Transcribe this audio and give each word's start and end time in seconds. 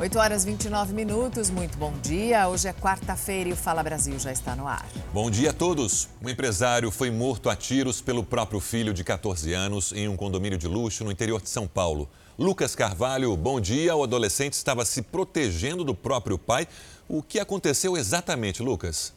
8 0.00 0.18
horas 0.18 0.46
29 0.46 0.94
minutos, 0.94 1.50
muito 1.50 1.76
bom 1.76 1.92
dia. 2.02 2.48
Hoje 2.48 2.66
é 2.66 2.72
quarta-feira 2.72 3.50
e 3.50 3.52
o 3.52 3.56
Fala 3.56 3.82
Brasil 3.82 4.18
já 4.18 4.32
está 4.32 4.56
no 4.56 4.66
ar. 4.66 4.88
Bom 5.12 5.30
dia 5.30 5.50
a 5.50 5.52
todos. 5.52 6.08
Um 6.24 6.30
empresário 6.30 6.90
foi 6.90 7.10
morto 7.10 7.50
a 7.50 7.54
tiros 7.54 8.00
pelo 8.00 8.24
próprio 8.24 8.60
filho 8.60 8.94
de 8.94 9.04
14 9.04 9.52
anos 9.52 9.92
em 9.92 10.08
um 10.08 10.16
condomínio 10.16 10.56
de 10.56 10.66
luxo 10.66 11.04
no 11.04 11.12
interior 11.12 11.42
de 11.42 11.50
São 11.50 11.68
Paulo. 11.68 12.08
Lucas 12.38 12.74
Carvalho, 12.74 13.36
bom 13.36 13.60
dia. 13.60 13.94
O 13.94 14.02
adolescente 14.02 14.54
estava 14.54 14.86
se 14.86 15.02
protegendo 15.02 15.84
do 15.84 15.94
próprio 15.94 16.38
pai. 16.38 16.66
O 17.06 17.22
que 17.22 17.38
aconteceu 17.38 17.94
exatamente, 17.94 18.62
Lucas? 18.62 19.12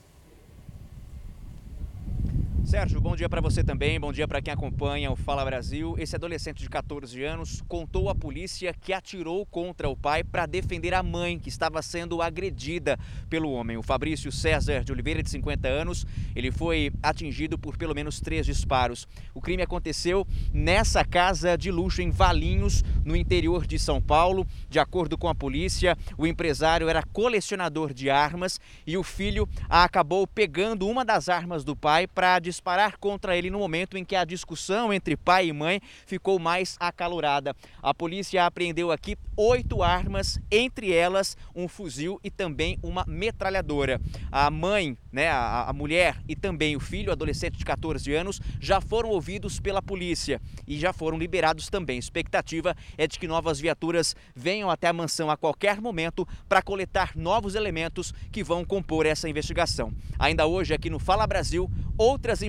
Sérgio, 2.73 2.99
bom 2.99 3.15
dia 3.15 3.29
para 3.29 3.39
você 3.39 3.63
também, 3.63 3.99
bom 3.99 4.11
dia 4.11 4.27
para 4.27 4.41
quem 4.41 4.51
acompanha 4.51 5.11
o 5.11 5.15
Fala 5.15 5.45
Brasil. 5.45 5.95
Esse 5.99 6.15
adolescente 6.15 6.63
de 6.63 6.67
14 6.67 7.23
anos 7.23 7.61
contou 7.67 8.09
à 8.09 8.15
polícia 8.15 8.73
que 8.73 8.91
atirou 8.91 9.45
contra 9.45 9.87
o 9.87 9.95
pai 9.95 10.23
para 10.23 10.47
defender 10.47 10.91
a 10.91 11.03
mãe, 11.03 11.37
que 11.37 11.49
estava 11.49 11.83
sendo 11.83 12.19
agredida 12.19 12.97
pelo 13.29 13.51
homem. 13.51 13.77
O 13.77 13.83
Fabrício 13.83 14.31
César 14.31 14.83
de 14.83 14.91
Oliveira, 14.91 15.21
de 15.21 15.29
50 15.29 15.67
anos, 15.67 16.03
ele 16.35 16.51
foi 16.51 16.91
atingido 17.03 17.59
por 17.59 17.77
pelo 17.77 17.93
menos 17.93 18.19
três 18.19 18.43
disparos. 18.43 19.07
O 19.35 19.39
crime 19.39 19.61
aconteceu 19.61 20.25
nessa 20.51 21.05
casa 21.05 21.55
de 21.55 21.69
luxo 21.69 22.01
em 22.01 22.09
Valinhos, 22.09 22.83
no 23.05 23.15
interior 23.15 23.67
de 23.67 23.77
São 23.77 24.01
Paulo. 24.01 24.47
De 24.67 24.79
acordo 24.79 25.15
com 25.15 25.29
a 25.29 25.35
polícia, 25.35 25.95
o 26.17 26.25
empresário 26.25 26.89
era 26.89 27.03
colecionador 27.03 27.93
de 27.93 28.09
armas 28.09 28.59
e 28.87 28.97
o 28.97 29.03
filho 29.03 29.47
acabou 29.69 30.25
pegando 30.25 30.87
uma 30.87 31.05
das 31.05 31.29
armas 31.29 31.63
do 31.63 31.75
pai 31.75 32.07
para 32.07 32.39
disparar 32.39 32.62
disparar 32.63 32.97
contra 32.97 33.35
ele 33.35 33.49
no 33.49 33.59
momento 33.59 33.97
em 33.97 34.05
que 34.05 34.15
a 34.15 34.23
discussão 34.23 34.93
entre 34.93 35.17
pai 35.17 35.47
e 35.47 35.53
mãe 35.53 35.81
ficou 36.05 36.39
mais 36.39 36.77
acalorada. 36.79 37.53
A 37.81 37.93
polícia 37.93 38.45
apreendeu 38.45 38.89
aqui 38.89 39.17
oito 39.35 39.83
armas, 39.83 40.39
entre 40.49 40.93
elas 40.93 41.35
um 41.53 41.67
fuzil 41.67 42.21
e 42.23 42.31
também 42.31 42.79
uma 42.81 43.03
metralhadora. 43.05 43.99
A 44.31 44.49
mãe, 44.49 44.97
né, 45.11 45.27
a, 45.27 45.65
a 45.67 45.73
mulher 45.73 46.15
e 46.25 46.37
também 46.37 46.77
o 46.77 46.79
filho, 46.79 47.11
adolescente 47.11 47.57
de 47.57 47.65
14 47.65 48.13
anos, 48.13 48.39
já 48.61 48.79
foram 48.79 49.09
ouvidos 49.09 49.59
pela 49.59 49.81
polícia 49.81 50.39
e 50.65 50.79
já 50.79 50.93
foram 50.93 51.17
liberados 51.17 51.67
também. 51.67 51.99
Expectativa 51.99 52.77
é 52.97 53.05
de 53.05 53.19
que 53.19 53.27
novas 53.27 53.59
viaturas 53.59 54.15
venham 54.33 54.69
até 54.69 54.87
a 54.87 54.93
mansão 54.93 55.29
a 55.29 55.35
qualquer 55.35 55.81
momento 55.81 56.25
para 56.47 56.61
coletar 56.61 57.11
novos 57.13 57.55
elementos 57.55 58.13
que 58.31 58.41
vão 58.41 58.63
compor 58.63 59.05
essa 59.05 59.27
investigação. 59.27 59.91
Ainda 60.17 60.45
hoje, 60.45 60.73
aqui 60.73 60.89
no 60.89 60.99
Fala 60.99 61.27
Brasil, 61.27 61.69
outras 61.97 62.41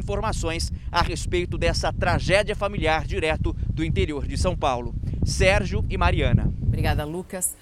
a 0.93 1.03
respeito 1.03 1.57
dessa 1.57 1.93
tragédia 1.93 2.55
familiar 2.55 3.07
direto 3.07 3.55
do 3.69 3.85
interior 3.85 4.27
de 4.27 4.37
São 4.37 4.57
Paulo. 4.57 4.95
Sérgio 5.25 5.85
e 5.89 5.97
Mariana. 5.97 6.53
Obrigada, 6.63 7.05
Lucas. 7.05 7.55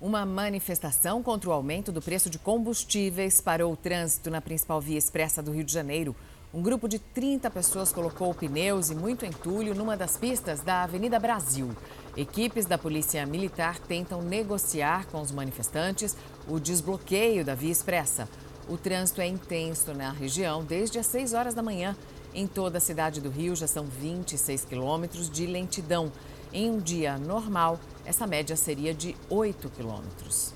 Uma 0.00 0.24
manifestação 0.24 1.22
contra 1.22 1.50
o 1.50 1.52
aumento 1.52 1.92
do 1.92 2.00
preço 2.00 2.30
de 2.30 2.38
combustíveis 2.38 3.40
parou 3.40 3.72
o 3.72 3.76
trânsito 3.76 4.30
na 4.30 4.40
principal 4.40 4.80
via 4.80 4.96
expressa 4.96 5.42
do 5.42 5.52
Rio 5.52 5.62
de 5.62 5.72
Janeiro. 5.72 6.16
Um 6.52 6.62
grupo 6.62 6.88
de 6.88 6.98
30 6.98 7.48
pessoas 7.50 7.92
colocou 7.92 8.34
pneus 8.34 8.90
e 8.90 8.94
muito 8.94 9.24
entulho 9.24 9.74
numa 9.74 9.96
das 9.96 10.16
pistas 10.16 10.62
da 10.62 10.82
Avenida 10.82 11.20
Brasil. 11.20 11.70
Equipes 12.16 12.64
da 12.64 12.76
Polícia 12.76 13.24
Militar 13.24 13.78
tentam 13.78 14.20
negociar 14.20 15.06
com 15.06 15.20
os 15.20 15.30
manifestantes 15.30 16.16
o 16.48 16.58
desbloqueio 16.58 17.44
da 17.44 17.54
via 17.54 17.70
expressa. 17.70 18.26
O 18.68 18.76
trânsito 18.76 19.20
é 19.20 19.26
intenso 19.26 19.92
na 19.94 20.10
região 20.10 20.64
desde 20.64 20.98
as 20.98 21.06
6 21.06 21.32
horas 21.32 21.54
da 21.54 21.62
manhã. 21.62 21.96
Em 22.34 22.46
toda 22.46 22.78
a 22.78 22.80
cidade 22.80 23.20
do 23.20 23.28
Rio 23.28 23.56
já 23.56 23.66
são 23.66 23.84
26 23.84 24.64
quilômetros 24.64 25.28
de 25.28 25.46
lentidão. 25.46 26.12
Em 26.52 26.70
um 26.70 26.78
dia 26.78 27.18
normal, 27.18 27.80
essa 28.04 28.26
média 28.26 28.56
seria 28.56 28.94
de 28.94 29.16
8 29.28 29.68
quilômetros. 29.70 30.52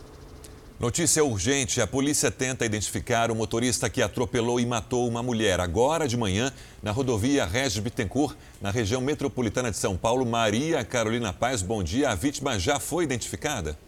Notícia 0.79 1.25
urgente: 1.25 1.81
a 1.81 1.87
polícia 1.87 2.31
tenta 2.31 2.67
identificar 2.67 3.31
o 3.31 3.35
motorista 3.35 3.89
que 3.89 4.03
atropelou 4.03 4.59
e 4.59 4.67
matou 4.67 5.09
uma 5.09 5.23
mulher 5.23 5.61
agora 5.61 6.07
de 6.07 6.17
manhã 6.17 6.53
na 6.83 6.91
rodovia 6.91 7.47
Regis 7.47 7.79
Bittencourt, 7.79 8.37
na 8.61 8.71
região 8.71 9.01
metropolitana 9.01 9.71
de 9.71 9.77
São 9.77 9.97
Paulo. 9.97 10.27
Maria 10.27 10.85
Carolina 10.85 11.33
Paz, 11.33 11.63
bom 11.63 11.83
dia. 11.83 12.11
A 12.11 12.15
vítima 12.15 12.59
já 12.59 12.81
foi 12.81 13.05
identificada? 13.05 13.79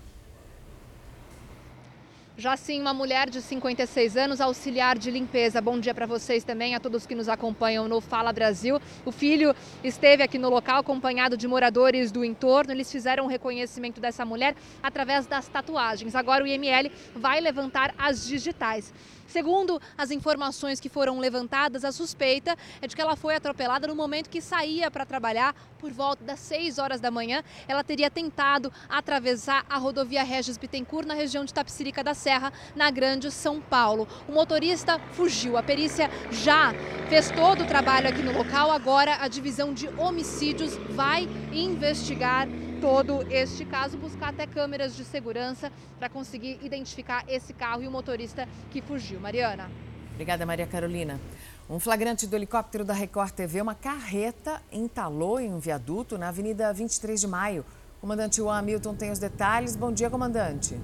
Já 2.38 2.54
sim, 2.54 2.82
uma 2.82 2.92
mulher 2.92 3.30
de 3.30 3.40
56 3.40 4.14
anos, 4.14 4.42
auxiliar 4.42 4.98
de 4.98 5.10
limpeza. 5.10 5.58
Bom 5.58 5.80
dia 5.80 5.94
para 5.94 6.04
vocês 6.04 6.44
também, 6.44 6.74
a 6.74 6.80
todos 6.80 7.06
que 7.06 7.14
nos 7.14 7.30
acompanham 7.30 7.88
no 7.88 7.98
Fala 7.98 8.30
Brasil. 8.30 8.78
O 9.06 9.10
filho 9.10 9.56
esteve 9.82 10.22
aqui 10.22 10.36
no 10.36 10.50
local 10.50 10.80
acompanhado 10.80 11.34
de 11.34 11.48
moradores 11.48 12.12
do 12.12 12.22
entorno. 12.22 12.72
Eles 12.72 12.92
fizeram 12.92 13.24
o 13.24 13.26
reconhecimento 13.26 14.02
dessa 14.02 14.22
mulher 14.26 14.54
através 14.82 15.26
das 15.26 15.48
tatuagens. 15.48 16.14
Agora 16.14 16.44
o 16.44 16.46
IML 16.46 16.92
vai 17.14 17.40
levantar 17.40 17.94
as 17.96 18.26
digitais. 18.26 18.92
Segundo 19.26 19.80
as 19.96 20.10
informações 20.10 20.80
que 20.80 20.88
foram 20.88 21.18
levantadas, 21.18 21.84
a 21.84 21.92
suspeita 21.92 22.56
é 22.80 22.86
de 22.86 22.94
que 22.94 23.02
ela 23.02 23.16
foi 23.16 23.34
atropelada 23.34 23.86
no 23.86 23.94
momento 23.94 24.30
que 24.30 24.40
saía 24.40 24.90
para 24.90 25.04
trabalhar 25.04 25.54
por 25.78 25.92
volta 25.92 26.24
das 26.24 26.40
6 26.40 26.78
horas 26.78 27.00
da 27.00 27.10
manhã. 27.10 27.42
Ela 27.68 27.84
teria 27.84 28.10
tentado 28.10 28.72
atravessar 28.88 29.64
a 29.68 29.78
rodovia 29.78 30.22
Regis 30.22 30.56
Bittencourt 30.56 31.06
na 31.06 31.14
região 31.14 31.44
de 31.44 31.52
Tapsirica 31.52 32.02
da 32.02 32.14
Serra, 32.14 32.52
na 32.74 32.90
Grande 32.90 33.30
São 33.30 33.60
Paulo. 33.60 34.08
O 34.28 34.32
motorista 34.32 34.98
fugiu. 35.12 35.56
A 35.56 35.62
perícia 35.62 36.10
já 36.30 36.72
fez 37.08 37.30
todo 37.30 37.64
o 37.64 37.66
trabalho 37.66 38.08
aqui 38.08 38.22
no 38.22 38.36
local. 38.36 38.70
Agora 38.70 39.16
a 39.20 39.28
divisão 39.28 39.72
de 39.72 39.88
homicídios 39.98 40.76
vai 40.90 41.28
investigar 41.52 42.48
todo 42.80 43.26
este 43.30 43.64
caso, 43.64 43.96
buscar 43.96 44.28
até 44.30 44.46
câmeras 44.46 44.94
de 44.94 45.04
segurança 45.04 45.72
para 45.98 46.08
conseguir 46.08 46.58
identificar 46.62 47.24
esse 47.28 47.52
carro 47.52 47.82
e 47.82 47.88
o 47.88 47.90
motorista 47.90 48.48
que 48.70 48.80
fugiu. 48.80 49.20
Mariana. 49.20 49.70
Obrigada, 50.12 50.46
Maria 50.46 50.66
Carolina. 50.66 51.20
Um 51.68 51.80
flagrante 51.80 52.26
do 52.26 52.36
helicóptero 52.36 52.84
da 52.84 52.94
Record 52.94 53.32
TV, 53.32 53.60
uma 53.60 53.74
carreta 53.74 54.62
entalou 54.70 55.40
em 55.40 55.52
um 55.52 55.58
viaduto 55.58 56.16
na 56.16 56.28
Avenida 56.28 56.72
23 56.72 57.20
de 57.20 57.26
Maio. 57.26 57.64
comandante 58.00 58.36
Juan 58.36 58.58
Hamilton 58.58 58.94
tem 58.94 59.10
os 59.10 59.18
detalhes. 59.18 59.74
Bom 59.74 59.92
dia, 59.92 60.08
comandante. 60.08 60.78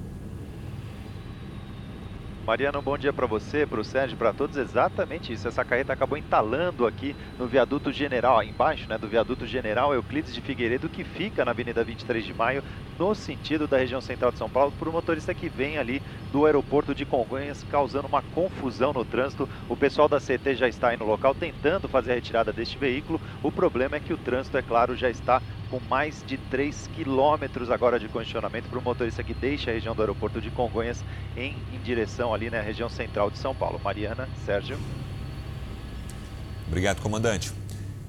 Mariana, 2.45 2.81
um 2.81 2.83
bom 2.83 2.99
dia 2.99 3.13
para 3.13 3.25
você, 3.25 3.65
para 3.65 3.81
o 3.81 3.85
Sérgio, 3.85 4.19
para 4.19 4.33
todos. 4.33 4.57
Exatamente 4.57 5.33
isso. 5.33 5.47
Essa 5.47 5.65
carreta 5.65 5.93
acabou 5.93 6.19
entalando 6.19 6.85
aqui 6.89 7.15
no 7.39 7.47
viaduto 7.47 7.93
general, 7.93 8.43
embaixo 8.43 8.91
né, 8.91 8.99
do 8.99 9.09
viaduto 9.09 9.47
general 9.47 9.95
Euclides 9.95 10.35
de 10.35 10.41
Figueiredo, 10.41 10.91
que 10.91 11.05
fica 11.05 11.45
na 11.45 11.53
Avenida 11.53 11.85
23 11.85 12.25
de 12.25 12.35
Maio, 12.35 12.65
no 12.99 13.15
sentido 13.15 13.69
da 13.69 13.79
região 13.79 14.01
central 14.01 14.33
de 14.33 14.39
São 14.39 14.51
Paulo, 14.51 14.73
por 14.73 14.89
um 14.89 14.93
motorista 14.93 15.33
que 15.33 15.49
vem 15.49 15.79
ali 15.79 16.03
do 16.33 16.45
aeroporto 16.45 16.97
de 16.97 17.07
Congonhas, 17.07 17.63
causando 17.63 18.09
uma 18.09 18.23
confusão 18.23 18.93
no 18.93 19.05
trânsito. 19.05 19.49
O 19.69 19.77
pessoal 19.77 20.09
da 20.09 20.19
CT 20.19 20.57
já 20.57 20.67
está 20.67 20.89
aí 20.89 20.97
no 20.97 21.05
local 21.07 21.37
tentando 21.37 21.89
fazer 21.89 22.11
a 22.11 22.15
retirada 22.17 22.53
deste 22.53 22.77
veículo. 22.77 23.21
O 23.41 23.53
problema 23.53 23.97
é 23.97 24.01
que 24.01 24.13
o 24.13 24.19
trânsito, 24.19 24.59
é 24.59 24.63
claro, 24.63 24.97
já 24.97 25.09
está 25.09 25.41
com 25.73 25.81
mais 25.89 26.23
de 26.27 26.37
3 26.37 26.91
quilômetros 26.95 27.71
agora 27.71 27.99
de 27.99 28.07
condicionamento 28.07 28.69
para 28.69 28.79
o 28.79 28.83
motorista 28.83 29.25
que 29.25 29.33
deixa 29.33 29.71
a 29.71 29.73
região 29.73 29.95
do 29.95 30.03
aeroporto 30.03 30.39
de 30.39 30.51
Congonhas 30.51 31.03
em, 31.35 31.57
em 31.73 31.79
direção 31.83 32.35
ali 32.35 32.51
na 32.51 32.59
né, 32.59 32.63
região 32.63 32.91
central 32.91 33.31
de 33.31 33.39
São 33.39 33.55
Paulo. 33.55 33.81
Mariana, 33.83 34.29
Sérgio. 34.45 34.79
Obrigado, 36.69 37.01
comandante. 37.01 37.51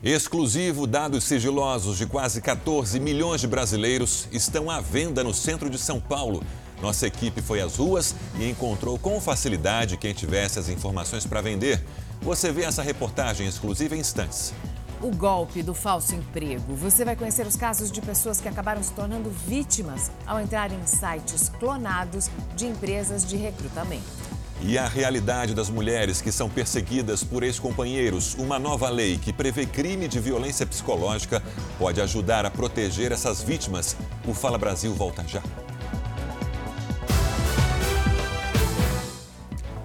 Exclusivo, 0.04 0.86
dados 0.86 1.24
sigilosos 1.24 1.98
de 1.98 2.06
quase 2.06 2.42
14 2.42 3.00
milhões 3.00 3.40
de 3.40 3.48
brasileiros 3.48 4.28
estão 4.34 4.70
à 4.70 4.82
venda 4.82 5.24
no 5.24 5.34
centro 5.34 5.70
de 5.70 5.78
São 5.78 6.02
Paulo. 6.02 6.44
Nossa 6.82 7.08
equipe 7.08 7.42
foi 7.42 7.62
às 7.62 7.78
ruas 7.78 8.14
e 8.38 8.50
encontrou 8.50 9.00
com 9.00 9.22
facilidade 9.22 9.96
quem 9.96 10.14
tivesse 10.14 10.60
as 10.60 10.68
informações 10.68 11.26
para 11.26 11.40
vender. 11.40 11.82
Você 12.22 12.52
vê 12.52 12.64
essa 12.64 12.84
reportagem 12.84 13.48
exclusiva 13.48 13.96
em 13.96 14.00
instantes 14.00 14.54
o 15.04 15.12
golpe 15.12 15.62
do 15.62 15.74
falso 15.74 16.16
emprego. 16.16 16.74
Você 16.76 17.04
vai 17.04 17.16
conhecer 17.16 17.46
os 17.46 17.58
casos 17.58 17.92
de 17.92 18.02
pessoas 18.02 18.40
que 18.40 18.48
acabaram 18.48 18.82
se 18.82 18.94
tornando 18.94 19.30
vítimas 19.30 20.10
ao 20.26 20.40
entrar 20.40 20.72
em 20.72 20.86
sites 20.88 21.50
clonados 21.50 22.30
de 22.56 22.68
empresas 22.68 23.26
de 23.26 23.36
recrutamento. 23.36 24.04
E 24.62 24.78
a 24.78 24.88
realidade 24.88 25.54
das 25.54 25.70
mulheres 25.70 26.22
que 26.22 26.32
são 26.32 26.50
perseguidas 26.50 27.22
por 27.22 27.44
ex-companheiros. 27.44 28.36
Uma 28.36 28.58
nova 28.58 28.90
lei 28.90 29.18
que 29.18 29.34
prevê 29.34 29.66
crime 29.66 30.08
de 30.08 30.22
violência 30.22 30.66
psicológica 30.66 31.44
pode 31.78 32.00
ajudar 32.00 32.46
a 32.46 32.52
proteger 32.52 33.12
essas 33.12 33.44
vítimas. 33.44 33.98
O 34.26 34.34
Fala 34.34 34.58
Brasil 34.58 34.94
volta 34.94 35.22
já. 35.28 35.44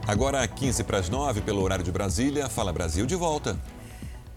Agora, 0.06 0.46
15 0.46 0.84
para 0.84 0.98
as 0.98 1.08
9, 1.08 1.40
pelo 1.40 1.60
horário 1.60 1.84
de 1.84 1.90
Brasília, 1.90 2.48
Fala 2.48 2.72
Brasil 2.72 3.04
de 3.04 3.16
volta. 3.16 3.58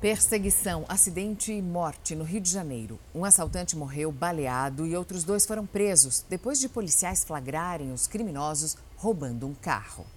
Perseguição, 0.02 0.84
acidente 0.90 1.54
e 1.54 1.62
morte 1.62 2.16
no 2.16 2.24
Rio 2.24 2.42
de 2.42 2.50
Janeiro. 2.50 3.00
Um 3.14 3.24
assaltante 3.24 3.76
morreu 3.76 4.12
baleado 4.12 4.88
e 4.88 4.96
outros 4.96 5.24
dois 5.24 5.46
foram 5.46 5.64
presos 5.64 6.26
depois 6.28 6.60
de 6.60 6.68
policiais 6.68 7.24
flagrarem 7.24 7.94
os 7.94 8.08
criminosos 8.08 8.76
roubando 8.96 9.46
um 9.46 9.54
carro. 9.54 10.08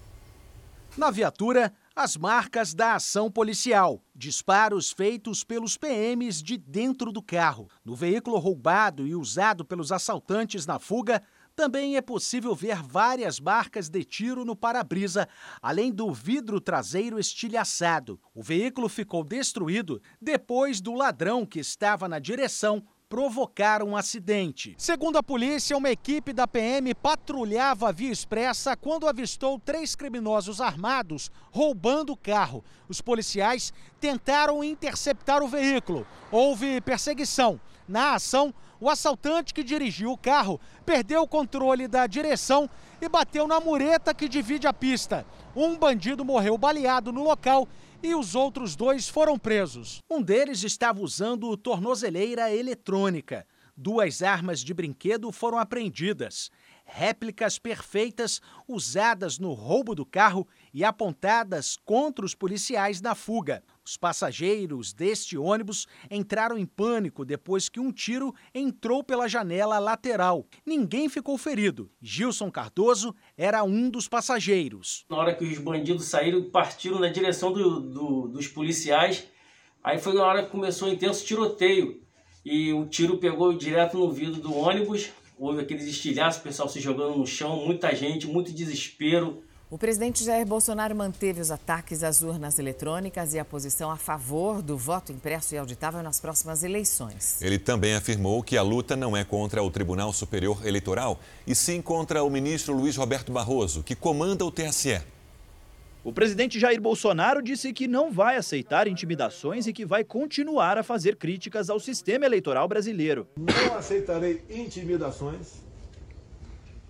Na 0.96 1.10
viatura, 1.10 1.70
as 1.94 2.16
marcas 2.16 2.72
da 2.72 2.94
ação 2.94 3.30
policial. 3.30 4.00
Disparos 4.14 4.90
feitos 4.90 5.44
pelos 5.44 5.76
PMs 5.76 6.42
de 6.42 6.56
dentro 6.56 7.12
do 7.12 7.20
carro. 7.20 7.68
No 7.84 7.94
veículo 7.94 8.38
roubado 8.38 9.06
e 9.06 9.14
usado 9.14 9.66
pelos 9.66 9.92
assaltantes 9.92 10.64
na 10.64 10.78
fuga, 10.78 11.22
Também 11.56 11.96
é 11.96 12.02
possível 12.02 12.52
ver 12.52 12.82
várias 12.82 13.38
marcas 13.38 13.88
de 13.88 14.02
tiro 14.02 14.44
no 14.44 14.56
para-brisa, 14.56 15.28
além 15.62 15.92
do 15.92 16.12
vidro 16.12 16.60
traseiro 16.60 17.16
estilhaçado. 17.16 18.20
O 18.34 18.42
veículo 18.42 18.88
ficou 18.88 19.22
destruído 19.22 20.02
depois 20.20 20.80
do 20.80 20.92
ladrão 20.92 21.46
que 21.46 21.60
estava 21.60 22.08
na 22.08 22.18
direção 22.18 22.84
provocar 23.08 23.84
um 23.84 23.96
acidente. 23.96 24.74
Segundo 24.76 25.16
a 25.16 25.22
polícia, 25.22 25.76
uma 25.76 25.90
equipe 25.90 26.32
da 26.32 26.48
PM 26.48 26.92
patrulhava 26.94 27.88
a 27.88 27.92
via 27.92 28.10
expressa 28.10 28.76
quando 28.76 29.06
avistou 29.06 29.56
três 29.60 29.94
criminosos 29.94 30.60
armados 30.60 31.30
roubando 31.52 32.14
o 32.14 32.16
carro. 32.16 32.64
Os 32.88 33.00
policiais 33.00 33.72
tentaram 34.00 34.64
interceptar 34.64 35.40
o 35.44 35.46
veículo. 35.46 36.04
Houve 36.32 36.80
perseguição. 36.80 37.60
Na 37.86 38.14
ação, 38.14 38.54
o 38.80 38.88
assaltante 38.88 39.52
que 39.52 39.62
dirigiu 39.62 40.12
o 40.12 40.18
carro 40.18 40.60
perdeu 40.86 41.22
o 41.22 41.28
controle 41.28 41.86
da 41.86 42.06
direção 42.06 42.68
e 43.00 43.08
bateu 43.08 43.46
na 43.46 43.60
mureta 43.60 44.14
que 44.14 44.28
divide 44.28 44.66
a 44.66 44.72
pista. 44.72 45.26
Um 45.54 45.76
bandido 45.76 46.24
morreu 46.24 46.56
baleado 46.56 47.12
no 47.12 47.22
local 47.22 47.68
e 48.02 48.14
os 48.14 48.34
outros 48.34 48.74
dois 48.74 49.08
foram 49.08 49.38
presos. 49.38 49.98
Um 50.10 50.22
deles 50.22 50.62
estava 50.62 51.00
usando 51.00 51.56
tornozeleira 51.56 52.54
eletrônica. 52.54 53.46
Duas 53.76 54.22
armas 54.22 54.60
de 54.60 54.72
brinquedo 54.72 55.32
foram 55.32 55.58
apreendidas. 55.58 56.50
Réplicas 56.84 57.58
perfeitas 57.58 58.40
usadas 58.68 59.38
no 59.38 59.52
roubo 59.52 59.94
do 59.94 60.06
carro 60.06 60.46
e 60.72 60.84
apontadas 60.84 61.76
contra 61.84 62.24
os 62.24 62.34
policiais 62.34 63.00
na 63.00 63.14
fuga. 63.14 63.62
Os 63.86 63.98
passageiros 63.98 64.94
deste 64.94 65.36
ônibus 65.36 65.86
entraram 66.10 66.56
em 66.56 66.64
pânico 66.64 67.22
depois 67.22 67.68
que 67.68 67.78
um 67.78 67.92
tiro 67.92 68.34
entrou 68.54 69.04
pela 69.04 69.28
janela 69.28 69.78
lateral. 69.78 70.46
Ninguém 70.64 71.06
ficou 71.10 71.36
ferido. 71.36 71.90
Gilson 72.00 72.50
Cardoso 72.50 73.14
era 73.36 73.62
um 73.62 73.90
dos 73.90 74.08
passageiros. 74.08 75.04
Na 75.10 75.18
hora 75.18 75.34
que 75.34 75.44
os 75.44 75.58
bandidos 75.58 76.06
saíram, 76.06 76.50
partiram 76.50 76.98
na 76.98 77.08
direção 77.08 77.52
do, 77.52 77.80
do, 77.80 78.28
dos 78.28 78.48
policiais. 78.48 79.26
Aí 79.82 79.98
foi 79.98 80.14
na 80.14 80.24
hora 80.24 80.44
que 80.44 80.50
começou 80.50 80.88
um 80.88 80.92
intenso 80.92 81.26
tiroteio. 81.26 82.02
E 82.42 82.72
o 82.72 82.86
tiro 82.86 83.18
pegou 83.18 83.52
direto 83.52 83.98
no 83.98 84.10
vidro 84.10 84.40
do 84.40 84.56
ônibus. 84.56 85.10
Houve 85.38 85.60
aqueles 85.60 85.84
estilhaços, 85.84 86.40
o 86.40 86.44
pessoal 86.44 86.68
se 86.70 86.80
jogando 86.80 87.18
no 87.18 87.26
chão, 87.26 87.66
muita 87.66 87.94
gente, 87.94 88.26
muito 88.26 88.50
desespero. 88.50 89.42
O 89.74 89.76
presidente 89.84 90.22
Jair 90.22 90.46
Bolsonaro 90.46 90.94
manteve 90.94 91.40
os 91.40 91.50
ataques 91.50 92.04
às 92.04 92.22
urnas 92.22 92.60
eletrônicas 92.60 93.34
e 93.34 93.40
a 93.40 93.44
posição 93.44 93.90
a 93.90 93.96
favor 93.96 94.62
do 94.62 94.78
voto 94.78 95.10
impresso 95.10 95.52
e 95.52 95.58
auditável 95.58 96.00
nas 96.00 96.20
próximas 96.20 96.62
eleições. 96.62 97.42
Ele 97.42 97.58
também 97.58 97.96
afirmou 97.96 98.40
que 98.40 98.56
a 98.56 98.62
luta 98.62 98.94
não 98.94 99.16
é 99.16 99.24
contra 99.24 99.60
o 99.64 99.68
Tribunal 99.72 100.12
Superior 100.12 100.64
Eleitoral, 100.64 101.18
e 101.44 101.56
sim 101.56 101.82
contra 101.82 102.22
o 102.22 102.30
ministro 102.30 102.72
Luiz 102.72 102.94
Roberto 102.94 103.32
Barroso, 103.32 103.82
que 103.82 103.96
comanda 103.96 104.44
o 104.44 104.50
TSE. 104.52 105.02
O 106.04 106.12
presidente 106.12 106.60
Jair 106.60 106.80
Bolsonaro 106.80 107.42
disse 107.42 107.72
que 107.72 107.88
não 107.88 108.12
vai 108.12 108.36
aceitar 108.36 108.86
intimidações 108.86 109.66
e 109.66 109.72
que 109.72 109.84
vai 109.84 110.04
continuar 110.04 110.78
a 110.78 110.84
fazer 110.84 111.16
críticas 111.16 111.68
ao 111.68 111.80
sistema 111.80 112.24
eleitoral 112.24 112.68
brasileiro. 112.68 113.26
Não 113.36 113.76
aceitarei 113.76 114.40
intimidações 114.48 115.63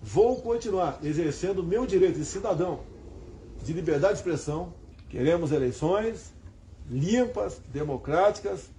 Vou 0.07 0.39
continuar 0.39 0.99
exercendo 1.01 1.63
meu 1.63 1.83
direito 1.83 2.19
de 2.19 2.25
cidadão, 2.25 2.81
de 3.63 3.73
liberdade 3.73 4.13
de 4.13 4.19
expressão. 4.19 4.71
Queremos 5.09 5.51
eleições 5.51 6.31
limpas, 6.87 7.59
democráticas 7.73 8.69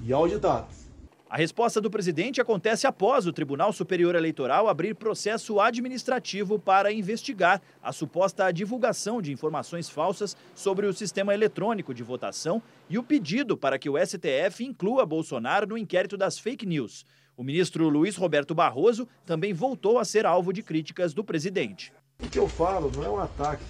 e 0.00 0.10
auditadas. 0.14 0.88
A 1.28 1.36
resposta 1.36 1.78
do 1.78 1.90
presidente 1.90 2.40
acontece 2.40 2.86
após 2.86 3.26
o 3.26 3.34
Tribunal 3.34 3.70
Superior 3.70 4.14
Eleitoral 4.14 4.66
abrir 4.66 4.94
processo 4.94 5.60
administrativo 5.60 6.58
para 6.58 6.90
investigar 6.90 7.60
a 7.82 7.92
suposta 7.92 8.50
divulgação 8.50 9.20
de 9.20 9.30
informações 9.30 9.90
falsas 9.90 10.34
sobre 10.54 10.86
o 10.86 10.94
sistema 10.94 11.34
eletrônico 11.34 11.92
de 11.92 12.02
votação 12.02 12.62
e 12.88 12.96
o 12.98 13.02
pedido 13.02 13.58
para 13.58 13.78
que 13.78 13.90
o 13.90 13.98
STF 13.98 14.64
inclua 14.64 15.04
Bolsonaro 15.04 15.66
no 15.66 15.76
inquérito 15.76 16.16
das 16.16 16.38
fake 16.38 16.64
news. 16.64 17.04
O 17.40 17.42
ministro 17.42 17.88
Luiz 17.88 18.16
Roberto 18.16 18.54
Barroso 18.54 19.08
também 19.24 19.54
voltou 19.54 19.98
a 19.98 20.04
ser 20.04 20.26
alvo 20.26 20.52
de 20.52 20.62
críticas 20.62 21.14
do 21.14 21.24
presidente. 21.24 21.90
O 22.22 22.28
que 22.28 22.38
eu 22.38 22.46
falo 22.46 22.92
não 22.94 23.02
é 23.02 23.08
um 23.08 23.18
ataque 23.18 23.64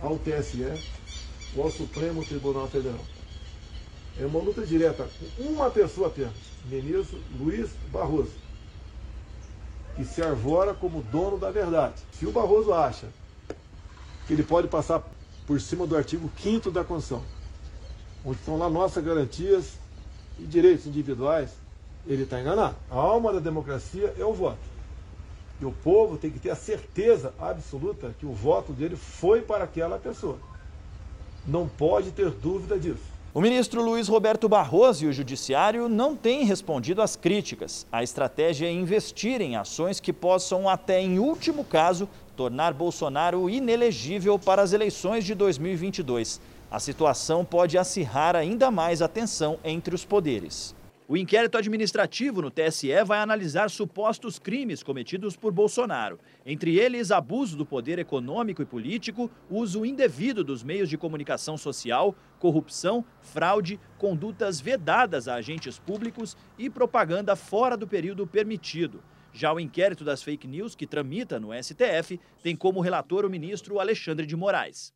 ao 0.00 0.18
TSE 0.18 0.64
ou 1.54 1.64
ao 1.64 1.70
Supremo 1.70 2.24
Tribunal 2.24 2.66
Federal. 2.66 3.04
É 4.18 4.24
uma 4.24 4.40
luta 4.40 4.64
direta 4.64 5.06
com 5.36 5.42
uma 5.42 5.68
pessoa 5.68 6.08
apenas, 6.08 6.32
ministro 6.64 7.20
Luiz 7.38 7.68
Barroso, 7.92 8.32
que 9.94 10.02
se 10.02 10.22
arvora 10.22 10.72
como 10.72 11.02
dono 11.02 11.36
da 11.36 11.50
verdade. 11.50 12.00
Se 12.12 12.24
o 12.24 12.32
Barroso 12.32 12.72
acha 12.72 13.10
que 14.26 14.32
ele 14.32 14.42
pode 14.42 14.66
passar 14.66 15.06
por 15.46 15.60
cima 15.60 15.86
do 15.86 15.94
artigo 15.94 16.30
5 16.38 16.70
da 16.70 16.82
Constituição, 16.82 17.22
onde 18.24 18.38
estão 18.38 18.56
lá 18.56 18.70
nossas 18.70 19.04
garantias 19.04 19.74
e 20.38 20.44
direitos 20.44 20.86
individuais, 20.86 21.67
ele 22.06 22.22
está 22.22 22.40
enganado. 22.40 22.76
A 22.90 22.96
alma 22.96 23.32
da 23.32 23.40
democracia 23.40 24.14
é 24.18 24.24
o 24.24 24.32
voto. 24.32 24.58
E 25.60 25.64
o 25.64 25.72
povo 25.72 26.16
tem 26.16 26.30
que 26.30 26.38
ter 26.38 26.50
a 26.50 26.56
certeza 26.56 27.34
absoluta 27.38 28.14
que 28.18 28.26
o 28.26 28.32
voto 28.32 28.72
dele 28.72 28.96
foi 28.96 29.42
para 29.42 29.64
aquela 29.64 29.98
pessoa. 29.98 30.38
Não 31.46 31.68
pode 31.68 32.12
ter 32.12 32.30
dúvida 32.30 32.78
disso. 32.78 33.18
O 33.34 33.40
ministro 33.40 33.82
Luiz 33.82 34.08
Roberto 34.08 34.48
Barroso 34.48 35.04
e 35.04 35.08
o 35.08 35.12
Judiciário 35.12 35.88
não 35.88 36.16
têm 36.16 36.44
respondido 36.44 37.02
às 37.02 37.14
críticas. 37.14 37.86
A 37.92 38.02
estratégia 38.02 38.66
é 38.66 38.72
investir 38.72 39.40
em 39.40 39.54
ações 39.54 40.00
que 40.00 40.12
possam, 40.12 40.68
até 40.68 41.00
em 41.00 41.18
último 41.18 41.62
caso, 41.62 42.08
tornar 42.36 42.72
Bolsonaro 42.72 43.50
inelegível 43.50 44.38
para 44.38 44.62
as 44.62 44.72
eleições 44.72 45.24
de 45.24 45.34
2022. 45.34 46.40
A 46.70 46.80
situação 46.80 47.44
pode 47.44 47.76
acirrar 47.76 48.36
ainda 48.36 48.70
mais 48.70 49.02
a 49.02 49.08
tensão 49.08 49.58
entre 49.64 49.94
os 49.94 50.04
poderes. 50.04 50.74
O 51.10 51.16
inquérito 51.16 51.56
administrativo 51.56 52.42
no 52.42 52.50
TSE 52.50 53.02
vai 53.02 53.20
analisar 53.20 53.70
supostos 53.70 54.38
crimes 54.38 54.82
cometidos 54.82 55.38
por 55.38 55.50
Bolsonaro, 55.50 56.20
entre 56.44 56.78
eles 56.78 57.10
abuso 57.10 57.56
do 57.56 57.64
poder 57.64 57.98
econômico 57.98 58.60
e 58.60 58.66
político, 58.66 59.30
uso 59.48 59.86
indevido 59.86 60.44
dos 60.44 60.62
meios 60.62 60.86
de 60.86 60.98
comunicação 60.98 61.56
social, 61.56 62.14
corrupção, 62.38 63.02
fraude, 63.22 63.80
condutas 63.96 64.60
vedadas 64.60 65.28
a 65.28 65.36
agentes 65.36 65.78
públicos 65.78 66.36
e 66.58 66.68
propaganda 66.68 67.34
fora 67.34 67.74
do 67.74 67.88
período 67.88 68.26
permitido. 68.26 69.02
Já 69.32 69.50
o 69.50 69.58
inquérito 69.58 70.04
das 70.04 70.22
fake 70.22 70.46
news, 70.46 70.74
que 70.74 70.86
tramita 70.86 71.40
no 71.40 71.54
STF, 71.54 72.20
tem 72.42 72.54
como 72.54 72.82
relator 72.82 73.24
o 73.24 73.30
ministro 73.30 73.80
Alexandre 73.80 74.26
de 74.26 74.36
Moraes. 74.36 74.92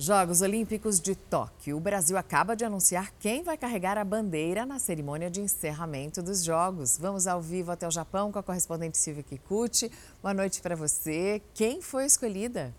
Jogos 0.00 0.40
Olímpicos 0.40 0.98
de 0.98 1.14
Tóquio. 1.14 1.76
O 1.76 1.80
Brasil 1.80 2.16
acaba 2.16 2.56
de 2.56 2.64
anunciar 2.64 3.12
quem 3.20 3.42
vai 3.42 3.58
carregar 3.58 3.98
a 3.98 4.04
bandeira 4.04 4.64
na 4.64 4.78
cerimônia 4.78 5.30
de 5.30 5.42
encerramento 5.42 6.22
dos 6.22 6.42
Jogos. 6.42 6.96
Vamos 6.96 7.26
ao 7.26 7.38
vivo 7.38 7.70
até 7.70 7.86
o 7.86 7.90
Japão 7.90 8.32
com 8.32 8.38
a 8.38 8.42
correspondente 8.42 8.96
Silvia 8.96 9.22
Kikuchi. 9.22 9.92
Boa 10.22 10.32
noite 10.32 10.62
para 10.62 10.74
você. 10.74 11.42
Quem 11.52 11.82
foi 11.82 12.06
escolhida? 12.06 12.74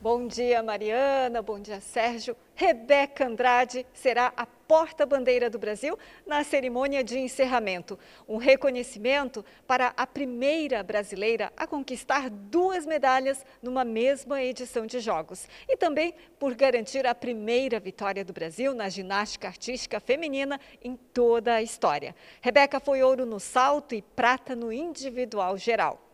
Bom 0.00 0.26
dia, 0.26 0.60
Mariana. 0.60 1.40
Bom 1.40 1.60
dia, 1.60 1.80
Sérgio. 1.80 2.36
Rebeca 2.56 3.28
Andrade 3.28 3.86
será 3.94 4.32
a 4.36 4.44
porta-bandeira 4.70 5.50
do 5.50 5.58
Brasil 5.58 5.98
na 6.24 6.44
cerimônia 6.44 7.02
de 7.02 7.18
encerramento. 7.18 7.98
Um 8.28 8.36
reconhecimento 8.36 9.44
para 9.66 9.92
a 9.96 10.06
primeira 10.06 10.80
brasileira 10.80 11.52
a 11.56 11.66
conquistar 11.66 12.30
duas 12.30 12.86
medalhas 12.86 13.44
numa 13.60 13.84
mesma 13.84 14.40
edição 14.40 14.86
de 14.86 15.00
Jogos. 15.00 15.48
E 15.68 15.76
também 15.76 16.14
por 16.38 16.54
garantir 16.54 17.04
a 17.04 17.16
primeira 17.16 17.80
vitória 17.80 18.24
do 18.24 18.32
Brasil 18.32 18.72
na 18.72 18.88
ginástica 18.88 19.48
artística 19.48 19.98
feminina 19.98 20.60
em 20.80 20.94
toda 20.94 21.54
a 21.54 21.62
história. 21.62 22.14
Rebeca 22.40 22.78
foi 22.78 23.02
ouro 23.02 23.26
no 23.26 23.40
salto 23.40 23.92
e 23.96 24.00
prata 24.00 24.54
no 24.54 24.72
individual 24.72 25.58
geral. 25.58 26.09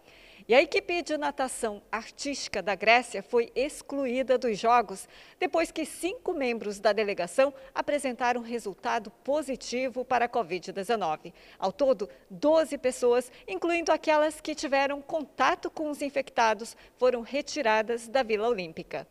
E 0.49 0.55
a 0.55 0.63
equipe 0.63 1.03
de 1.03 1.19
natação 1.19 1.83
artística 1.91 2.63
da 2.63 2.77
Grécia 2.77 3.21
foi 3.21 3.51
excluída 3.53 4.39
dos 4.39 4.57
Jogos 4.57 5.09
depois 5.41 5.73
que 5.73 5.85
cinco 5.85 6.33
membros 6.33 6.79
da 6.79 6.93
delegação 6.93 7.53
apresentaram 7.75 8.41
resultado 8.43 9.11
positivo 9.25 10.05
para 10.05 10.27
a 10.27 10.29
Covid-19. 10.29 11.33
Ao 11.59 11.73
todo, 11.73 12.09
12 12.31 12.79
pessoas, 12.79 13.33
incluindo 13.49 13.91
aquelas 13.91 14.41
que 14.41 14.55
tiveram 14.55 15.03
contato 15.03 15.69
com 15.69 15.91
os 15.91 16.01
infectados, 16.01 16.77
foram 16.97 17.23
retiradas 17.23 18.07
da 18.07 18.23
Vila 18.23 18.49
Olímpica. 18.49 19.05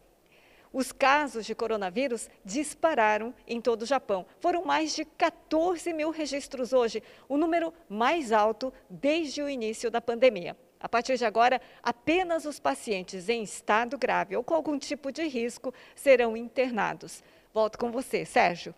Os 0.72 0.94
casos 0.94 1.46
de 1.46 1.54
coronavírus 1.54 2.30
dispararam 2.46 3.34
em 3.46 3.60
todo 3.60 3.82
o 3.82 3.86
Japão. 3.86 4.26
Foram 4.40 4.64
mais 4.64 4.96
de 4.96 5.04
14 5.04 5.92
mil 5.92 6.12
registros 6.12 6.72
hoje, 6.72 7.04
o 7.28 7.36
número 7.36 7.74
mais 7.90 8.32
alto 8.32 8.72
desde 8.90 9.42
o 9.42 9.50
início 9.50 9.92
da 9.92 10.00
pandemia. 10.00 10.56
A 10.80 10.90
partir 10.90 11.18
de 11.18 11.26
agora, 11.26 11.60
apenas 11.82 12.46
os 12.46 12.60
pacientes 12.60 13.30
em 13.30 13.44
estado 13.44 13.98
grave 13.98 14.36
ou 14.36 14.44
com 14.44 14.54
algum 14.54 14.78
tipo 14.78 15.12
de 15.12 15.28
risco 15.28 15.74
serão 15.96 16.36
internados. 16.36 17.24
Volto 17.54 17.78
com 17.78 17.92
você, 17.92 18.26
Sérgio. 18.26 18.76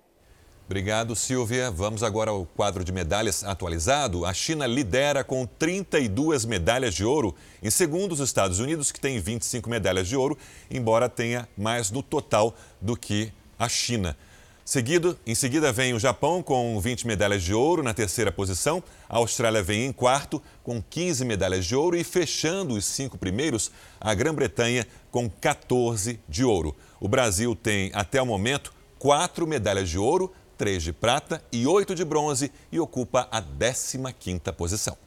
Obrigado, 0.68 1.16
Silvia. 1.16 1.72
Vamos 1.72 2.04
agora 2.04 2.30
ao 2.30 2.46
quadro 2.46 2.84
de 2.84 2.92
medalhas 2.92 3.42
atualizado. 3.42 4.26
A 4.26 4.34
China 4.34 4.68
lidera 4.68 5.24
com 5.24 5.46
32 5.46 6.44
medalhas 6.44 6.94
de 6.94 7.06
ouro. 7.06 7.34
Em 7.64 7.70
segundo, 7.70 8.12
os 8.12 8.20
Estados 8.20 8.60
Unidos, 8.60 8.92
que 8.92 9.00
tem 9.00 9.18
25 9.18 9.70
medalhas 9.70 10.10
de 10.10 10.18
ouro, 10.18 10.38
embora 10.70 11.08
tenha 11.08 11.48
mais 11.58 11.90
no 11.90 12.04
total 12.04 12.54
do 12.82 12.98
que 12.98 13.32
a 13.58 13.70
China. 13.70 14.18
Seguido, 14.68 15.18
em 15.26 15.34
seguida 15.34 15.72
vem 15.72 15.94
o 15.94 16.00
Japão 16.00 16.44
com 16.44 16.78
20 16.78 17.08
medalhas 17.08 17.42
de 17.42 17.54
ouro 17.54 17.82
na 17.82 17.94
terceira 17.94 18.34
posição. 18.34 18.84
A 19.08 19.16
Austrália 19.16 19.64
vem 19.64 19.86
em 19.86 19.94
quarto 19.94 20.44
com 20.62 20.84
15 20.84 21.24
medalhas 21.24 21.66
de 21.66 21.74
ouro 21.74 21.96
e 21.96 22.04
fechando 22.04 22.74
os 22.74 22.84
cinco 22.84 23.18
primeiros, 23.18 23.72
a 23.98 24.14
Grã-Bretanha 24.14 24.86
com 25.10 25.30
14 25.30 26.20
de 26.28 26.44
ouro. 26.44 26.76
O 27.00 27.08
Brasil 27.08 27.56
tem 27.56 27.92
até 27.94 28.22
o 28.22 28.26
momento 28.26 28.74
quatro 29.00 29.48
medalhas 29.48 29.90
de 29.90 29.98
ouro, 29.98 30.34
três 30.58 30.84
de 30.84 30.92
prata 30.92 31.42
e 31.50 31.66
oito 31.66 31.96
de 31.96 32.04
bronze 32.04 32.52
e 32.70 32.78
ocupa 32.78 33.26
a 33.32 33.42
15ª 33.42 34.52
posição. 34.52 35.07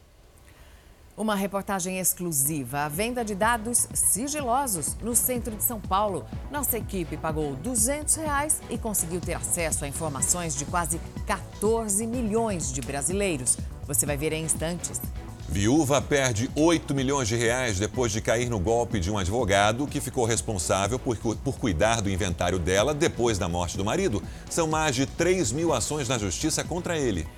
Uma 1.21 1.35
reportagem 1.35 1.99
exclusiva, 1.99 2.79
a 2.79 2.89
venda 2.89 3.23
de 3.23 3.35
dados 3.35 3.87
sigilosos 3.93 4.97
no 5.03 5.15
centro 5.15 5.55
de 5.55 5.63
São 5.63 5.79
Paulo. 5.79 6.25
Nossa 6.51 6.79
equipe 6.79 7.15
pagou 7.19 7.55
200 7.57 8.15
reais 8.15 8.63
e 8.71 8.79
conseguiu 8.79 9.21
ter 9.21 9.35
acesso 9.35 9.85
a 9.85 9.89
informações 9.89 10.57
de 10.57 10.65
quase 10.65 10.99
14 11.27 12.07
milhões 12.07 12.73
de 12.73 12.81
brasileiros. 12.81 13.59
Você 13.87 14.07
vai 14.07 14.17
ver 14.17 14.33
em 14.33 14.45
instantes. 14.45 14.99
Viúva 15.47 16.01
perde 16.01 16.51
8 16.57 16.95
milhões 16.95 17.29
de 17.29 17.37
reais 17.37 17.79
depois 17.79 18.11
de 18.13 18.23
cair 18.23 18.49
no 18.49 18.59
golpe 18.59 18.99
de 18.99 19.11
um 19.11 19.19
advogado 19.19 19.87
que 19.87 20.01
ficou 20.01 20.25
responsável 20.25 20.99
por, 20.99 21.19
por 21.19 21.59
cuidar 21.59 22.01
do 22.01 22.09
inventário 22.09 22.59
dela 22.59 22.95
depois 22.95 23.37
da 23.37 23.47
morte 23.47 23.77
do 23.77 23.85
marido. 23.85 24.23
São 24.49 24.67
mais 24.67 24.97
de 24.97 25.05
3 25.05 25.53
mil 25.53 25.75
ações 25.75 26.09
na 26.09 26.17
justiça 26.17 26.65
contra 26.65 26.97
ele. 26.97 27.29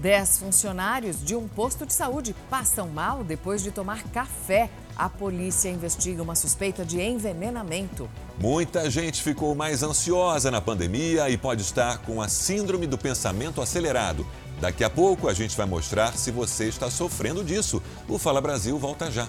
Dez 0.00 0.38
funcionários 0.38 1.24
de 1.24 1.34
um 1.34 1.48
posto 1.48 1.84
de 1.84 1.92
saúde 1.92 2.32
passam 2.48 2.88
mal 2.88 3.24
depois 3.24 3.64
de 3.64 3.72
tomar 3.72 4.04
café. 4.04 4.70
A 4.96 5.08
polícia 5.08 5.68
investiga 5.68 6.22
uma 6.22 6.36
suspeita 6.36 6.84
de 6.84 7.00
envenenamento. 7.00 8.08
Muita 8.40 8.88
gente 8.88 9.20
ficou 9.20 9.56
mais 9.56 9.82
ansiosa 9.82 10.52
na 10.52 10.60
pandemia 10.60 11.28
e 11.28 11.36
pode 11.36 11.62
estar 11.62 11.98
com 11.98 12.22
a 12.22 12.28
síndrome 12.28 12.86
do 12.86 12.96
pensamento 12.96 13.60
acelerado. 13.60 14.24
Daqui 14.60 14.84
a 14.84 14.90
pouco 14.90 15.28
a 15.28 15.34
gente 15.34 15.56
vai 15.56 15.66
mostrar 15.66 16.16
se 16.16 16.30
você 16.30 16.68
está 16.68 16.88
sofrendo 16.88 17.42
disso. 17.42 17.82
O 18.08 18.18
Fala 18.18 18.40
Brasil 18.40 18.78
volta 18.78 19.10
já. 19.10 19.26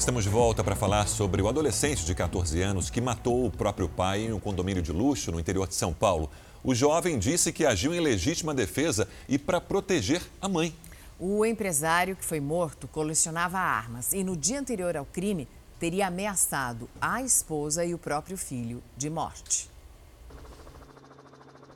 Estamos 0.00 0.24
de 0.24 0.30
volta 0.30 0.64
para 0.64 0.74
falar 0.74 1.06
sobre 1.06 1.42
o 1.42 1.48
adolescente 1.48 2.06
de 2.06 2.14
14 2.14 2.62
anos 2.62 2.88
que 2.88 3.02
matou 3.02 3.44
o 3.44 3.50
próprio 3.50 3.86
pai 3.86 4.22
em 4.22 4.32
um 4.32 4.40
condomínio 4.40 4.82
de 4.82 4.90
luxo 4.92 5.30
no 5.30 5.38
interior 5.38 5.68
de 5.68 5.74
São 5.74 5.92
Paulo. 5.92 6.30
O 6.64 6.74
jovem 6.74 7.18
disse 7.18 7.52
que 7.52 7.66
agiu 7.66 7.94
em 7.94 8.00
legítima 8.00 8.54
defesa 8.54 9.06
e 9.28 9.38
para 9.38 9.60
proteger 9.60 10.22
a 10.40 10.48
mãe. 10.48 10.74
O 11.18 11.44
empresário 11.44 12.16
que 12.16 12.24
foi 12.24 12.40
morto 12.40 12.88
colecionava 12.88 13.58
armas 13.58 14.14
e 14.14 14.24
no 14.24 14.38
dia 14.38 14.58
anterior 14.58 14.96
ao 14.96 15.04
crime 15.04 15.46
teria 15.78 16.06
ameaçado 16.06 16.88
a 16.98 17.20
esposa 17.20 17.84
e 17.84 17.92
o 17.92 17.98
próprio 17.98 18.38
filho 18.38 18.82
de 18.96 19.10
morte. 19.10 19.68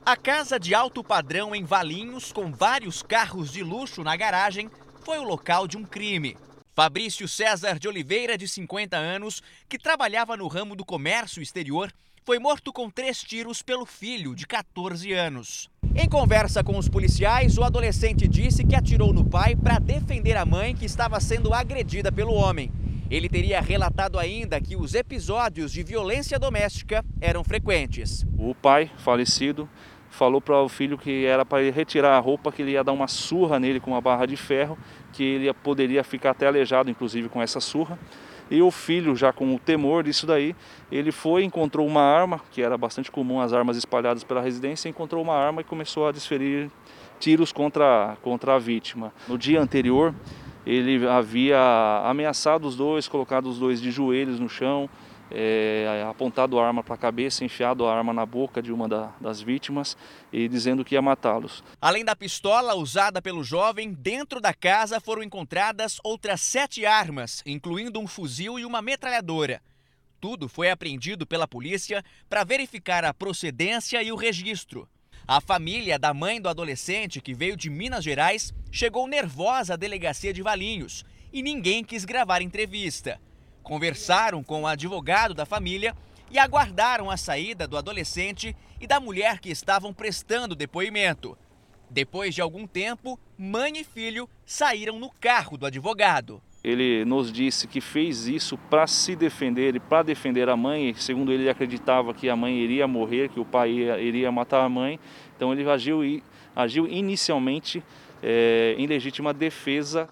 A 0.03 0.17
casa 0.17 0.59
de 0.59 0.73
alto 0.73 1.03
padrão 1.03 1.53
em 1.53 1.63
Valinhos, 1.63 2.31
com 2.31 2.51
vários 2.51 3.03
carros 3.03 3.51
de 3.51 3.61
luxo 3.61 4.03
na 4.03 4.15
garagem, 4.15 4.67
foi 5.03 5.19
o 5.19 5.23
local 5.23 5.67
de 5.67 5.77
um 5.77 5.83
crime. 5.83 6.35
Fabrício 6.75 7.25
César 7.25 7.79
de 7.79 7.87
Oliveira, 7.87 8.37
de 8.37 8.49
50 8.49 8.97
anos, 8.97 9.41
que 9.69 9.77
trabalhava 9.77 10.35
no 10.35 10.45
ramo 10.49 10.75
do 10.75 10.83
comércio 10.83 11.41
exterior, 11.41 11.89
foi 12.25 12.37
morto 12.37 12.73
com 12.73 12.89
três 12.89 13.23
tiros 13.23 13.61
pelo 13.61 13.85
filho, 13.85 14.35
de 14.35 14.45
14 14.45 15.13
anos. 15.13 15.69
Em 15.95 16.09
conversa 16.09 16.65
com 16.65 16.77
os 16.77 16.89
policiais, 16.89 17.57
o 17.57 17.63
adolescente 17.63 18.27
disse 18.27 18.65
que 18.65 18.75
atirou 18.75 19.13
no 19.13 19.23
pai 19.23 19.55
para 19.55 19.79
defender 19.79 20.35
a 20.35 20.45
mãe 20.45 20.75
que 20.75 20.83
estava 20.83 21.17
sendo 21.21 21.53
agredida 21.53 22.11
pelo 22.11 22.33
homem. 22.33 22.69
Ele 23.09 23.29
teria 23.29 23.61
relatado 23.61 24.19
ainda 24.19 24.59
que 24.59 24.75
os 24.75 24.95
episódios 24.95 25.71
de 25.71 25.81
violência 25.81 26.37
doméstica 26.37 27.05
eram 27.21 27.41
frequentes. 27.41 28.25
O 28.37 28.53
pai 28.53 28.91
falecido 28.97 29.69
falou 30.15 30.39
para 30.39 30.61
o 30.61 30.69
filho 30.69 30.97
que 30.97 31.25
era 31.25 31.45
para 31.45 31.69
retirar 31.69 32.15
a 32.15 32.19
roupa, 32.19 32.51
que 32.51 32.61
ele 32.61 32.71
ia 32.71 32.83
dar 32.83 32.93
uma 32.93 33.07
surra 33.07 33.59
nele 33.59 33.79
com 33.79 33.91
uma 33.91 34.01
barra 34.01 34.25
de 34.25 34.37
ferro, 34.37 34.77
que 35.11 35.23
ele 35.23 35.53
poderia 35.53 36.03
ficar 36.03 36.31
até 36.31 36.47
aleijado, 36.47 36.89
inclusive, 36.89 37.29
com 37.29 37.41
essa 37.41 37.59
surra. 37.59 37.99
E 38.49 38.61
o 38.61 38.71
filho, 38.71 39.15
já 39.15 39.33
com 39.33 39.53
o 39.55 39.59
temor 39.59 40.03
disso 40.03 40.25
daí, 40.25 40.55
ele 40.91 41.11
foi, 41.11 41.43
encontrou 41.43 41.85
uma 41.85 42.01
arma, 42.01 42.39
que 42.51 42.61
era 42.61 42.77
bastante 42.77 43.11
comum 43.11 43.41
as 43.41 43.53
armas 43.53 43.75
espalhadas 43.75 44.23
pela 44.23 44.41
residência, 44.41 44.87
encontrou 44.87 45.21
uma 45.21 45.35
arma 45.35 45.61
e 45.61 45.63
começou 45.63 46.07
a 46.07 46.11
desferir 46.11 46.69
tiros 47.19 47.51
contra, 47.51 48.15
contra 48.21 48.55
a 48.55 48.59
vítima. 48.59 49.11
No 49.27 49.37
dia 49.37 49.59
anterior, 49.59 50.13
ele 50.65 51.07
havia 51.07 51.59
ameaçado 52.05 52.67
os 52.67 52.75
dois, 52.75 53.07
colocado 53.07 53.47
os 53.47 53.59
dois 53.59 53.81
de 53.81 53.91
joelhos 53.91 54.39
no 54.39 54.47
chão, 54.47 54.89
é, 55.31 56.05
apontado 56.09 56.59
a 56.59 56.67
arma 56.67 56.83
para 56.83 56.95
a 56.95 56.97
cabeça, 56.97 57.43
enfiado 57.43 57.85
a 57.85 57.95
arma 57.95 58.13
na 58.13 58.25
boca 58.25 58.61
de 58.61 58.71
uma 58.71 58.87
da, 58.87 59.13
das 59.19 59.41
vítimas 59.41 59.97
e 60.31 60.47
dizendo 60.47 60.83
que 60.83 60.95
ia 60.95 61.01
matá-los. 61.01 61.63
Além 61.81 62.05
da 62.05 62.15
pistola 62.15 62.75
usada 62.75 63.21
pelo 63.21 63.43
jovem, 63.43 63.93
dentro 63.93 64.39
da 64.39 64.53
casa 64.53 64.99
foram 64.99 65.23
encontradas 65.23 65.99
outras 66.03 66.41
sete 66.41 66.85
armas, 66.85 67.41
incluindo 67.45 67.99
um 67.99 68.07
fuzil 68.07 68.59
e 68.59 68.65
uma 68.65 68.81
metralhadora. 68.81 69.61
Tudo 70.19 70.47
foi 70.47 70.69
apreendido 70.69 71.25
pela 71.25 71.47
polícia 71.47 72.03
para 72.29 72.43
verificar 72.43 73.03
a 73.03 73.13
procedência 73.13 74.01
e 74.01 74.11
o 74.11 74.15
registro. 74.15 74.87
A 75.27 75.41
família 75.41 75.97
da 75.97 76.13
mãe 76.13 76.39
do 76.39 76.47
adolescente, 76.47 77.19
que 77.19 77.33
veio 77.33 77.57
de 77.57 77.69
Minas 77.69 78.03
Gerais, 78.03 78.53
chegou 78.71 79.07
nervosa 79.07 79.73
à 79.73 79.77
delegacia 79.77 80.31
de 80.31 80.43
Valinhos 80.43 81.03
e 81.33 81.41
ninguém 81.41 81.83
quis 81.83 82.05
gravar 82.05 82.41
entrevista 82.41 83.19
conversaram 83.65 84.43
com 84.43 84.61
o 84.61 84.67
advogado 84.67 85.33
da 85.33 85.45
família 85.45 85.93
e 86.29 86.37
aguardaram 86.37 87.09
a 87.09 87.17
saída 87.17 87.67
do 87.67 87.75
adolescente 87.75 88.55
e 88.79 88.85
da 88.85 88.99
mulher 88.99 89.39
que 89.39 89.49
estavam 89.49 89.91
prestando 89.91 90.55
depoimento. 90.55 91.35
Depois 91.89 92.33
de 92.35 92.41
algum 92.41 92.67
tempo, 92.67 93.19
mãe 93.37 93.77
e 93.77 93.83
filho 93.83 94.29
saíram 94.45 94.99
no 94.99 95.09
carro 95.09 95.57
do 95.57 95.65
advogado. 95.65 96.41
Ele 96.63 97.05
nos 97.05 97.31
disse 97.31 97.67
que 97.67 97.81
fez 97.81 98.27
isso 98.27 98.57
para 98.69 98.85
se 98.87 99.15
defender 99.15 99.75
e 99.75 99.79
para 99.79 100.03
defender 100.03 100.47
a 100.47 100.55
mãe. 100.55 100.93
Segundo 100.95 101.31
ele, 101.31 101.43
ele 101.43 101.49
acreditava 101.49 102.13
que 102.13 102.29
a 102.29 102.35
mãe 102.35 102.55
iria 102.55 102.87
morrer, 102.87 103.29
que 103.29 103.39
o 103.39 103.45
pai 103.45 103.71
iria 103.71 104.31
matar 104.31 104.63
a 104.63 104.69
mãe. 104.69 104.99
Então 105.35 105.51
ele 105.51 105.67
agiu, 105.69 106.01
agiu 106.55 106.87
inicialmente 106.87 107.83
é, 108.21 108.75
em 108.77 108.85
legítima 108.87 109.33
defesa. 109.33 110.07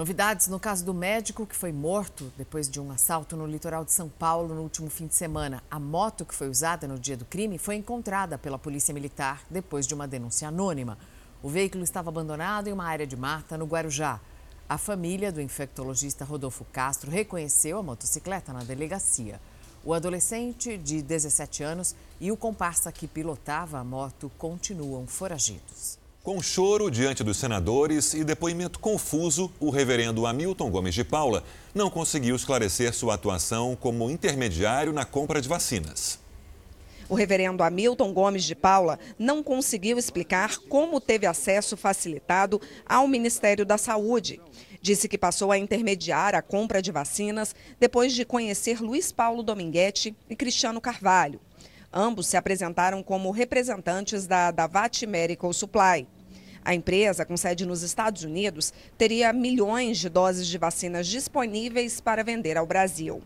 Novidades 0.00 0.48
no 0.48 0.58
caso 0.58 0.82
do 0.82 0.94
médico 0.94 1.46
que 1.46 1.54
foi 1.54 1.70
morto 1.70 2.32
depois 2.38 2.70
de 2.70 2.80
um 2.80 2.90
assalto 2.90 3.36
no 3.36 3.46
litoral 3.46 3.84
de 3.84 3.92
São 3.92 4.08
Paulo 4.08 4.54
no 4.54 4.62
último 4.62 4.88
fim 4.88 5.06
de 5.06 5.14
semana. 5.14 5.62
A 5.70 5.78
moto 5.78 6.24
que 6.24 6.34
foi 6.34 6.48
usada 6.48 6.88
no 6.88 6.98
dia 6.98 7.18
do 7.18 7.26
crime 7.26 7.58
foi 7.58 7.74
encontrada 7.74 8.38
pela 8.38 8.58
Polícia 8.58 8.94
Militar 8.94 9.42
depois 9.50 9.86
de 9.86 9.92
uma 9.92 10.08
denúncia 10.08 10.48
anônima. 10.48 10.96
O 11.42 11.50
veículo 11.50 11.84
estava 11.84 12.08
abandonado 12.08 12.68
em 12.68 12.72
uma 12.72 12.86
área 12.86 13.06
de 13.06 13.14
mata 13.14 13.58
no 13.58 13.66
Guarujá. 13.66 14.18
A 14.66 14.78
família 14.78 15.30
do 15.30 15.38
infectologista 15.38 16.24
Rodolfo 16.24 16.64
Castro 16.72 17.10
reconheceu 17.10 17.78
a 17.78 17.82
motocicleta 17.82 18.54
na 18.54 18.64
delegacia. 18.64 19.38
O 19.84 19.92
adolescente 19.92 20.78
de 20.78 21.02
17 21.02 21.62
anos 21.62 21.94
e 22.18 22.32
o 22.32 22.38
comparsa 22.38 22.90
que 22.90 23.06
pilotava 23.06 23.78
a 23.78 23.84
moto 23.84 24.32
continuam 24.38 25.06
foragidos. 25.06 25.99
Com 26.22 26.42
choro 26.42 26.90
diante 26.90 27.24
dos 27.24 27.38
senadores 27.38 28.12
e 28.12 28.22
depoimento 28.22 28.78
confuso, 28.78 29.50
o 29.58 29.70
reverendo 29.70 30.26
Hamilton 30.26 30.70
Gomes 30.70 30.94
de 30.94 31.02
Paula 31.02 31.42
não 31.74 31.88
conseguiu 31.88 32.36
esclarecer 32.36 32.92
sua 32.92 33.14
atuação 33.14 33.74
como 33.74 34.10
intermediário 34.10 34.92
na 34.92 35.06
compra 35.06 35.40
de 35.40 35.48
vacinas. 35.48 36.18
O 37.08 37.14
reverendo 37.14 37.62
Hamilton 37.62 38.12
Gomes 38.12 38.44
de 38.44 38.54
Paula 38.54 38.98
não 39.18 39.42
conseguiu 39.42 39.96
explicar 39.96 40.58
como 40.68 41.00
teve 41.00 41.26
acesso 41.26 41.74
facilitado 41.74 42.60
ao 42.84 43.08
Ministério 43.08 43.64
da 43.64 43.78
Saúde. 43.78 44.38
Disse 44.82 45.08
que 45.08 45.16
passou 45.16 45.50
a 45.50 45.56
intermediar 45.56 46.34
a 46.34 46.42
compra 46.42 46.82
de 46.82 46.92
vacinas 46.92 47.54
depois 47.80 48.12
de 48.12 48.26
conhecer 48.26 48.82
Luiz 48.82 49.10
Paulo 49.10 49.42
Dominguete 49.42 50.14
e 50.28 50.36
Cristiano 50.36 50.82
Carvalho. 50.82 51.40
Ambos 51.92 52.28
se 52.28 52.36
apresentaram 52.36 53.02
como 53.02 53.32
representantes 53.32 54.24
da 54.24 54.52
Davat 54.52 55.04
Medical 55.06 55.52
Supply. 55.52 56.06
A 56.64 56.72
empresa, 56.72 57.24
com 57.24 57.36
sede 57.36 57.66
nos 57.66 57.82
Estados 57.82 58.22
Unidos, 58.22 58.72
teria 58.96 59.32
milhões 59.32 59.98
de 59.98 60.08
doses 60.08 60.46
de 60.46 60.56
vacinas 60.56 61.08
disponíveis 61.08 62.00
para 62.00 62.22
vender 62.22 62.56
ao 62.56 62.64
Brasil. 62.64 63.20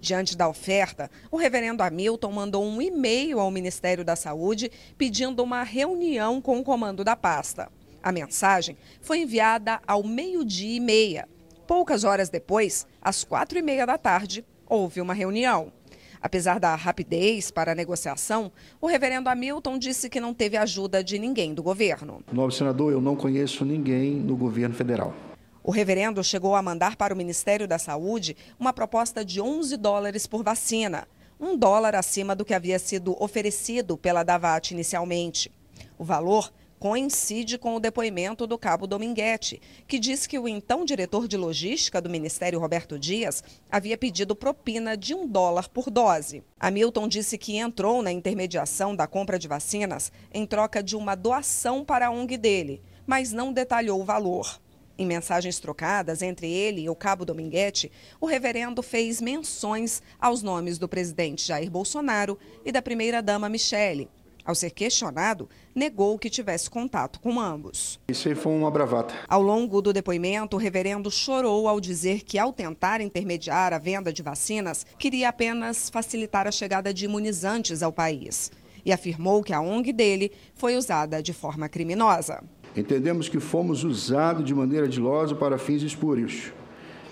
Diante 0.00 0.36
da 0.36 0.48
oferta, 0.48 1.08
o 1.30 1.36
reverendo 1.36 1.82
Hamilton 1.82 2.32
mandou 2.32 2.64
um 2.64 2.82
e-mail 2.82 3.38
ao 3.38 3.52
Ministério 3.52 4.04
da 4.04 4.16
Saúde 4.16 4.70
pedindo 4.96 5.42
uma 5.42 5.62
reunião 5.62 6.40
com 6.40 6.58
o 6.58 6.64
comando 6.64 7.04
da 7.04 7.14
pasta. 7.14 7.70
A 8.02 8.10
mensagem 8.10 8.76
foi 9.00 9.20
enviada 9.20 9.80
ao 9.86 10.02
meio-dia 10.02 10.76
e 10.76 10.80
meia. 10.80 11.28
Poucas 11.68 12.02
horas 12.02 12.30
depois, 12.30 12.84
às 13.00 13.22
quatro 13.22 13.58
e 13.58 13.62
meia 13.62 13.86
da 13.86 13.98
tarde, 13.98 14.44
houve 14.66 15.00
uma 15.00 15.14
reunião. 15.14 15.72
Apesar 16.20 16.58
da 16.58 16.74
rapidez 16.74 17.50
para 17.50 17.72
a 17.72 17.74
negociação, 17.74 18.50
o 18.80 18.86
reverendo 18.86 19.28
Hamilton 19.28 19.78
disse 19.78 20.08
que 20.10 20.20
não 20.20 20.34
teve 20.34 20.56
ajuda 20.56 21.02
de 21.02 21.18
ninguém 21.18 21.54
do 21.54 21.62
governo. 21.62 22.22
Novo 22.32 22.50
senador, 22.50 22.92
eu 22.92 23.00
não 23.00 23.14
conheço 23.14 23.64
ninguém 23.64 24.12
no 24.14 24.36
governo 24.36 24.74
federal. 24.74 25.14
O 25.62 25.70
reverendo 25.70 26.24
chegou 26.24 26.54
a 26.54 26.62
mandar 26.62 26.96
para 26.96 27.12
o 27.12 27.16
Ministério 27.16 27.68
da 27.68 27.78
Saúde 27.78 28.36
uma 28.58 28.72
proposta 28.72 29.24
de 29.24 29.40
11 29.40 29.76
dólares 29.76 30.26
por 30.26 30.42
vacina, 30.42 31.06
um 31.38 31.56
dólar 31.56 31.94
acima 31.94 32.34
do 32.34 32.44
que 32.44 32.54
havia 32.54 32.78
sido 32.78 33.22
oferecido 33.22 33.96
pela 33.96 34.22
Davat 34.22 34.72
inicialmente. 34.72 35.52
O 35.98 36.04
valor 36.04 36.50
coincide 36.78 37.58
com 37.58 37.74
o 37.74 37.80
depoimento 37.80 38.46
do 38.46 38.56
cabo 38.56 38.86
Dominguete, 38.86 39.60
que 39.86 39.98
diz 39.98 40.26
que 40.26 40.38
o 40.38 40.48
então 40.48 40.84
diretor 40.84 41.26
de 41.26 41.36
logística 41.36 42.00
do 42.00 42.08
Ministério, 42.08 42.60
Roberto 42.60 42.98
Dias, 42.98 43.42
havia 43.70 43.98
pedido 43.98 44.36
propina 44.36 44.96
de 44.96 45.14
um 45.14 45.26
dólar 45.26 45.68
por 45.68 45.90
dose. 45.90 46.42
Hamilton 46.58 47.08
disse 47.08 47.36
que 47.36 47.56
entrou 47.56 48.02
na 48.02 48.12
intermediação 48.12 48.94
da 48.94 49.06
compra 49.06 49.38
de 49.38 49.48
vacinas 49.48 50.12
em 50.32 50.46
troca 50.46 50.82
de 50.82 50.96
uma 50.96 51.14
doação 51.14 51.84
para 51.84 52.06
a 52.06 52.10
ONG 52.10 52.36
dele, 52.36 52.80
mas 53.06 53.32
não 53.32 53.52
detalhou 53.52 54.00
o 54.00 54.04
valor. 54.04 54.60
Em 54.96 55.06
mensagens 55.06 55.60
trocadas 55.60 56.22
entre 56.22 56.50
ele 56.50 56.82
e 56.82 56.90
o 56.90 56.96
cabo 56.96 57.24
Dominguete, 57.24 57.90
o 58.20 58.26
reverendo 58.26 58.82
fez 58.82 59.20
menções 59.20 60.02
aos 60.18 60.42
nomes 60.42 60.76
do 60.76 60.88
presidente 60.88 61.46
Jair 61.46 61.70
Bolsonaro 61.70 62.36
e 62.64 62.72
da 62.72 62.82
primeira-dama 62.82 63.48
Michele, 63.48 64.10
ao 64.48 64.54
ser 64.54 64.70
questionado, 64.70 65.46
negou 65.74 66.18
que 66.18 66.30
tivesse 66.30 66.70
contato 66.70 67.20
com 67.20 67.38
ambos. 67.38 68.00
Isso 68.08 68.28
aí 68.30 68.34
foi 68.34 68.50
uma 68.50 68.70
bravata. 68.70 69.14
Ao 69.28 69.42
longo 69.42 69.82
do 69.82 69.92
depoimento, 69.92 70.56
o 70.56 70.58
reverendo 70.58 71.10
chorou 71.10 71.68
ao 71.68 71.78
dizer 71.78 72.22
que, 72.22 72.38
ao 72.38 72.50
tentar 72.50 73.02
intermediar 73.02 73.74
a 73.74 73.78
venda 73.78 74.10
de 74.10 74.22
vacinas, 74.22 74.86
queria 74.98 75.28
apenas 75.28 75.90
facilitar 75.90 76.46
a 76.46 76.50
chegada 76.50 76.94
de 76.94 77.04
imunizantes 77.04 77.82
ao 77.82 77.92
país. 77.92 78.50
E 78.86 78.90
afirmou 78.90 79.42
que 79.42 79.52
a 79.52 79.60
ONG 79.60 79.92
dele 79.92 80.32
foi 80.54 80.76
usada 80.76 81.22
de 81.22 81.34
forma 81.34 81.68
criminosa. 81.68 82.42
Entendemos 82.74 83.28
que 83.28 83.38
fomos 83.38 83.84
usados 83.84 84.46
de 84.46 84.54
maneira 84.54 84.88
dilosa 84.88 85.34
para 85.34 85.58
fins 85.58 85.82
espúrios 85.82 86.54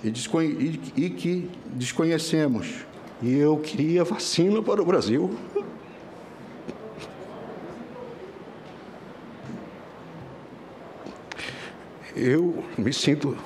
e, 0.02 0.08
e, 0.08 1.04
e 1.04 1.10
que 1.10 1.50
desconhecemos. 1.74 2.86
E 3.22 3.34
eu 3.34 3.58
queria 3.58 4.04
vacina 4.04 4.62
para 4.62 4.80
o 4.80 4.86
Brasil. 4.86 5.36
Eu 12.16 12.64
me 12.78 12.92
sinto, 12.92 13.36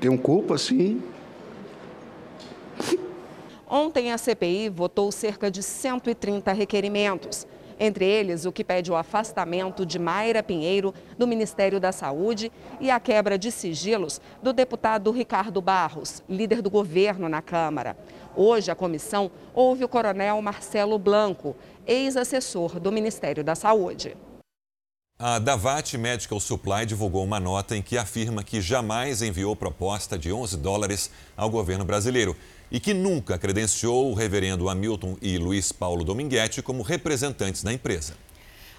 tenho 0.00 0.16
culpa, 0.16 0.56
sim. 0.56 1.02
Ontem 3.68 4.12
a 4.12 4.16
CPI 4.16 4.68
votou 4.70 5.10
cerca 5.10 5.50
de 5.50 5.62
130 5.62 6.52
requerimentos. 6.52 7.46
Entre 7.80 8.04
eles, 8.04 8.44
o 8.44 8.50
que 8.50 8.64
pede 8.64 8.90
o 8.90 8.96
afastamento 8.96 9.84
de 9.84 9.98
Mayra 9.98 10.42
Pinheiro 10.42 10.92
do 11.16 11.26
Ministério 11.26 11.78
da 11.78 11.92
Saúde 11.92 12.50
e 12.80 12.90
a 12.90 12.98
quebra 12.98 13.38
de 13.38 13.52
sigilos 13.52 14.20
do 14.42 14.52
deputado 14.52 15.10
Ricardo 15.12 15.60
Barros, 15.60 16.22
líder 16.28 16.60
do 16.62 16.70
governo 16.70 17.28
na 17.28 17.40
Câmara. 17.40 17.96
Hoje, 18.34 18.70
a 18.70 18.74
comissão 18.74 19.30
ouve 19.54 19.84
o 19.84 19.88
coronel 19.88 20.40
Marcelo 20.42 20.98
Blanco, 20.98 21.54
ex-assessor 21.86 22.80
do 22.80 22.90
Ministério 22.90 23.44
da 23.44 23.54
Saúde. 23.54 24.16
A 25.20 25.40
Davat 25.40 25.98
Medical 25.98 26.38
Supply 26.38 26.86
divulgou 26.86 27.24
uma 27.24 27.40
nota 27.40 27.76
em 27.76 27.82
que 27.82 27.98
afirma 27.98 28.44
que 28.44 28.60
jamais 28.60 29.20
enviou 29.20 29.56
proposta 29.56 30.16
de 30.16 30.32
11 30.32 30.56
dólares 30.58 31.10
ao 31.36 31.50
governo 31.50 31.84
brasileiro 31.84 32.36
e 32.70 32.78
que 32.78 32.94
nunca 32.94 33.36
credenciou 33.36 34.12
o 34.12 34.14
reverendo 34.14 34.68
Hamilton 34.68 35.16
e 35.20 35.36
Luiz 35.36 35.72
Paulo 35.72 36.04
Dominguete 36.04 36.62
como 36.62 36.84
representantes 36.84 37.64
da 37.64 37.72
empresa. 37.72 38.14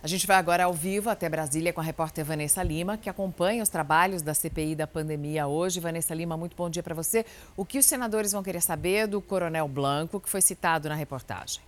A 0.02 0.08
gente 0.08 0.26
vai 0.26 0.38
agora 0.38 0.64
ao 0.64 0.74
vivo 0.74 1.10
até 1.10 1.28
Brasília 1.28 1.74
com 1.74 1.82
a 1.82 1.84
repórter 1.84 2.24
Vanessa 2.24 2.64
Lima, 2.64 2.98
que 2.98 3.10
acompanha 3.10 3.62
os 3.62 3.68
trabalhos 3.68 4.22
da 4.22 4.34
CPI 4.34 4.76
da 4.76 4.88
pandemia 4.88 5.46
hoje. 5.46 5.82
Vanessa 5.82 6.16
Lima, 6.16 6.38
muito 6.38 6.56
bom 6.56 6.70
dia 6.70 6.82
para 6.82 6.96
você. 6.96 7.26
O 7.58 7.66
que 7.66 7.78
os 7.78 7.86
senadores 7.86 8.32
vão 8.32 8.42
querer 8.42 8.62
saber 8.62 9.08
do 9.08 9.20
Coronel 9.20 9.68
Blanco, 9.68 10.22
que 10.22 10.30
foi 10.30 10.40
citado 10.40 10.88
na 10.88 10.96
reportagem? 10.96 11.60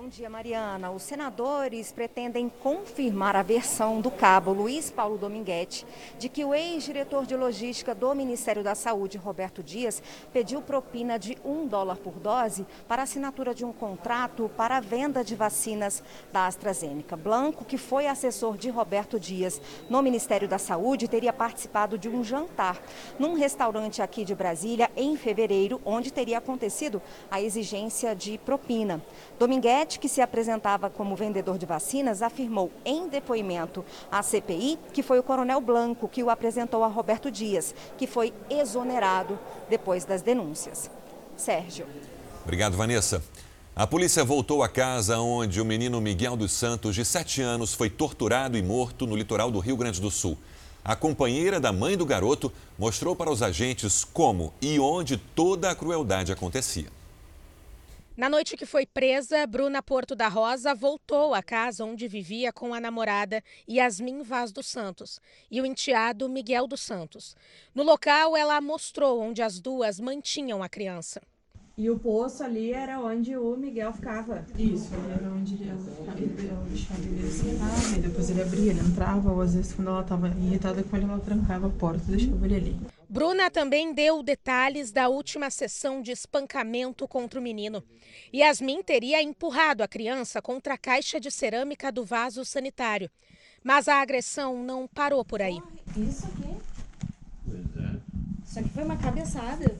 Bom 0.00 0.08
dia, 0.08 0.30
Mariana. 0.30 0.92
Os 0.92 1.02
senadores 1.02 1.90
pretendem 1.90 2.48
confirmar 2.48 3.34
a 3.34 3.42
versão 3.42 4.00
do 4.00 4.12
cabo 4.12 4.52
Luiz 4.52 4.92
Paulo 4.92 5.18
Dominguete 5.18 5.84
de 6.20 6.28
que 6.28 6.44
o 6.44 6.54
ex-diretor 6.54 7.26
de 7.26 7.34
logística 7.34 7.96
do 7.96 8.14
Ministério 8.14 8.62
da 8.62 8.76
Saúde, 8.76 9.18
Roberto 9.18 9.60
Dias, 9.60 10.00
pediu 10.32 10.62
propina 10.62 11.18
de 11.18 11.36
um 11.44 11.66
dólar 11.66 11.96
por 11.96 12.12
dose 12.12 12.64
para 12.86 13.02
assinatura 13.02 13.52
de 13.52 13.64
um 13.64 13.72
contrato 13.72 14.48
para 14.56 14.76
a 14.76 14.80
venda 14.80 15.24
de 15.24 15.34
vacinas 15.34 16.00
da 16.32 16.46
AstraZeneca. 16.46 17.16
Blanco, 17.16 17.64
que 17.64 17.76
foi 17.76 18.06
assessor 18.06 18.56
de 18.56 18.70
Roberto 18.70 19.18
Dias 19.18 19.60
no 19.90 20.00
Ministério 20.00 20.46
da 20.46 20.58
Saúde, 20.58 21.08
teria 21.08 21.32
participado 21.32 21.98
de 21.98 22.08
um 22.08 22.22
jantar 22.22 22.80
num 23.18 23.34
restaurante 23.34 24.00
aqui 24.00 24.24
de 24.24 24.32
Brasília 24.32 24.92
em 24.96 25.16
fevereiro, 25.16 25.80
onde 25.84 26.12
teria 26.12 26.38
acontecido 26.38 27.02
a 27.28 27.42
exigência 27.42 28.14
de 28.14 28.38
propina. 28.38 29.02
Dominguete 29.40 29.87
que 29.96 30.08
se 30.08 30.20
apresentava 30.20 30.90
como 30.90 31.14
vendedor 31.14 31.56
de 31.56 31.64
vacinas, 31.64 32.20
afirmou 32.20 32.72
em 32.84 33.08
depoimento 33.08 33.84
à 34.10 34.22
CPI 34.22 34.76
que 34.92 35.02
foi 35.02 35.20
o 35.20 35.22
Coronel 35.22 35.60
Blanco 35.60 36.08
que 36.08 36.22
o 36.22 36.30
apresentou 36.30 36.82
a 36.82 36.88
Roberto 36.88 37.30
Dias, 37.30 37.72
que 37.96 38.08
foi 38.08 38.34
exonerado 38.50 39.38
depois 39.70 40.04
das 40.04 40.22
denúncias. 40.22 40.90
Sérgio. 41.36 41.86
Obrigado, 42.42 42.76
Vanessa. 42.76 43.22
A 43.76 43.86
polícia 43.86 44.24
voltou 44.24 44.64
à 44.64 44.68
casa 44.68 45.20
onde 45.20 45.60
o 45.60 45.64
menino 45.64 46.00
Miguel 46.00 46.36
dos 46.36 46.50
Santos, 46.50 46.96
de 46.96 47.04
7 47.04 47.42
anos, 47.42 47.74
foi 47.74 47.88
torturado 47.88 48.58
e 48.58 48.62
morto 48.62 49.06
no 49.06 49.14
litoral 49.14 49.52
do 49.52 49.60
Rio 49.60 49.76
Grande 49.76 50.00
do 50.00 50.10
Sul. 50.10 50.36
A 50.84 50.96
companheira 50.96 51.60
da 51.60 51.70
mãe 51.70 51.96
do 51.96 52.04
garoto 52.04 52.52
mostrou 52.76 53.14
para 53.14 53.30
os 53.30 53.42
agentes 53.42 54.04
como 54.04 54.52
e 54.60 54.80
onde 54.80 55.16
toda 55.16 55.70
a 55.70 55.74
crueldade 55.76 56.32
acontecia. 56.32 56.97
Na 58.18 58.28
noite 58.28 58.56
que 58.56 58.66
foi 58.66 58.84
presa, 58.84 59.46
Bruna 59.46 59.80
Porto 59.80 60.16
da 60.16 60.26
Rosa 60.26 60.74
voltou 60.74 61.32
à 61.34 61.40
casa 61.40 61.84
onde 61.84 62.08
vivia 62.08 62.52
com 62.52 62.74
a 62.74 62.80
namorada 62.80 63.40
Yasmin 63.70 64.22
Vaz 64.22 64.50
dos 64.50 64.66
Santos 64.66 65.20
e 65.48 65.60
o 65.60 65.64
enteado 65.64 66.28
Miguel 66.28 66.66
dos 66.66 66.80
Santos. 66.80 67.36
No 67.72 67.84
local, 67.84 68.36
ela 68.36 68.60
mostrou 68.60 69.20
onde 69.20 69.40
as 69.40 69.60
duas 69.60 70.00
mantinham 70.00 70.64
a 70.64 70.68
criança. 70.68 71.22
E 71.76 71.88
o 71.88 71.96
poço 71.96 72.42
ali 72.42 72.72
era 72.72 72.98
onde 72.98 73.36
o 73.36 73.56
Miguel 73.56 73.92
ficava. 73.92 74.44
Isso, 74.58 74.92
ali 74.96 75.12
era 75.12 75.30
onde 75.30 75.54
ele, 75.54 75.70
ele 75.70 76.26
deixava 76.70 77.00
ele 77.00 77.30
sentado, 77.30 77.98
e 77.98 78.00
depois 78.00 78.30
ele 78.30 78.42
abria, 78.42 78.72
ele 78.72 78.80
entrava, 78.80 79.30
ou 79.30 79.40
às 79.40 79.54
vezes 79.54 79.72
quando 79.74 79.90
ela 79.90 80.00
estava 80.00 80.26
irritada 80.30 80.82
com 80.82 80.96
ele, 80.96 81.04
ela 81.04 81.20
trancava 81.20 81.68
a 81.68 81.70
porta 81.70 82.02
e 82.08 82.16
deixava 82.16 82.44
ele 82.46 82.56
ali. 82.56 82.97
Bruna 83.08 83.50
também 83.50 83.94
deu 83.94 84.22
detalhes 84.22 84.92
da 84.92 85.08
última 85.08 85.48
sessão 85.48 86.02
de 86.02 86.12
espancamento 86.12 87.08
contra 87.08 87.40
o 87.40 87.42
menino. 87.42 87.82
Yasmin 88.34 88.82
teria 88.82 89.22
empurrado 89.22 89.82
a 89.82 89.88
criança 89.88 90.42
contra 90.42 90.74
a 90.74 90.78
caixa 90.78 91.18
de 91.18 91.30
cerâmica 91.30 91.90
do 91.90 92.04
vaso 92.04 92.44
sanitário. 92.44 93.10
Mas 93.64 93.88
a 93.88 94.00
agressão 94.02 94.62
não 94.62 94.86
parou 94.86 95.24
por 95.24 95.40
aí. 95.40 95.58
Isso 95.96 96.26
aqui? 96.26 96.56
Pois 97.46 97.84
é. 97.84 97.96
Isso 98.44 98.58
aqui 98.58 98.68
foi 98.68 98.84
uma 98.84 98.96
cabeçada. 98.98 99.76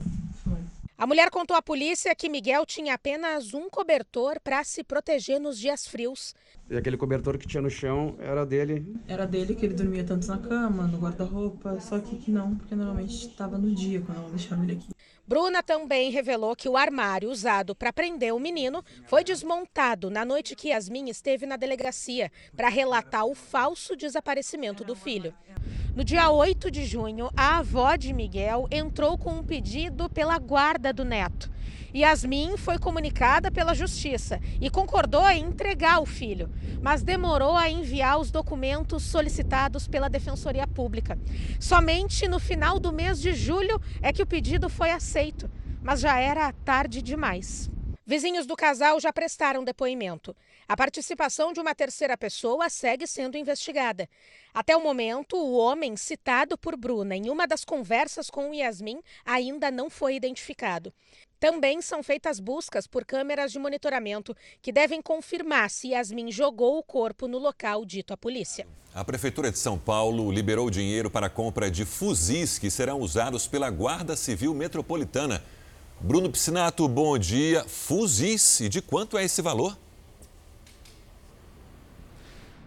A 1.01 1.07
mulher 1.07 1.31
contou 1.31 1.57
à 1.57 1.63
polícia 1.63 2.13
que 2.13 2.29
Miguel 2.29 2.67
tinha 2.67 2.95
apenas 2.95 3.55
um 3.55 3.71
cobertor 3.71 4.41
para 4.41 4.65
se 4.65 4.83
proteger 4.83 5.39
nos 5.39 5.57
dias 5.57 5.87
frios. 5.87 6.35
E 6.69 6.77
aquele 6.77 6.97
cobertor 6.97 7.39
que 7.39 7.47
tinha 7.47 7.63
no 7.63 7.71
chão 7.71 8.17
era 8.19 8.45
dele? 8.45 8.85
Era 9.07 9.25
dele 9.25 9.55
que 9.55 9.65
ele 9.65 9.75
dormia 9.75 10.03
tanto 10.03 10.27
na 10.27 10.39
cama, 10.39 10.89
no 10.89 10.99
guarda-roupa, 10.99 11.79
só 11.79 12.01
que 12.01 12.33
não, 12.33 12.57
porque 12.57 12.75
normalmente 12.75 13.29
estava 13.29 13.57
no 13.57 13.73
dia 13.73 14.01
quando 14.01 14.19
ela 14.19 14.31
deixava 14.31 14.65
ele 14.65 14.73
aqui. 14.73 14.89
Bruna 15.25 15.63
também 15.63 16.11
revelou 16.11 16.57
que 16.57 16.69
o 16.69 16.77
armário 16.77 17.31
usado 17.31 17.77
para 17.77 17.93
prender 17.93 18.35
o 18.35 18.41
menino 18.41 18.83
foi 19.07 19.23
desmontado 19.23 20.11
na 20.11 20.25
noite 20.25 20.57
que 20.57 20.71
Yasmin 20.71 21.11
esteve 21.11 21.47
na 21.47 21.57
delegacia 21.57 22.33
para 22.57 22.69
relatar 22.69 23.25
o 23.25 23.37
falso 23.37 23.95
desaparecimento 23.95 24.83
do 24.83 24.97
filho. 24.97 25.33
No 25.95 26.05
dia 26.05 26.31
8 26.31 26.71
de 26.71 26.85
junho, 26.85 27.31
a 27.37 27.59
avó 27.59 27.97
de 27.97 28.13
Miguel 28.13 28.69
entrou 28.71 29.19
com 29.19 29.33
um 29.33 29.43
pedido 29.43 30.09
pela 30.09 30.39
guarda 30.39 30.93
do 30.93 31.05
neto. 31.05 31.51
Yasmin 31.95 32.57
foi 32.57 32.79
comunicada 32.79 33.51
pela 33.51 33.75
justiça 33.75 34.39
e 34.61 34.69
concordou 34.69 35.27
em 35.29 35.45
entregar 35.45 36.01
o 36.01 36.07
filho, 36.07 36.51
mas 36.83 37.03
demorou 37.03 37.57
a 37.57 37.69
enviar 37.69 38.19
os 38.21 38.31
documentos 38.31 39.03
solicitados 39.03 39.89
pela 39.89 40.09
Defensoria 40.09 40.67
Pública. 40.67 41.19
Somente 41.59 42.29
no 42.29 42.39
final 42.39 42.79
do 42.79 42.93
mês 42.93 43.21
de 43.21 43.33
julho 43.33 43.81
é 44.03 44.13
que 44.13 44.23
o 44.23 44.27
pedido 44.27 44.69
foi 44.69 44.91
aceito, 44.91 45.51
mas 45.83 46.01
já 46.01 46.19
era 46.21 46.53
tarde 46.53 47.01
demais. 47.01 47.71
Vizinhos 48.07 48.47
do 48.47 48.57
casal 48.57 49.01
já 49.01 49.13
prestaram 49.13 49.65
depoimento. 49.65 50.35
A 50.69 50.77
participação 50.77 51.51
de 51.51 51.61
uma 51.61 51.75
terceira 51.75 52.15
pessoa 52.15 52.69
segue 52.69 53.07
sendo 53.07 53.39
investigada. 53.39 54.07
Até 54.53 54.77
o 54.77 54.83
momento, 54.83 55.35
o 55.35 55.57
homem 55.57 55.97
citado 55.97 56.59
por 56.59 56.77
Bruna 56.77 57.17
em 57.17 57.31
uma 57.31 57.47
das 57.47 57.65
conversas 57.65 58.29
com 58.29 58.51
o 58.51 58.55
Yasmin 58.55 59.01
ainda 59.25 59.71
não 59.71 59.89
foi 59.89 60.15
identificado. 60.15 60.93
Também 61.41 61.81
são 61.81 62.03
feitas 62.03 62.39
buscas 62.39 62.87
por 62.87 63.07
câmeras 63.07 63.51
de 63.51 63.59
monitoramento 63.59 64.37
que 64.61 64.71
devem 64.71 65.01
confirmar 65.01 65.71
se 65.71 65.89
Yasmin 65.89 66.31
jogou 66.31 66.77
o 66.77 66.83
corpo 66.83 67.27
no 67.27 67.39
local 67.39 67.87
dito 67.87 68.13
à 68.13 68.17
polícia. 68.19 68.67
A 68.95 69.03
Prefeitura 69.03 69.51
de 69.51 69.59
São 69.59 69.79
Paulo 69.79 70.31
liberou 70.31 70.69
dinheiro 70.69 71.11
para 71.11 71.29
a 71.29 71.31
compra 71.31 71.71
de 71.71 71.87
fuzis 71.87 72.59
que 72.59 72.71
serão 72.71 73.01
usados 73.01 73.47
pela 73.47 73.71
Guarda 73.71 74.15
Civil 74.15 74.53
Metropolitana. 74.53 75.43
Bruno 75.99 76.31
Piscinato, 76.31 76.87
bom 76.87 77.17
dia. 77.17 77.65
Fuzis, 77.65 78.61
e 78.61 78.69
de 78.69 78.83
quanto 78.83 79.17
é 79.17 79.25
esse 79.25 79.41
valor? 79.41 79.75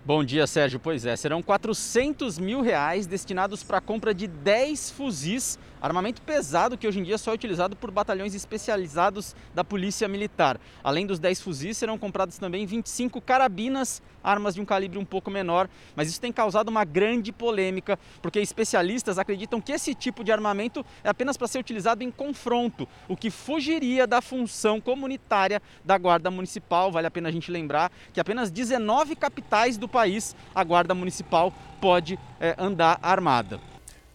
Bom 0.03 0.23
dia, 0.23 0.47
Sérgio. 0.47 0.79
Pois 0.79 1.05
é, 1.05 1.15
serão 1.15 1.43
400 1.43 2.39
mil 2.39 2.61
reais 2.61 3.05
destinados 3.05 3.61
para 3.61 3.77
a 3.77 3.81
compra 3.81 4.15
de 4.15 4.25
10 4.25 4.89
fuzis, 4.89 5.59
armamento 5.81 6.21
pesado 6.21 6.77
que 6.77 6.87
hoje 6.87 6.99
em 6.99 7.03
dia 7.03 7.17
só 7.17 7.31
é 7.31 7.33
utilizado 7.33 7.75
por 7.75 7.89
batalhões 7.89 8.35
especializados 8.35 9.35
da 9.53 9.63
Polícia 9.63 10.07
Militar. 10.07 10.59
Além 10.83 11.05
dos 11.05 11.19
10 11.19 11.41
fuzis, 11.41 11.77
serão 11.77 11.97
comprados 11.97 12.37
também 12.37 12.65
25 12.65 13.19
carabinas, 13.19 14.01
armas 14.23 14.53
de 14.53 14.61
um 14.61 14.65
calibre 14.65 14.99
um 14.99 15.05
pouco 15.05 15.31
menor, 15.31 15.67
mas 15.95 16.07
isso 16.07 16.21
tem 16.21 16.31
causado 16.31 16.69
uma 16.69 16.85
grande 16.85 17.31
polêmica, 17.31 17.97
porque 18.21 18.39
especialistas 18.39 19.17
acreditam 19.17 19.59
que 19.59 19.71
esse 19.71 19.95
tipo 19.95 20.23
de 20.23 20.31
armamento 20.31 20.85
é 21.03 21.09
apenas 21.09 21.35
para 21.35 21.47
ser 21.47 21.59
utilizado 21.59 22.03
em 22.03 22.11
confronto, 22.11 22.87
o 23.07 23.17
que 23.17 23.31
fugiria 23.31 24.05
da 24.05 24.21
função 24.21 24.79
comunitária 24.79 25.61
da 25.83 25.97
Guarda 25.97 26.29
Municipal. 26.29 26.91
Vale 26.91 27.07
a 27.07 27.11
pena 27.11 27.29
a 27.29 27.31
gente 27.31 27.51
lembrar 27.51 27.91
que 28.13 28.19
apenas 28.19 28.51
19 28.51 29.15
capitais 29.15 29.77
do 29.77 29.87
país, 29.87 30.35
a 30.53 30.63
Guarda 30.63 30.93
Municipal 30.93 31.51
pode 31.79 32.19
é, 32.39 32.55
andar 32.57 32.99
armada. 33.01 33.70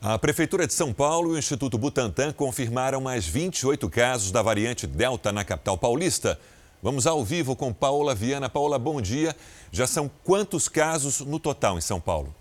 A 0.08 0.16
Prefeitura 0.16 0.68
de 0.68 0.72
São 0.72 0.92
Paulo 0.92 1.32
e 1.32 1.34
o 1.34 1.38
Instituto 1.38 1.76
Butantan 1.76 2.30
confirmaram 2.32 3.00
mais 3.00 3.26
28 3.26 3.90
casos 3.90 4.30
da 4.30 4.40
variante 4.40 4.86
Delta 4.86 5.32
na 5.32 5.44
capital 5.44 5.76
paulista. 5.76 6.38
Vamos 6.80 7.08
ao 7.08 7.24
vivo 7.24 7.56
com 7.56 7.72
Paula 7.72 8.14
Viana. 8.14 8.48
Paula, 8.48 8.78
bom 8.78 9.00
dia. 9.00 9.34
Já 9.72 9.84
são 9.84 10.08
quantos 10.22 10.68
casos 10.68 11.22
no 11.22 11.40
total 11.40 11.76
em 11.76 11.80
São 11.80 12.00
Paulo? 12.00 12.32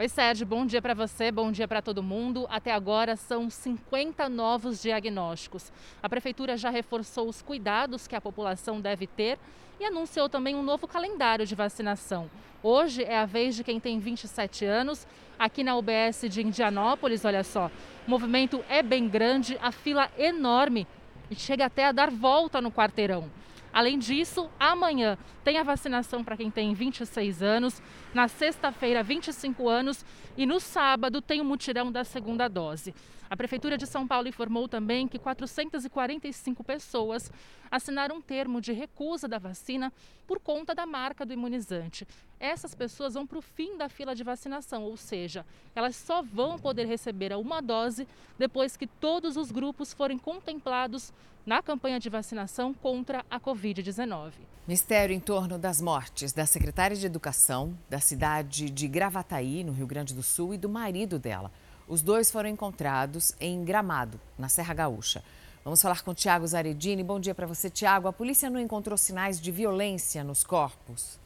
Oi, 0.00 0.08
Sérgio, 0.08 0.46
bom 0.46 0.64
dia 0.64 0.80
para 0.80 0.94
você, 0.94 1.30
bom 1.30 1.52
dia 1.52 1.68
para 1.68 1.82
todo 1.82 2.02
mundo. 2.02 2.46
Até 2.48 2.72
agora 2.72 3.16
são 3.16 3.50
50 3.50 4.30
novos 4.30 4.80
diagnósticos. 4.80 5.70
A 6.02 6.08
Prefeitura 6.08 6.56
já 6.56 6.70
reforçou 6.70 7.28
os 7.28 7.42
cuidados 7.42 8.06
que 8.06 8.16
a 8.16 8.20
população 8.20 8.80
deve 8.80 9.06
ter 9.06 9.38
e 9.78 9.84
anunciou 9.84 10.26
também 10.26 10.56
um 10.56 10.62
novo 10.62 10.88
calendário 10.88 11.44
de 11.44 11.54
vacinação. 11.54 12.30
Hoje 12.62 13.04
é 13.04 13.18
a 13.18 13.26
vez 13.26 13.54
de 13.54 13.62
quem 13.62 13.78
tem 13.78 13.98
27 13.98 14.64
anos. 14.64 15.06
Aqui 15.38 15.62
na 15.62 15.76
UBS 15.76 16.24
de 16.30 16.40
Indianópolis, 16.40 17.26
olha 17.26 17.44
só, 17.44 17.70
o 18.06 18.10
movimento 18.10 18.64
é 18.70 18.82
bem 18.82 19.06
grande, 19.06 19.58
a 19.60 19.70
fila 19.70 20.10
enorme 20.16 20.86
e 21.30 21.34
chega 21.34 21.66
até 21.66 21.84
a 21.84 21.92
dar 21.92 22.10
volta 22.10 22.58
no 22.62 22.72
quarteirão. 22.72 23.28
Além 23.72 23.98
disso, 23.98 24.50
amanhã 24.58 25.16
tem 25.44 25.58
a 25.58 25.62
vacinação 25.62 26.24
para 26.24 26.36
quem 26.36 26.50
tem 26.50 26.74
26 26.74 27.42
anos, 27.42 27.80
na 28.12 28.26
sexta-feira, 28.26 29.02
25 29.02 29.68
anos 29.68 30.04
e 30.36 30.44
no 30.44 30.58
sábado 30.58 31.22
tem 31.22 31.40
o 31.40 31.44
mutirão 31.44 31.92
da 31.92 32.02
segunda 32.02 32.48
dose. 32.48 32.94
A 33.30 33.36
Prefeitura 33.36 33.78
de 33.78 33.86
São 33.86 34.08
Paulo 34.08 34.26
informou 34.26 34.68
também 34.68 35.06
que 35.06 35.16
445 35.16 36.64
pessoas 36.64 37.30
assinaram 37.70 38.16
um 38.16 38.20
termo 38.20 38.60
de 38.60 38.72
recusa 38.72 39.28
da 39.28 39.38
vacina 39.38 39.92
por 40.26 40.40
conta 40.40 40.74
da 40.74 40.84
marca 40.84 41.24
do 41.24 41.32
imunizante. 41.32 42.04
Essas 42.40 42.74
pessoas 42.74 43.14
vão 43.14 43.24
para 43.24 43.38
o 43.38 43.42
fim 43.42 43.76
da 43.76 43.88
fila 43.88 44.16
de 44.16 44.24
vacinação, 44.24 44.82
ou 44.82 44.96
seja, 44.96 45.46
elas 45.76 45.94
só 45.94 46.22
vão 46.22 46.58
poder 46.58 46.86
receber 46.86 47.32
uma 47.36 47.60
dose 47.60 48.08
depois 48.36 48.76
que 48.76 48.88
todos 48.88 49.36
os 49.36 49.52
grupos 49.52 49.94
forem 49.94 50.18
contemplados 50.18 51.12
na 51.50 51.60
campanha 51.60 51.98
de 51.98 52.08
vacinação 52.08 52.72
contra 52.72 53.24
a 53.28 53.40
Covid-19. 53.40 54.34
Mistério 54.68 55.12
em 55.12 55.18
torno 55.18 55.58
das 55.58 55.80
mortes 55.80 56.32
da 56.32 56.46
secretária 56.46 56.96
de 56.96 57.04
Educação 57.04 57.76
da 57.88 57.98
cidade 57.98 58.70
de 58.70 58.86
Gravataí, 58.86 59.64
no 59.64 59.72
Rio 59.72 59.84
Grande 59.84 60.14
do 60.14 60.22
Sul, 60.22 60.54
e 60.54 60.56
do 60.56 60.68
marido 60.68 61.18
dela. 61.18 61.50
Os 61.88 62.02
dois 62.02 62.30
foram 62.30 62.48
encontrados 62.48 63.34
em 63.40 63.64
Gramado, 63.64 64.20
na 64.38 64.48
Serra 64.48 64.72
Gaúcha. 64.72 65.24
Vamos 65.64 65.82
falar 65.82 66.02
com 66.02 66.14
Tiago 66.14 66.46
Zaredini. 66.46 67.02
Bom 67.02 67.18
dia 67.18 67.34
para 67.34 67.48
você, 67.48 67.68
Tiago. 67.68 68.06
A 68.06 68.12
polícia 68.12 68.48
não 68.48 68.60
encontrou 68.60 68.96
sinais 68.96 69.40
de 69.40 69.50
violência 69.50 70.22
nos 70.22 70.44
corpos? 70.44 71.18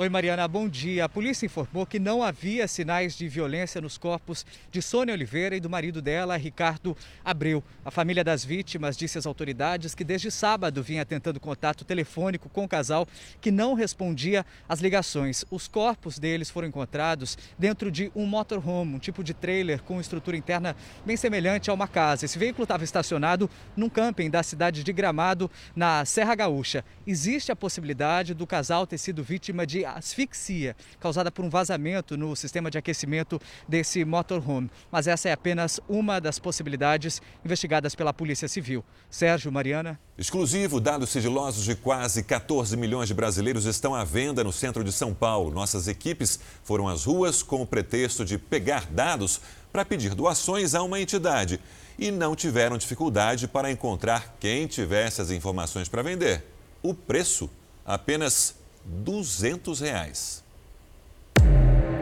Oi, 0.00 0.08
Mariana, 0.08 0.48
bom 0.48 0.66
dia. 0.66 1.04
A 1.04 1.08
polícia 1.10 1.44
informou 1.44 1.84
que 1.84 1.98
não 1.98 2.22
havia 2.22 2.66
sinais 2.66 3.14
de 3.14 3.28
violência 3.28 3.82
nos 3.82 3.98
corpos 3.98 4.46
de 4.72 4.80
Sônia 4.80 5.12
Oliveira 5.12 5.54
e 5.54 5.60
do 5.60 5.68
marido 5.68 6.00
dela, 6.00 6.38
Ricardo 6.38 6.96
Abreu. 7.22 7.62
A 7.84 7.90
família 7.90 8.24
das 8.24 8.42
vítimas 8.42 8.96
disse 8.96 9.18
às 9.18 9.26
autoridades 9.26 9.94
que 9.94 10.02
desde 10.02 10.30
sábado 10.30 10.82
vinha 10.82 11.04
tentando 11.04 11.38
contato 11.38 11.84
telefônico 11.84 12.48
com 12.48 12.64
o 12.64 12.68
casal 12.68 13.06
que 13.42 13.50
não 13.50 13.74
respondia 13.74 14.46
às 14.66 14.80
ligações. 14.80 15.44
Os 15.50 15.68
corpos 15.68 16.18
deles 16.18 16.48
foram 16.48 16.68
encontrados 16.68 17.36
dentro 17.58 17.90
de 17.90 18.10
um 18.16 18.24
motorhome, 18.24 18.94
um 18.94 18.98
tipo 18.98 19.22
de 19.22 19.34
trailer 19.34 19.82
com 19.82 20.00
estrutura 20.00 20.34
interna 20.34 20.74
bem 21.04 21.18
semelhante 21.18 21.68
a 21.68 21.74
uma 21.74 21.86
casa. 21.86 22.24
Esse 22.24 22.38
veículo 22.38 22.62
estava 22.62 22.84
estacionado 22.84 23.50
num 23.76 23.90
camping 23.90 24.30
da 24.30 24.42
cidade 24.42 24.82
de 24.82 24.92
Gramado, 24.94 25.50
na 25.76 26.06
Serra 26.06 26.34
Gaúcha. 26.34 26.86
Existe 27.06 27.52
a 27.52 27.56
possibilidade 27.56 28.32
do 28.32 28.46
casal 28.46 28.86
ter 28.86 28.96
sido 28.96 29.22
vítima 29.22 29.66
de 29.66 29.89
asfixia 29.96 30.76
causada 30.98 31.30
por 31.30 31.44
um 31.44 31.50
vazamento 31.50 32.16
no 32.16 32.34
sistema 32.34 32.70
de 32.70 32.78
aquecimento 32.78 33.40
desse 33.68 34.04
motorhome. 34.04 34.70
Mas 34.90 35.06
essa 35.06 35.28
é 35.28 35.32
apenas 35.32 35.80
uma 35.88 36.20
das 36.20 36.38
possibilidades 36.38 37.20
investigadas 37.44 37.94
pela 37.94 38.12
Polícia 38.12 38.48
Civil. 38.48 38.84
Sérgio, 39.10 39.50
Mariana. 39.50 39.98
Exclusivo, 40.16 40.80
dados 40.80 41.10
sigilosos 41.10 41.64
de 41.64 41.74
quase 41.74 42.22
14 42.22 42.76
milhões 42.76 43.08
de 43.08 43.14
brasileiros 43.14 43.64
estão 43.64 43.94
à 43.94 44.04
venda 44.04 44.44
no 44.44 44.52
centro 44.52 44.84
de 44.84 44.92
São 44.92 45.14
Paulo. 45.14 45.50
Nossas 45.50 45.88
equipes 45.88 46.38
foram 46.62 46.88
às 46.88 47.04
ruas 47.04 47.42
com 47.42 47.62
o 47.62 47.66
pretexto 47.66 48.24
de 48.24 48.36
pegar 48.36 48.86
dados 48.90 49.40
para 49.72 49.84
pedir 49.84 50.14
doações 50.14 50.74
a 50.74 50.82
uma 50.82 51.00
entidade 51.00 51.60
e 51.98 52.10
não 52.10 52.34
tiveram 52.34 52.78
dificuldade 52.78 53.46
para 53.46 53.70
encontrar 53.70 54.36
quem 54.40 54.66
tivesse 54.66 55.20
as 55.20 55.30
informações 55.30 55.88
para 55.88 56.02
vender. 56.02 56.44
O 56.82 56.94
preço 56.94 57.48
apenas 57.84 58.54
200 58.84 59.80
reais. 59.80 60.44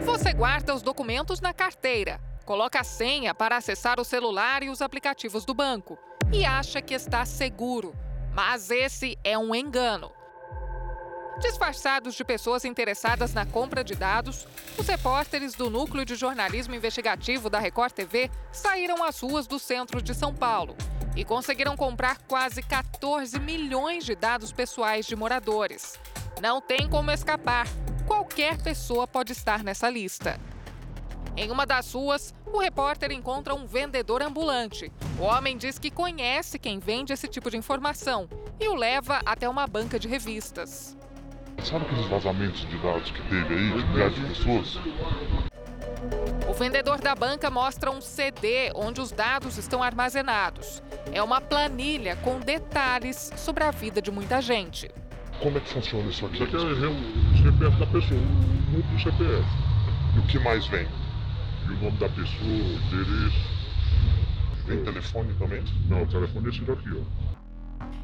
Você 0.03 0.33
guarda 0.33 0.73
os 0.73 0.81
documentos 0.81 1.39
na 1.39 1.53
carteira, 1.53 2.19
coloca 2.45 2.79
a 2.79 2.83
senha 2.83 3.33
para 3.33 3.57
acessar 3.57 3.99
o 3.99 4.05
celular 4.05 4.63
e 4.63 4.69
os 4.69 4.81
aplicativos 4.81 5.45
do 5.45 5.53
banco 5.53 5.97
e 6.31 6.45
acha 6.45 6.81
que 6.81 6.93
está 6.93 7.25
seguro. 7.25 7.93
Mas 8.33 8.71
esse 8.71 9.17
é 9.23 9.37
um 9.37 9.53
engano. 9.53 10.11
Disfarçados 11.39 12.15
de 12.15 12.23
pessoas 12.23 12.65
interessadas 12.65 13.33
na 13.33 13.45
compra 13.45 13.83
de 13.83 13.95
dados, 13.95 14.45
os 14.77 14.87
repórteres 14.87 15.53
do 15.53 15.69
Núcleo 15.69 16.03
de 16.03 16.15
Jornalismo 16.15 16.75
Investigativo 16.75 17.49
da 17.49 17.59
Record 17.59 17.93
TV 17.93 18.29
saíram 18.51 19.03
às 19.03 19.19
ruas 19.19 19.47
do 19.47 19.57
centro 19.57 20.01
de 20.01 20.13
São 20.13 20.33
Paulo 20.33 20.75
e 21.19 21.25
conseguiram 21.25 21.75
comprar 21.75 22.17
quase 22.29 22.63
14 22.63 23.37
milhões 23.41 24.05
de 24.05 24.15
dados 24.15 24.53
pessoais 24.53 25.05
de 25.05 25.17
moradores. 25.17 25.99
Não 26.41 26.61
tem 26.61 26.87
como 26.87 27.11
escapar. 27.11 27.67
Qualquer 28.07 28.57
pessoa 28.61 29.05
pode 29.05 29.33
estar 29.33 29.61
nessa 29.61 29.89
lista. 29.89 30.39
Em 31.35 31.51
uma 31.51 31.65
das 31.65 31.91
ruas, 31.93 32.33
o 32.45 32.59
repórter 32.59 33.11
encontra 33.11 33.53
um 33.53 33.67
vendedor 33.67 34.21
ambulante. 34.21 34.89
O 35.19 35.23
homem 35.23 35.57
diz 35.57 35.77
que 35.77 35.91
conhece 35.91 36.57
quem 36.57 36.79
vende 36.79 37.11
esse 37.11 37.27
tipo 37.27 37.51
de 37.51 37.57
informação 37.57 38.29
e 38.57 38.69
o 38.69 38.75
leva 38.75 39.19
até 39.25 39.49
uma 39.49 39.67
banca 39.67 39.99
de 39.99 40.07
revistas. 40.07 40.95
Sabe 41.65 41.83
aqueles 41.83 42.05
vazamentos 42.05 42.61
de 42.61 42.77
dados 42.77 43.11
que 43.11 43.21
teve 43.23 43.53
aí, 43.53 43.71
de 43.71 43.85
milhares 43.89 44.15
de 44.15 44.21
pessoas? 44.21 44.79
O 46.49 46.53
vendedor 46.53 46.99
da 46.99 47.13
banca 47.13 47.49
mostra 47.49 47.91
um 47.91 48.01
CD 48.01 48.71
onde 48.73 48.99
os 48.99 49.11
dados 49.11 49.57
estão 49.57 49.83
armazenados. 49.83 50.81
É 51.11 51.21
uma 51.21 51.39
planilha 51.39 52.15
com 52.17 52.39
detalhes 52.39 53.31
sobre 53.37 53.63
a 53.63 53.71
vida 53.71 54.01
de 54.01 54.11
muita 54.11 54.41
gente. 54.41 54.89
Como 55.41 55.57
é 55.57 55.61
que 55.61 55.69
funciona 55.69 56.09
isso 56.09 56.25
aqui? 56.25 56.35
Isso 56.35 56.43
aqui 56.43 56.55
é 56.55 56.59
o 56.59 57.37
CPF 57.37 57.79
da 57.79 57.85
pessoa, 57.85 58.19
o 58.19 58.71
número 58.71 58.83
do 58.83 58.99
CPF. 58.99 59.47
E 60.15 60.19
o 60.19 60.27
que 60.27 60.39
mais 60.39 60.65
vem? 60.67 60.87
E 61.67 61.71
o 61.71 61.83
nome 61.83 61.97
da 61.97 62.09
pessoa, 62.09 62.43
o 62.43 62.93
endereço. 62.93 63.59
Vem 64.65 64.83
telefone 64.83 65.33
também? 65.35 65.63
Não, 65.87 66.03
o 66.03 66.07
telefone 66.07 66.47
é 66.47 66.49
esse 66.49 66.61
daqui, 66.61 66.89
ó. 66.93 67.29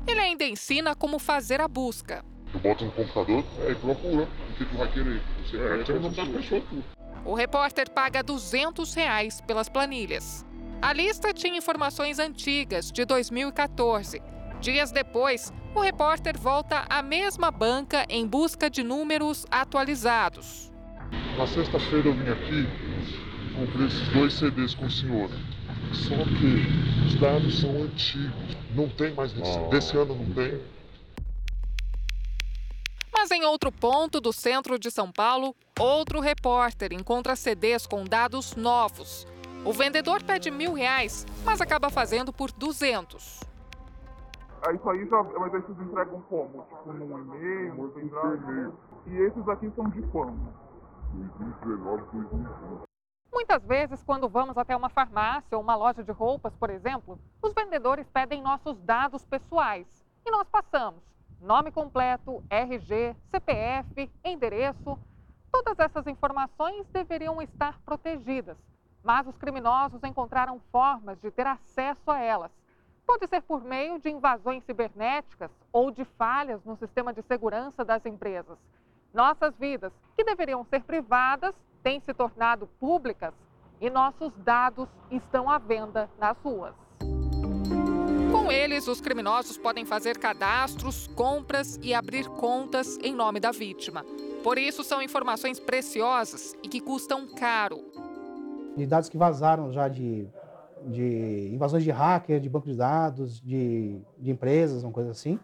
Ele 0.08 0.20
ainda 0.20 0.46
ensina 0.46 0.96
como 0.96 1.20
fazer 1.20 1.60
a 1.60 1.68
busca. 1.68 2.24
Tu 2.52 2.60
bota 2.60 2.86
no 2.86 2.92
computador 2.92 3.44
é, 3.62 3.72
e 3.72 3.76
procura 3.76 4.24
o 4.24 4.54
que 4.54 4.66
tu 4.66 4.78
vai 4.78 4.92
querer. 4.92 5.22
Você 5.44 5.58
é, 5.58 5.84
tem 5.84 5.96
o 5.96 6.00
nome 6.00 6.16
da 6.16 6.26
pessoa, 6.26 6.62
tudo. 6.70 6.84
O 7.26 7.34
repórter 7.34 7.90
paga 7.90 8.22
200 8.22 8.94
reais 8.94 9.42
pelas 9.42 9.68
planilhas. 9.68 10.46
A 10.80 10.94
lista 10.94 11.34
tinha 11.34 11.58
informações 11.58 12.20
antigas, 12.20 12.92
de 12.92 13.04
2014. 13.04 14.22
Dias 14.62 14.92
depois, 14.92 15.52
o 15.74 15.80
repórter 15.80 16.38
volta 16.38 16.86
à 16.88 17.02
mesma 17.02 17.50
banca 17.50 18.06
em 18.10 18.28
busca 18.28 18.70
de 18.70 18.84
números 18.84 19.44
atualizados. 19.50 20.72
Na 21.36 21.48
sexta-feira 21.48 22.10
eu 22.10 22.14
vim 22.14 22.30
aqui, 22.30 22.68
comprei 23.56 23.88
esses 23.88 24.08
dois 24.10 24.34
CDs 24.34 24.76
com 24.76 24.86
o 24.86 24.92
senhor. 24.92 25.32
Só 25.94 26.16
que 26.16 27.08
os 27.08 27.16
dados 27.20 27.60
são 27.60 27.72
antigos. 27.82 28.56
Não 28.76 28.88
tem 28.88 29.14
mais 29.16 29.34
desse, 29.34 29.58
oh. 29.58 29.70
desse 29.70 29.98
ano, 29.98 30.16
não 30.16 30.32
tem. 30.34 30.62
Mas 33.26 33.32
em 33.32 33.44
outro 33.44 33.72
ponto 33.72 34.22
do 34.22 34.32
centro 34.32 34.78
de 34.78 34.92
São 34.92 35.12
Paulo, 35.12 35.56
outro 35.80 36.20
repórter 36.20 36.94
encontra 36.94 37.36
CDs 37.36 37.88
com 37.88 38.04
dados 38.04 38.56
novos. 38.56 39.26
O 39.66 39.74
vendedor 39.74 40.22
pede 40.22 40.52
mil 40.52 40.74
reais, 40.74 41.26
mas 41.44 41.60
acaba 41.60 41.90
fazendo 41.90 42.32
por 42.32 42.52
200. 42.52 43.40
Aí 44.68 44.76
isso 44.76 44.88
aí 44.88 45.10
já. 45.10 45.24
Mas 45.24 45.56
aí 45.56 45.62
vocês 45.64 45.80
entregam 45.80 46.22
como? 46.30 46.68
Tipo, 46.70 46.94
num 46.94 47.18
e-mail, 47.18 47.74
no 47.74 47.90
pendrive? 47.90 48.72
E 49.08 49.16
esses 49.16 49.50
aqui 49.50 49.72
são 49.76 49.90
de 49.90 50.04
quando? 50.12 50.54
2019, 51.14 52.04
2020. 52.14 52.84
Muitas 53.34 53.64
vezes, 53.64 54.04
quando 54.04 54.30
vamos 54.30 54.56
até 54.56 54.76
uma 54.76 54.90
farmácia 54.90 55.58
ou 55.58 55.64
uma 55.64 55.76
loja 55.76 56.04
de 56.04 56.12
roupas, 56.12 56.54
por 56.58 56.70
exemplo, 56.70 57.18
os 57.42 57.54
vendedores 57.56 58.08
pedem 58.14 58.44
nossos 58.44 58.80
dados 58.82 59.26
pessoais 59.26 59.88
e 60.24 60.30
nós 60.30 60.48
passamos 60.48 61.15
nome 61.42 61.72
completo, 61.72 62.44
RG, 62.50 63.16
CPF, 63.30 64.12
endereço. 64.24 64.98
Todas 65.52 65.80
essas 65.80 66.06
informações 66.08 66.86
deveriam 66.88 67.42
estar 67.42 67.80
protegidas, 67.82 68.58
mas 69.04 69.26
os 69.28 69.38
criminosos 69.38 70.04
encontraram 70.04 70.60
formas 70.72 71.20
de 71.22 71.32
ter 71.32 71.48
acesso 71.48 72.12
a 72.12 72.20
elas. 72.20 72.52
Pode 73.06 73.28
ser 73.28 73.42
por 73.42 73.64
meio 73.64 74.00
de 74.00 74.10
invasões 74.10 74.64
cibernéticas 74.64 75.52
ou 75.72 75.92
de 75.92 76.04
falhas 76.04 76.64
no 76.66 76.76
sistema 76.76 77.14
de 77.14 77.22
segurança 77.22 77.86
das 77.86 78.06
empresas. 78.06 78.58
Nossas 79.14 79.56
vidas, 79.56 79.94
que 80.18 80.24
deveriam 80.24 80.66
ser 80.66 80.84
privadas, 80.84 81.56
têm 81.84 82.00
se 82.02 82.14
tornado 82.14 82.68
públicas 82.80 83.34
e 83.80 83.90
nossos 83.90 84.34
dados 84.38 84.90
estão 85.12 85.50
à 85.50 85.58
venda 85.58 86.10
nas 86.18 86.38
ruas. 86.40 86.85
Eles, 88.56 88.88
os 88.88 89.02
criminosos 89.02 89.58
podem 89.58 89.84
fazer 89.84 90.18
cadastros, 90.18 91.08
compras 91.08 91.78
e 91.84 91.94
abrir 91.94 92.26
contas 92.30 92.98
em 93.04 93.14
nome 93.14 93.38
da 93.38 93.52
vítima. 93.52 94.06
Por 94.42 94.58
isso, 94.58 94.82
são 94.82 95.02
informações 95.02 95.60
preciosas 95.60 96.56
e 96.64 96.70
que 96.70 96.80
custam 96.80 97.28
caro. 97.36 97.84
De 98.78 98.86
dados 98.86 99.10
que 99.10 99.18
vazaram 99.18 99.74
já 99.74 99.90
de, 99.90 100.30
de 100.86 101.50
invasões 101.54 101.84
de 101.84 101.92
hacker, 101.92 102.40
de 102.40 102.48
banco 102.48 102.66
de 102.66 102.78
dados, 102.78 103.42
de, 103.42 104.00
de 104.18 104.32
empresas, 104.32 104.84
uma 104.84 104.94
coisa 104.94 105.12
assim. 105.12 105.38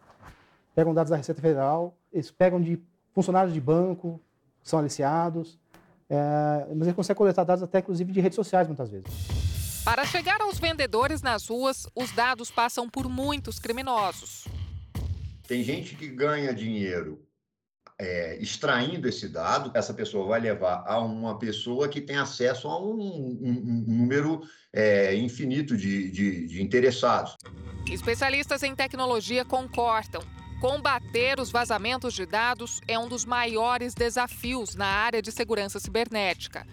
Pegam 0.73 0.93
dados 0.93 1.09
da 1.09 1.17
Receita 1.17 1.41
Federal, 1.41 1.93
eles 2.13 2.31
pegam 2.31 2.61
de 2.61 2.81
funcionários 3.13 3.53
de 3.53 3.59
banco, 3.59 4.21
são 4.63 4.79
aliciados, 4.79 5.59
é, 6.09 6.65
mas 6.69 6.83
eles 6.83 6.95
conseguem 6.95 7.17
coletar 7.17 7.43
dados 7.43 7.61
até, 7.61 7.79
inclusive, 7.79 8.09
de 8.09 8.21
redes 8.21 8.37
sociais, 8.37 8.67
muitas 8.67 8.89
vezes. 8.89 9.40
Para 9.83 10.05
chegar 10.05 10.39
aos 10.41 10.59
vendedores 10.59 11.23
nas 11.23 11.47
ruas, 11.47 11.87
os 11.95 12.11
dados 12.11 12.51
passam 12.51 12.87
por 12.87 13.09
muitos 13.09 13.57
criminosos. 13.57 14.45
Tem 15.47 15.63
gente 15.63 15.95
que 15.95 16.07
ganha 16.07 16.53
dinheiro 16.53 17.25
é, 17.99 18.37
extraindo 18.39 19.07
esse 19.07 19.27
dado, 19.27 19.71
essa 19.73 19.91
pessoa 19.91 20.27
vai 20.27 20.39
levar 20.39 20.83
a 20.85 20.99
uma 20.99 21.37
pessoa 21.39 21.89
que 21.89 21.99
tem 21.99 22.15
acesso 22.15 22.67
a 22.67 22.79
um, 22.79 22.93
um, 22.93 23.85
um 23.87 23.95
número 23.97 24.41
é, 24.71 25.15
infinito 25.15 25.75
de, 25.75 26.11
de, 26.11 26.45
de 26.45 26.61
interessados. 26.61 27.35
Especialistas 27.91 28.61
em 28.61 28.75
tecnologia 28.75 29.43
concordam. 29.43 30.21
Combater 30.61 31.39
os 31.39 31.51
vazamentos 31.51 32.13
de 32.13 32.25
dados 32.27 32.81
é 32.87 32.97
um 32.99 33.07
dos 33.07 33.25
maiores 33.25 33.95
desafios 33.95 34.75
na 34.75 34.85
área 34.85 35.21
de 35.21 35.31
segurança 35.31 35.79
cibernética. 35.79 36.67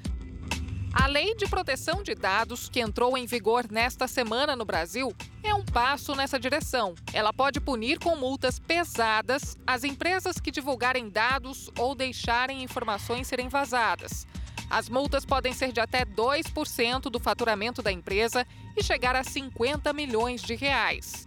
A 0.92 1.06
Lei 1.06 1.34
de 1.34 1.46
Proteção 1.46 2.02
de 2.02 2.14
Dados, 2.14 2.68
que 2.68 2.80
entrou 2.80 3.16
em 3.16 3.26
vigor 3.26 3.66
nesta 3.70 4.08
semana 4.08 4.56
no 4.56 4.64
Brasil, 4.64 5.14
é 5.42 5.54
um 5.54 5.64
passo 5.64 6.14
nessa 6.14 6.38
direção. 6.38 6.94
Ela 7.12 7.32
pode 7.32 7.60
punir 7.60 7.98
com 7.98 8.16
multas 8.16 8.58
pesadas 8.58 9.56
as 9.66 9.84
empresas 9.84 10.40
que 10.40 10.50
divulgarem 10.50 11.08
dados 11.08 11.70
ou 11.78 11.94
deixarem 11.94 12.62
informações 12.62 13.26
serem 13.26 13.48
vazadas. 13.48 14.26
As 14.70 14.88
multas 14.88 15.24
podem 15.24 15.52
ser 15.52 15.72
de 15.72 15.80
até 15.80 16.04
2% 16.04 17.02
do 17.02 17.20
faturamento 17.20 17.82
da 17.82 17.92
empresa 17.92 18.46
e 18.76 18.82
chegar 18.82 19.14
a 19.14 19.24
50 19.24 19.92
milhões 19.92 20.42
de 20.42 20.54
reais. 20.54 21.26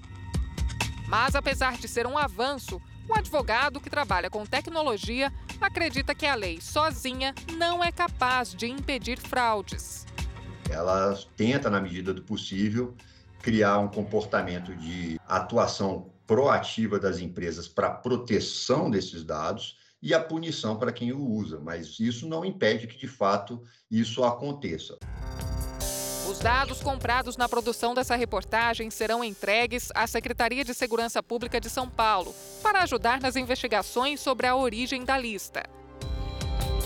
Mas 1.07 1.35
apesar 1.35 1.77
de 1.77 1.87
ser 1.87 2.07
um 2.07 2.17
avanço, 2.17 2.81
um 3.11 3.15
advogado 3.15 3.81
que 3.81 3.89
trabalha 3.89 4.29
com 4.29 4.45
tecnologia 4.45 5.33
acredita 5.59 6.15
que 6.15 6.25
a 6.25 6.33
lei 6.33 6.61
sozinha 6.61 7.35
não 7.57 7.83
é 7.83 7.91
capaz 7.91 8.55
de 8.55 8.67
impedir 8.67 9.19
fraudes. 9.19 10.05
Ela 10.69 11.13
tenta, 11.35 11.69
na 11.69 11.81
medida 11.81 12.13
do 12.13 12.23
possível, 12.23 12.95
criar 13.41 13.79
um 13.79 13.89
comportamento 13.89 14.73
de 14.75 15.19
atuação 15.27 16.09
proativa 16.25 16.97
das 16.97 17.19
empresas 17.19 17.67
para 17.67 17.89
proteção 17.89 18.89
desses 18.89 19.23
dados 19.25 19.77
e 20.01 20.13
a 20.13 20.19
punição 20.19 20.77
para 20.77 20.93
quem 20.93 21.11
o 21.11 21.21
usa, 21.21 21.59
mas 21.59 21.99
isso 21.99 22.27
não 22.27 22.45
impede 22.45 22.87
que 22.87 22.97
de 22.97 23.07
fato 23.07 23.61
isso 23.89 24.23
aconteça. 24.23 24.97
Os 26.41 26.43
dados 26.43 26.81
comprados 26.81 27.37
na 27.37 27.47
produção 27.47 27.93
dessa 27.93 28.15
reportagem 28.15 28.89
serão 28.89 29.23
entregues 29.23 29.89
à 29.93 30.07
Secretaria 30.07 30.65
de 30.65 30.73
Segurança 30.73 31.21
Pública 31.21 31.61
de 31.61 31.69
São 31.69 31.87
Paulo 31.87 32.33
para 32.63 32.81
ajudar 32.81 33.21
nas 33.21 33.35
investigações 33.35 34.19
sobre 34.19 34.47
a 34.47 34.55
origem 34.55 35.05
da 35.05 35.19
lista. 35.19 35.63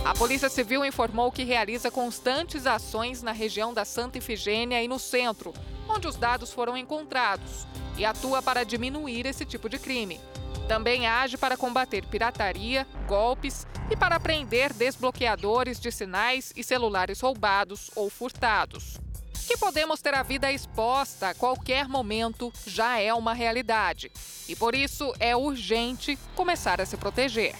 A 0.04 0.14
Polícia 0.14 0.50
Civil 0.50 0.84
informou 0.84 1.32
que 1.32 1.46
realiza 1.46 1.90
constantes 1.90 2.68
ações 2.68 3.24
na 3.24 3.32
região 3.32 3.74
da 3.74 3.86
Santa 3.86 4.18
Ifigênia 4.18 4.84
e 4.84 4.90
no 4.90 5.00
centro, 5.00 5.54
onde 5.88 6.06
os 6.06 6.18
dados 6.18 6.52
foram 6.52 6.76
encontrados, 6.76 7.66
e 7.98 8.04
atua 8.04 8.42
para 8.42 8.66
diminuir 8.66 9.26
esse 9.26 9.46
tipo 9.46 9.70
de 9.70 9.80
crime. 9.80 10.20
Também 10.68 11.08
age 11.08 11.38
para 11.38 11.56
combater 11.56 12.06
pirataria, 12.08 12.86
golpes 13.08 13.66
e 13.90 13.96
para 13.96 14.20
prender 14.20 14.74
desbloqueadores 14.74 15.80
de 15.80 15.94
sinais 15.94 16.52
e 16.58 16.62
celulares 16.62 17.22
roubados 17.22 17.90
ou 17.96 18.10
furtados. 18.10 19.00
Que 19.48 19.58
podemos 19.58 20.02
ter 20.02 20.14
a 20.16 20.24
vida 20.24 20.52
exposta 20.52 21.30
a 21.30 21.34
qualquer 21.36 21.88
momento 21.88 22.52
já 22.66 23.00
é 23.00 23.14
uma 23.14 23.34
realidade. 23.34 24.12
E 24.50 24.56
por 24.56 24.74
isso 24.74 25.14
é 25.20 25.36
urgente 25.36 26.18
começar 26.36 26.82
a 26.82 26.86
se 26.86 26.98
proteger. 26.98 27.56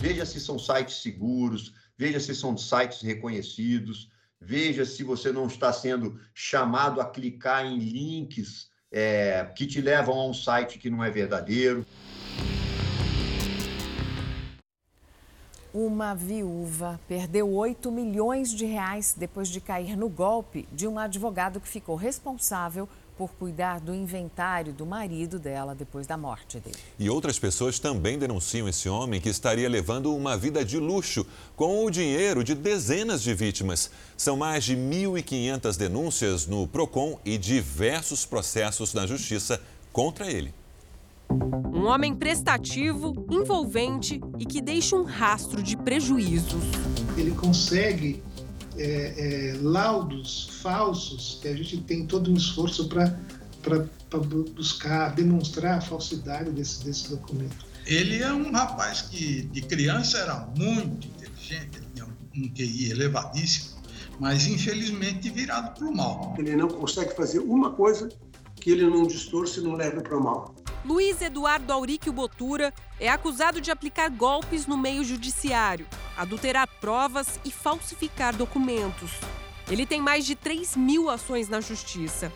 Veja 0.00 0.26
se 0.26 0.38
são 0.38 0.58
sites 0.58 1.02
seguros, 1.02 1.72
veja 1.96 2.20
se 2.20 2.34
são 2.34 2.56
sites 2.56 3.00
reconhecidos, 3.00 4.10
veja 4.38 4.84
se 4.84 5.02
você 5.02 5.32
não 5.32 5.46
está 5.46 5.72
sendo 5.72 6.20
chamado 6.34 7.00
a 7.00 7.06
clicar 7.06 7.64
em 7.64 7.78
links 7.78 8.68
é, 8.92 9.50
que 9.56 9.66
te 9.66 9.80
levam 9.80 10.14
a 10.14 10.26
um 10.26 10.34
site 10.34 10.78
que 10.78 10.90
não 10.90 11.02
é 11.02 11.10
verdadeiro. 11.10 11.86
Uma 15.72 16.14
viúva 16.14 16.98
perdeu 17.06 17.52
8 17.52 17.92
milhões 17.92 18.54
de 18.54 18.64
reais 18.64 19.14
depois 19.14 19.48
de 19.48 19.60
cair 19.60 19.98
no 19.98 20.08
golpe 20.08 20.66
de 20.72 20.88
um 20.88 20.98
advogado 20.98 21.60
que 21.60 21.68
ficou 21.68 21.94
responsável 21.94 22.88
por 23.18 23.32
cuidar 23.32 23.78
do 23.80 23.94
inventário 23.94 24.72
do 24.72 24.86
marido 24.86 25.38
dela 25.38 25.74
depois 25.74 26.06
da 26.06 26.16
morte 26.16 26.58
dele. 26.58 26.78
E 26.98 27.10
outras 27.10 27.38
pessoas 27.38 27.78
também 27.78 28.18
denunciam 28.18 28.68
esse 28.68 28.88
homem 28.88 29.20
que 29.20 29.28
estaria 29.28 29.68
levando 29.68 30.14
uma 30.14 30.38
vida 30.38 30.64
de 30.64 30.78
luxo 30.78 31.26
com 31.54 31.84
o 31.84 31.90
dinheiro 31.90 32.42
de 32.42 32.54
dezenas 32.54 33.20
de 33.20 33.34
vítimas. 33.34 33.90
São 34.16 34.36
mais 34.36 34.64
de 34.64 34.74
1.500 34.74 35.76
denúncias 35.76 36.46
no 36.46 36.66
Procon 36.66 37.18
e 37.24 37.36
diversos 37.36 38.24
processos 38.24 38.94
na 38.94 39.06
justiça 39.06 39.60
contra 39.92 40.30
ele. 40.30 40.54
Um 41.30 41.86
homem 41.86 42.14
prestativo, 42.14 43.26
envolvente 43.30 44.20
e 44.38 44.46
que 44.46 44.60
deixa 44.60 44.96
um 44.96 45.04
rastro 45.04 45.62
de 45.62 45.76
prejuízos. 45.76 46.64
Ele 47.16 47.32
consegue 47.32 48.22
é, 48.76 49.52
é, 49.52 49.58
laudos 49.60 50.48
falsos, 50.62 51.38
que 51.42 51.48
a 51.48 51.56
gente 51.56 51.78
tem 51.78 52.06
todo 52.06 52.30
um 52.30 52.34
esforço 52.34 52.88
para 52.88 54.18
buscar, 54.56 55.14
demonstrar 55.14 55.78
a 55.78 55.80
falsidade 55.80 56.50
desse, 56.50 56.84
desse 56.84 57.10
documento. 57.10 57.66
Ele 57.86 58.22
é 58.22 58.32
um 58.32 58.52
rapaz 58.52 59.02
que 59.02 59.42
de 59.42 59.62
criança 59.62 60.18
era 60.18 60.48
muito 60.56 61.06
inteligente, 61.06 61.80
tinha 61.94 62.06
um 62.06 62.48
QI 62.48 62.90
elevadíssimo, 62.90 63.78
mas 64.20 64.46
infelizmente 64.46 65.30
virado 65.30 65.78
para 65.78 65.88
o 65.88 65.96
mal. 65.96 66.34
Ele 66.38 66.54
não 66.54 66.68
consegue 66.68 67.14
fazer 67.14 67.40
uma 67.40 67.72
coisa 67.72 68.08
que 68.56 68.70
ele 68.70 68.86
não 68.86 69.06
distorce 69.06 69.60
e 69.60 69.62
não 69.62 69.74
leve 69.74 70.00
para 70.02 70.16
o 70.16 70.22
mal. 70.22 70.54
Luiz 70.88 71.20
Eduardo 71.20 71.70
Auríquio 71.70 72.14
Botura 72.14 72.72
é 72.98 73.10
acusado 73.10 73.60
de 73.60 73.70
aplicar 73.70 74.08
golpes 74.08 74.66
no 74.66 74.74
meio 74.74 75.04
judiciário, 75.04 75.86
adulterar 76.16 76.66
provas 76.80 77.38
e 77.44 77.50
falsificar 77.50 78.34
documentos. 78.34 79.10
Ele 79.70 79.84
tem 79.84 80.00
mais 80.00 80.24
de 80.24 80.34
3 80.34 80.76
mil 80.76 81.10
ações 81.10 81.46
na 81.46 81.60
justiça. 81.60 82.32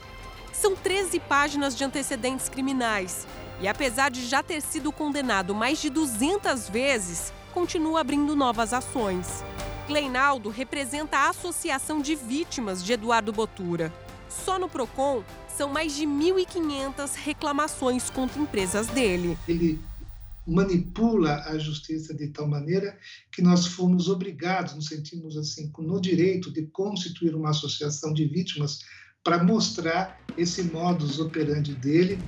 São 0.53 0.77
13 0.77 1.19
páginas 1.21 1.75
de 1.75 1.83
antecedentes 1.83 2.51
criminais. 2.51 3.27
E 3.59 3.67
apesar 3.67 4.11
de 4.11 4.23
já 4.27 4.43
ter 4.43 4.61
sido 4.61 4.93
condenado 4.93 5.55
mais 5.55 5.81
de 5.81 5.88
200 5.88 6.69
vezes, 6.69 7.33
continua 7.55 8.03
abrindo 8.03 8.37
novas 8.37 8.75
ações. 8.75 9.43
Kleinaldo 9.87 10.51
representa 10.51 11.17
a 11.17 11.31
Associação 11.31 12.03
de 12.03 12.15
Vítimas 12.15 12.85
de 12.85 12.93
Eduardo 12.93 13.33
Botura. 13.33 13.91
Só 14.29 14.59
no 14.59 14.69
PROCON, 14.69 15.25
são 15.57 15.69
mais 15.69 15.95
de 15.95 16.05
1.500 16.05 17.15
reclamações 17.15 18.11
contra 18.11 18.41
empresas 18.41 18.87
dele. 18.88 19.37
Ele 19.47 19.81
manipula 20.47 21.43
a 21.47 21.57
justiça 21.59 22.12
de 22.12 22.29
tal 22.29 22.49
maneira 22.49 22.99
que 23.31 23.41
nós 23.41 23.67
fomos 23.67 24.09
obrigados, 24.09 24.75
nos 24.75 24.87
sentimos 24.87 25.37
assim, 25.37 25.71
no 25.79 26.01
direito 26.01 26.51
de 26.51 26.62
constituir 26.67 27.35
uma 27.35 27.51
associação 27.51 28.12
de 28.12 28.27
vítimas 28.27 28.81
para 29.23 29.43
mostrar 29.43 30.21
esse 30.37 30.65
modus 30.65 31.21
operandi 31.21 31.75
dele 31.75 32.19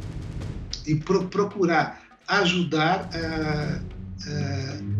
e 0.86 0.94
pro 0.94 1.26
procurar 1.28 2.04
ajudar 2.26 3.10
uh, 3.10 3.94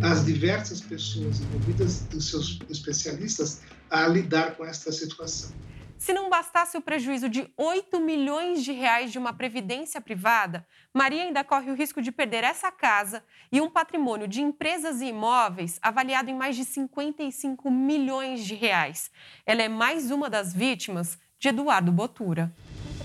as 0.03 0.25
diversas 0.25 0.81
pessoas 0.81 1.41
envolvidas, 1.41 2.07
os 2.15 2.29
seus 2.29 2.59
especialistas, 2.69 3.61
a 3.91 4.07
lidar 4.07 4.57
com 4.57 4.65
esta 4.65 4.93
situação. 4.93 5.51
Se 5.99 6.13
não 6.13 6.29
bastasse 6.29 6.77
o 6.77 6.83
prejuízo 6.83 7.29
de 7.29 7.49
8 7.57 8.01
milhões 8.01 8.63
de 8.63 8.73
reais 8.73 9.11
de 9.13 9.19
uma 9.19 9.33
previdência 9.33 10.01
privada, 10.01 10.67
Maria 10.93 11.23
ainda 11.23 11.43
corre 11.43 11.71
o 11.71 11.75
risco 11.75 12.03
de 12.03 12.13
perder 12.13 12.45
essa 12.45 12.71
casa 12.71 13.23
e 13.51 13.61
um 13.61 13.71
patrimônio 13.71 14.29
de 14.29 14.43
empresas 14.43 15.01
e 15.01 15.07
imóveis 15.07 15.79
avaliado 15.81 16.31
em 16.31 16.35
mais 16.35 16.57
de 16.57 16.65
55 16.65 17.71
milhões 17.71 18.45
de 18.45 18.55
reais. 18.55 19.11
Ela 19.47 19.63
é 19.63 19.69
mais 19.69 20.11
uma 20.11 20.29
das 20.29 20.53
vítimas 20.53 21.19
de 21.39 21.49
Eduardo 21.49 21.91
Botura. 21.91 22.53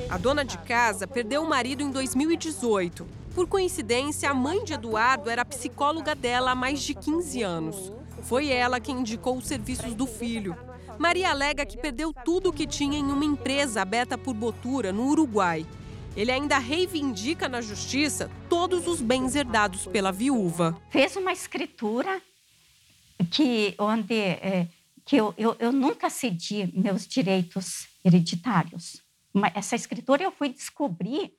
A 0.10 0.18
dona 0.18 0.44
de 0.44 0.58
casa 0.60 1.08
perdeu 1.08 1.44
o 1.44 1.50
marido 1.50 1.84
em 1.84 1.92
2018. 1.92 3.08
Por 3.36 3.48
coincidência, 3.48 4.30
a 4.30 4.34
mãe 4.34 4.64
de 4.64 4.74
Eduardo 4.74 5.30
era 5.30 5.46
psicóloga 5.46 6.16
dela 6.16 6.52
há 6.52 6.56
mais 6.56 6.82
de 6.82 6.94
15 6.94 7.42
anos. 7.44 7.94
Foi 8.24 8.50
ela 8.50 8.80
quem 8.80 9.00
indicou 9.00 9.38
os 9.38 9.48
serviços 9.48 9.94
do 9.94 10.06
filho. 10.06 10.58
Maria 11.00 11.30
alega 11.30 11.66
que 11.66 11.78
perdeu 11.78 12.14
tudo 12.14 12.50
o 12.50 12.54
que 12.54 12.68
tinha 12.68 13.00
em 13.00 13.06
uma 13.06 13.24
empresa 13.24 13.82
aberta 13.82 14.18
por 14.18 14.34
Botura, 14.34 14.92
no 14.92 15.08
Uruguai. 15.08 15.66
Ele 16.14 16.30
ainda 16.30 16.58
reivindica 16.58 17.48
na 17.48 17.62
justiça 17.62 18.30
todos 18.50 18.86
os 18.86 19.00
bens 19.00 19.34
herdados 19.34 19.88
pela 19.88 20.12
viúva. 20.12 20.78
Fez 20.90 21.16
uma 21.16 21.32
escritura 21.32 22.22
que 23.32 23.76
onde 23.80 24.14
é, 24.14 24.68
que 25.06 25.16
eu, 25.16 25.34
eu, 25.38 25.56
eu 25.58 25.72
nunca 25.72 26.10
cedi 26.10 26.70
meus 26.76 27.08
direitos 27.08 27.88
hereditários. 28.04 29.02
Essa 29.56 29.78
escritura 29.78 30.24
eu 30.24 30.32
fui 30.32 30.50
descobrir 30.50 31.32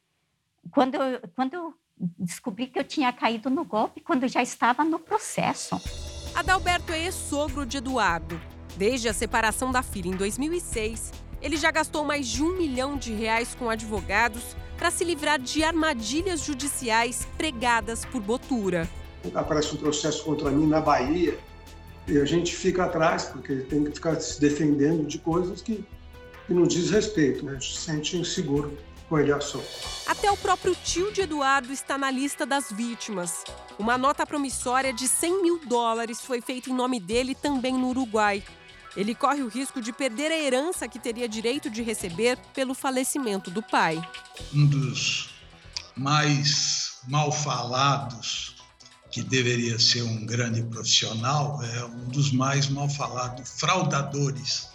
quando 0.71 0.95
eu, 0.95 1.21
quando 1.35 1.53
eu 1.53 1.75
descobri 2.19 2.67
que 2.67 2.79
eu 2.79 2.85
tinha 2.85 3.13
caído 3.13 3.51
no 3.51 3.65
golpe, 3.67 4.01
quando 4.01 4.27
já 4.27 4.43
estava 4.43 4.83
no 4.85 4.99
processo. 4.99 5.79
Adalberto 6.35 6.93
é 6.93 7.05
ex-sogro 7.05 7.67
de 7.67 7.77
Eduardo. 7.77 8.41
Desde 8.81 9.11
a 9.11 9.13
separação 9.13 9.71
da 9.71 9.83
filha 9.83 10.09
em 10.09 10.17
2006, 10.17 11.13
ele 11.43 11.59
já 11.59 11.71
gastou 11.71 12.03
mais 12.03 12.27
de 12.27 12.43
um 12.43 12.57
milhão 12.57 12.97
de 12.97 13.13
reais 13.13 13.55
com 13.55 13.69
advogados 13.69 14.57
para 14.79 14.91
se 14.91 15.05
livrar 15.05 15.39
de 15.39 15.63
armadilhas 15.63 16.43
judiciais 16.43 17.29
pregadas 17.37 18.07
por 18.07 18.23
Botura. 18.23 18.89
Aparece 19.35 19.75
um 19.75 19.77
processo 19.77 20.25
contra 20.25 20.51
mim 20.51 20.67
na 20.67 20.81
Bahia 20.81 21.39
e 22.09 22.17
a 22.17 22.25
gente 22.25 22.57
fica 22.57 22.87
atrás, 22.87 23.25
porque 23.25 23.57
tem 23.57 23.85
que 23.85 23.91
ficar 23.91 24.19
se 24.19 24.41
defendendo 24.41 25.07
de 25.07 25.19
coisas 25.19 25.61
que, 25.61 25.85
que 26.47 26.55
não 26.55 26.63
diz 26.63 26.89
respeito, 26.89 27.45
né? 27.45 27.51
a 27.51 27.55
gente 27.57 27.77
se 27.77 27.83
sente 27.83 28.17
inseguro 28.17 28.79
com 29.11 29.19
ele 29.19 29.31
assunto. 29.31 29.67
Até 30.07 30.31
o 30.31 30.37
próprio 30.39 30.75
tio 30.75 31.13
de 31.13 31.21
Eduardo 31.21 31.71
está 31.71 31.99
na 31.99 32.11
lista 32.11 32.47
das 32.47 32.73
vítimas. 32.73 33.45
Uma 33.79 33.99
nota 33.99 34.25
promissória 34.25 34.91
de 34.91 35.07
100 35.07 35.43
mil 35.43 35.61
dólares 35.67 36.23
foi 36.23 36.41
feita 36.41 36.71
em 36.71 36.75
nome 36.75 36.99
dele 36.99 37.35
também 37.35 37.75
no 37.75 37.89
Uruguai. 37.89 38.43
Ele 38.97 39.15
corre 39.15 39.43
o 39.43 39.49
risco 39.49 39.81
de 39.81 39.93
perder 39.93 40.33
a 40.33 40.39
herança 40.39 40.89
que 40.89 40.99
teria 40.99 41.29
direito 41.29 41.71
de 41.71 41.83
receber 41.83 42.37
pelo 42.55 42.75
falecimento 42.75 43.51
do 43.51 43.63
pai. 43.63 44.01
Um 44.53 44.67
dos 44.67 45.31
mais 45.97 46.99
mal 47.09 47.31
falados, 47.31 48.57
que 49.11 49.23
deveria 49.23 49.79
ser 49.79 50.03
um 50.03 50.25
grande 50.25 50.63
profissional, 50.63 51.63
é 51.63 51.85
um 51.85 52.09
dos 52.09 52.33
mais 52.33 52.69
mal 52.69 52.89
falados 52.89 53.49
fraudadores 53.61 54.69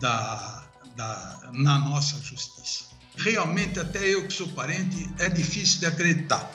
da, 0.00 0.64
da, 0.94 1.50
na 1.52 1.78
nossa 1.78 2.16
justiça. 2.22 2.84
Realmente, 3.16 3.80
até 3.80 4.06
eu 4.06 4.26
que 4.26 4.32
sou 4.32 4.48
parente, 4.48 5.10
é 5.18 5.28
difícil 5.28 5.80
de 5.80 5.86
acreditar. 5.86 6.50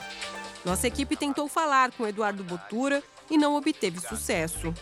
Nossa 0.64 0.86
equipe 0.86 1.16
tentou 1.16 1.48
falar 1.48 1.90
com 1.92 2.06
Eduardo 2.06 2.44
Botura 2.44 3.02
e 3.28 3.36
não 3.36 3.56
obteve 3.56 3.98
sucesso. 4.00 4.72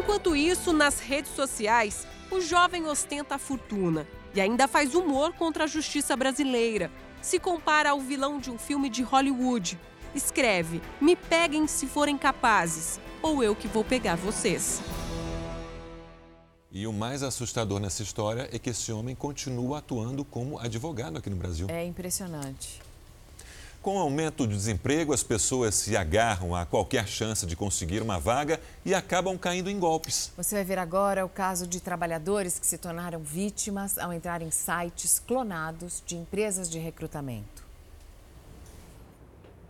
Enquanto 0.00 0.34
isso, 0.34 0.72
nas 0.72 0.98
redes 0.98 1.30
sociais, 1.32 2.06
o 2.30 2.40
jovem 2.40 2.86
ostenta 2.86 3.34
a 3.34 3.38
fortuna 3.38 4.08
e 4.34 4.40
ainda 4.40 4.66
faz 4.66 4.94
humor 4.94 5.34
contra 5.34 5.64
a 5.64 5.66
justiça 5.66 6.16
brasileira. 6.16 6.90
Se 7.20 7.38
compara 7.38 7.90
ao 7.90 8.00
vilão 8.00 8.38
de 8.38 8.50
um 8.50 8.56
filme 8.56 8.88
de 8.88 9.02
Hollywood. 9.02 9.78
Escreve: 10.14 10.80
Me 11.02 11.14
peguem 11.14 11.66
se 11.66 11.86
forem 11.86 12.16
capazes, 12.16 12.98
ou 13.20 13.44
eu 13.44 13.54
que 13.54 13.68
vou 13.68 13.84
pegar 13.84 14.16
vocês. 14.16 14.80
E 16.72 16.86
o 16.86 16.94
mais 16.94 17.22
assustador 17.22 17.78
nessa 17.78 18.02
história 18.02 18.48
é 18.50 18.58
que 18.58 18.70
esse 18.70 18.90
homem 18.90 19.14
continua 19.14 19.80
atuando 19.80 20.24
como 20.24 20.58
advogado 20.58 21.18
aqui 21.18 21.28
no 21.28 21.36
Brasil. 21.36 21.66
É 21.68 21.84
impressionante. 21.84 22.80
Com 23.82 23.96
o 23.96 23.98
aumento 23.98 24.46
do 24.46 24.54
desemprego, 24.54 25.14
as 25.14 25.22
pessoas 25.22 25.74
se 25.74 25.96
agarram 25.96 26.54
a 26.54 26.66
qualquer 26.66 27.08
chance 27.08 27.46
de 27.46 27.56
conseguir 27.56 28.02
uma 28.02 28.18
vaga 28.18 28.60
e 28.84 28.94
acabam 28.94 29.38
caindo 29.38 29.70
em 29.70 29.78
golpes. 29.78 30.30
Você 30.36 30.54
vai 30.54 30.64
ver 30.64 30.78
agora 30.78 31.24
o 31.24 31.30
caso 31.30 31.66
de 31.66 31.80
trabalhadores 31.80 32.58
que 32.58 32.66
se 32.66 32.76
tornaram 32.76 33.20
vítimas 33.20 33.96
ao 33.96 34.12
entrar 34.12 34.42
em 34.42 34.50
sites 34.50 35.18
clonados 35.18 36.02
de 36.04 36.14
empresas 36.14 36.68
de 36.68 36.78
recrutamento. 36.78 37.64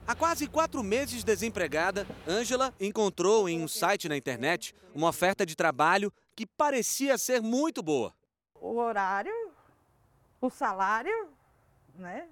Há 0.09 0.15
quase 0.17 0.49
quatro 0.49 0.83
meses 0.83 1.23
desempregada, 1.23 2.05
Ângela 2.27 2.75
encontrou 2.81 3.49
em 3.49 3.63
um 3.63 3.69
site 3.69 4.09
na 4.09 4.17
internet 4.17 4.75
uma 4.93 5.11
oferta 5.11 5.47
de 5.47 5.55
trabalho 5.55 6.13
que 6.35 6.45
parecia 6.45 7.17
ser 7.17 7.41
muito 7.41 7.81
boa. 7.81 8.13
O 8.57 8.75
horário, 8.75 9.53
o 10.41 10.51
salário, 10.51 11.29
né? 11.95 12.27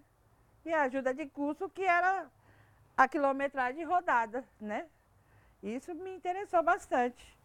E 0.65 0.73
a 0.73 0.83
ajuda 0.83 1.15
de 1.15 1.27
custo, 1.27 1.69
que 1.69 1.83
era 1.83 2.31
a 2.97 3.09
quilometragem 3.09 3.85
rodada, 3.85 4.45
né? 4.61 4.87
Isso 5.63 5.95
me 5.95 6.15
interessou 6.15 6.63
bastante. 6.63 7.39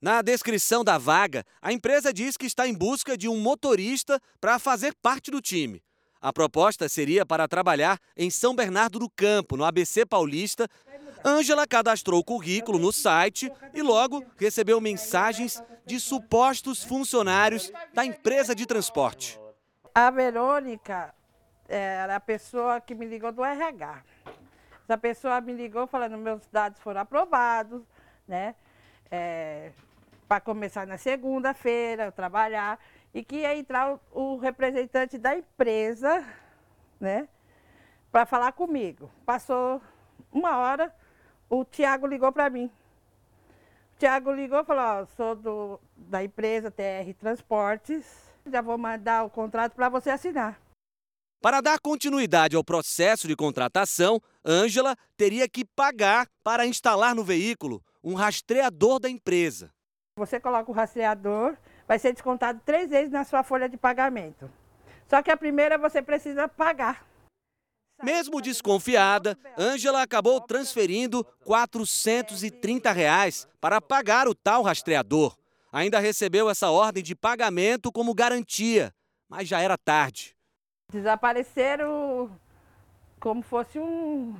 Na 0.00 0.22
descrição 0.22 0.84
da 0.84 0.96
vaga, 0.96 1.44
a 1.60 1.72
empresa 1.72 2.12
diz 2.12 2.36
que 2.36 2.46
está 2.46 2.68
em 2.68 2.74
busca 2.74 3.16
de 3.16 3.28
um 3.28 3.38
motorista 3.38 4.20
para 4.40 4.58
fazer 4.58 4.94
parte 5.02 5.30
do 5.30 5.40
time. 5.40 5.82
A 6.20 6.32
proposta 6.32 6.88
seria 6.88 7.26
para 7.26 7.48
trabalhar 7.48 7.98
em 8.16 8.30
São 8.30 8.54
Bernardo 8.54 8.98
do 8.98 9.10
Campo, 9.10 9.56
no 9.56 9.64
ABC 9.64 10.04
Paulista. 10.06 10.68
Ângela 11.24 11.66
cadastrou 11.66 12.20
o 12.20 12.24
currículo 12.24 12.78
no 12.78 12.92
site 12.92 13.52
e 13.74 13.82
logo 13.82 14.24
recebeu 14.36 14.80
mensagens 14.80 15.62
de 15.84 15.98
supostos 15.98 16.84
funcionários 16.84 17.72
da 17.92 18.04
empresa 18.04 18.54
de 18.54 18.66
transporte. 18.66 19.38
A 19.94 20.10
Verônica 20.10 21.12
era 21.68 22.16
a 22.16 22.20
pessoa 22.20 22.80
que 22.80 22.94
me 22.94 23.06
ligou 23.06 23.30
do 23.30 23.44
RH. 23.44 24.02
Essa 24.84 24.96
pessoa 24.96 25.40
me 25.40 25.52
ligou 25.52 25.86
falando 25.86 26.16
meus 26.16 26.46
dados 26.46 26.80
foram 26.80 27.02
aprovados, 27.02 27.82
né? 28.26 28.54
É, 29.10 29.72
para 30.26 30.40
começar 30.40 30.86
na 30.86 30.96
segunda-feira, 30.96 32.10
trabalhar, 32.10 32.78
e 33.12 33.22
que 33.22 33.36
ia 33.36 33.56
entrar 33.56 33.92
o, 33.92 34.00
o 34.12 34.38
representante 34.38 35.18
da 35.18 35.36
empresa, 35.36 36.24
né? 36.98 37.28
Para 38.10 38.24
falar 38.24 38.52
comigo. 38.52 39.10
Passou 39.26 39.80
uma 40.32 40.56
hora, 40.56 40.94
o 41.50 41.64
Tiago 41.64 42.06
ligou 42.06 42.32
para 42.32 42.48
mim. 42.48 42.70
O 43.94 43.98
Tiago 43.98 44.32
ligou 44.32 44.60
e 44.60 44.64
falou, 44.64 45.02
ó, 45.02 45.06
sou 45.16 45.34
do, 45.34 45.80
da 45.96 46.24
empresa 46.24 46.70
TR 46.70 47.12
Transportes, 47.18 48.30
já 48.46 48.62
vou 48.62 48.78
mandar 48.78 49.24
o 49.24 49.30
contrato 49.30 49.74
para 49.74 49.88
você 49.88 50.08
assinar. 50.08 50.58
Para 51.40 51.60
dar 51.60 51.78
continuidade 51.78 52.56
ao 52.56 52.64
processo 52.64 53.28
de 53.28 53.36
contratação, 53.36 54.20
Ângela 54.44 54.96
teria 55.16 55.48
que 55.48 55.64
pagar 55.64 56.26
para 56.42 56.66
instalar 56.66 57.14
no 57.14 57.22
veículo 57.22 57.80
um 58.02 58.14
rastreador 58.14 58.98
da 58.98 59.08
empresa. 59.08 59.72
Você 60.16 60.40
coloca 60.40 60.68
o 60.68 60.74
rastreador, 60.74 61.56
vai 61.86 61.96
ser 61.96 62.12
descontado 62.12 62.60
três 62.64 62.90
vezes 62.90 63.12
na 63.12 63.22
sua 63.22 63.44
folha 63.44 63.68
de 63.68 63.76
pagamento. 63.76 64.50
Só 65.06 65.22
que 65.22 65.30
a 65.30 65.36
primeira 65.36 65.78
você 65.78 66.02
precisa 66.02 66.48
pagar. 66.48 67.06
Mesmo 68.02 68.40
desconfiada, 68.40 69.38
Ângela 69.56 70.02
acabou 70.02 70.40
transferindo 70.40 71.24
430 71.44 72.90
reais 72.90 73.46
para 73.60 73.80
pagar 73.80 74.26
o 74.26 74.34
tal 74.34 74.62
rastreador. 74.62 75.36
Ainda 75.72 76.00
recebeu 76.00 76.50
essa 76.50 76.70
ordem 76.70 77.02
de 77.02 77.14
pagamento 77.14 77.92
como 77.92 78.14
garantia, 78.14 78.92
mas 79.28 79.46
já 79.46 79.60
era 79.60 79.78
tarde. 79.78 80.37
Desapareceram 80.90 82.30
como 83.20 83.42
fosse 83.42 83.78
um 83.78 84.34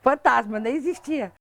fantasma, 0.00 0.58
nem 0.58 0.74
existia. 0.76 1.32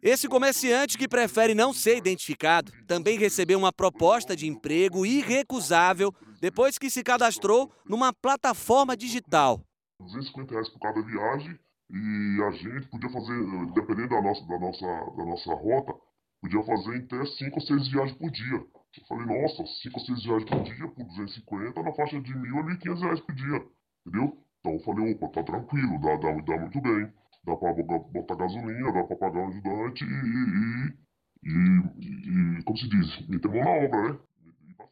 Esse 0.00 0.28
comerciante 0.28 0.96
que 0.96 1.08
prefere 1.08 1.52
não 1.52 1.72
ser 1.72 1.96
identificado 1.96 2.70
também 2.86 3.18
recebeu 3.18 3.58
uma 3.58 3.72
proposta 3.72 4.36
de 4.36 4.46
emprego 4.46 5.04
irrecusável 5.04 6.14
depois 6.40 6.78
que 6.78 6.88
se 6.88 7.02
cadastrou 7.02 7.70
numa 7.84 8.12
plataforma 8.12 8.96
digital. 8.96 9.60
250 10.00 10.52
reais 10.52 10.68
por 10.68 10.78
cada 10.78 11.02
viagem 11.02 11.58
e 11.90 12.42
a 12.42 12.50
gente 12.52 12.86
podia 12.88 13.10
fazer, 13.10 13.34
dependendo 13.74 14.10
da 14.10 14.22
nossa, 14.22 14.46
da 14.46 14.58
nossa, 14.60 14.86
da 14.86 15.24
nossa 15.24 15.54
rota, 15.54 15.92
podia 16.40 16.62
fazer 16.62 16.96
até 16.96 17.24
5 17.24 17.54
ou 17.54 17.60
6 17.60 17.88
viagens 17.88 18.16
por 18.18 18.30
dia. 18.30 18.56
Eu 18.56 19.06
falei, 19.06 19.26
nossa, 19.26 19.64
5 19.82 19.98
ou 19.98 20.06
6 20.06 20.22
viagens 20.24 20.50
por 20.50 20.62
dia 20.62 20.88
por 20.88 21.04
250, 21.04 21.82
na 21.82 21.92
faixa 21.92 22.20
de 22.20 22.34
mil 22.36 22.58
a 22.58 22.64
1.500 22.64 23.00
reais 23.00 23.20
por 23.20 23.34
dia, 23.34 23.66
entendeu? 24.06 24.38
Então 24.60 24.72
eu 24.72 24.80
falei, 24.80 25.14
opa, 25.14 25.28
tá 25.28 25.42
tranquilo, 25.42 26.00
dá, 26.00 26.16
dá, 26.16 26.32
dá 26.40 26.58
muito 26.58 26.80
bem. 26.80 27.12
Dá 27.44 27.56
pra 27.56 27.72
botar 27.72 28.34
gasolina, 28.34 28.92
dá 28.92 29.04
pra 29.04 29.16
pagar 29.16 29.40
um 29.40 29.48
ajudante 29.48 30.04
e, 30.04 30.08
e, 30.08 31.50
e, 31.50 32.58
e 32.58 32.62
como 32.64 32.76
se 32.76 32.88
diz, 32.88 33.28
meter 33.28 33.50
mão 33.50 33.64
na 33.64 33.70
obra, 33.70 34.12
né? 34.12 34.18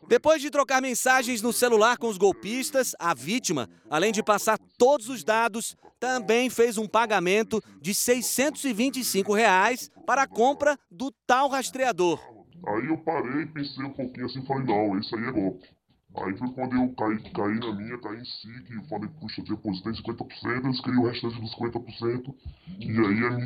Depois 0.09 0.41
de 0.41 0.51
trocar 0.51 0.81
mensagens 0.81 1.43
no 1.43 1.53
celular 1.53 1.99
com 1.99 2.09
os 2.09 2.17
golpistas, 2.17 2.95
a 2.99 3.13
vítima, 3.13 3.69
além 3.91 4.11
de 4.11 4.23
passar 4.23 4.59
todos 4.79 5.11
os 5.11 5.23
dados, 5.23 5.77
também 6.01 6.49
fez 6.49 6.79
um 6.79 6.89
pagamento 6.89 7.63
de 7.83 7.93
625 7.93 9.35
reais 9.35 9.91
para 10.09 10.23
a 10.23 10.27
compra 10.27 10.79
do 10.91 11.13
tal 11.27 11.51
rastreador. 11.51 12.19
Aí 12.67 12.87
eu 12.87 12.97
parei, 12.97 13.45
pensei 13.45 13.85
um 13.85 13.93
pouquinho 13.93 14.25
assim, 14.25 14.43
falei, 14.47 14.65
não, 14.65 14.99
isso 14.99 15.15
aí 15.15 15.23
é 15.23 15.31
golpe. 15.31 15.69
Aí 16.17 16.35
foi 16.39 16.49
quando 16.53 16.77
eu 16.77 16.89
caí, 16.95 17.19
caí 17.31 17.59
na 17.61 17.75
minha, 17.75 18.01
caí 18.01 18.19
em 18.19 18.25
si, 18.25 18.63
que 18.65 18.89
falei, 18.89 19.11
puxa, 19.21 19.43
depositei 19.43 19.93
50%, 19.93 20.65
eles 20.65 20.81
queriam 20.81 21.03
o 21.03 21.07
restante 21.09 21.39
dos 21.39 21.55
50%, 21.55 22.35
e 22.81 22.91
aí 22.91 23.27
a 23.27 23.39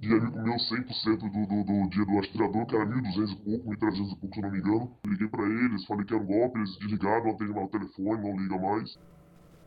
e 0.00 0.14
aí 0.14 0.30
comeu 0.30 0.54
100% 0.54 1.18
do, 1.18 1.28
do, 1.28 1.64
do 1.64 1.90
dia 1.90 2.04
do 2.04 2.20
rastreador, 2.20 2.66
que 2.66 2.76
era 2.76 2.86
1.200 2.86 3.32
e 3.32 3.36
pouco, 3.36 3.70
1.300 3.70 4.12
e 4.12 4.16
pouco, 4.20 4.34
se 4.34 4.38
eu 4.38 4.42
não 4.42 4.50
me 4.52 4.58
engano. 4.58 4.96
Liguei 5.08 5.26
pra 5.26 5.42
eles, 5.42 5.84
falei 5.86 6.06
que 6.06 6.14
era 6.14 6.22
um 6.22 6.26
golpe, 6.26 6.56
eles 6.56 6.78
desligaram, 6.78 7.24
não 7.24 7.30
atendem 7.32 7.52
mais 7.52 7.66
o 7.66 7.70
telefone, 7.70 8.22
não 8.22 8.36
liga 8.40 8.56
mais. 8.56 8.96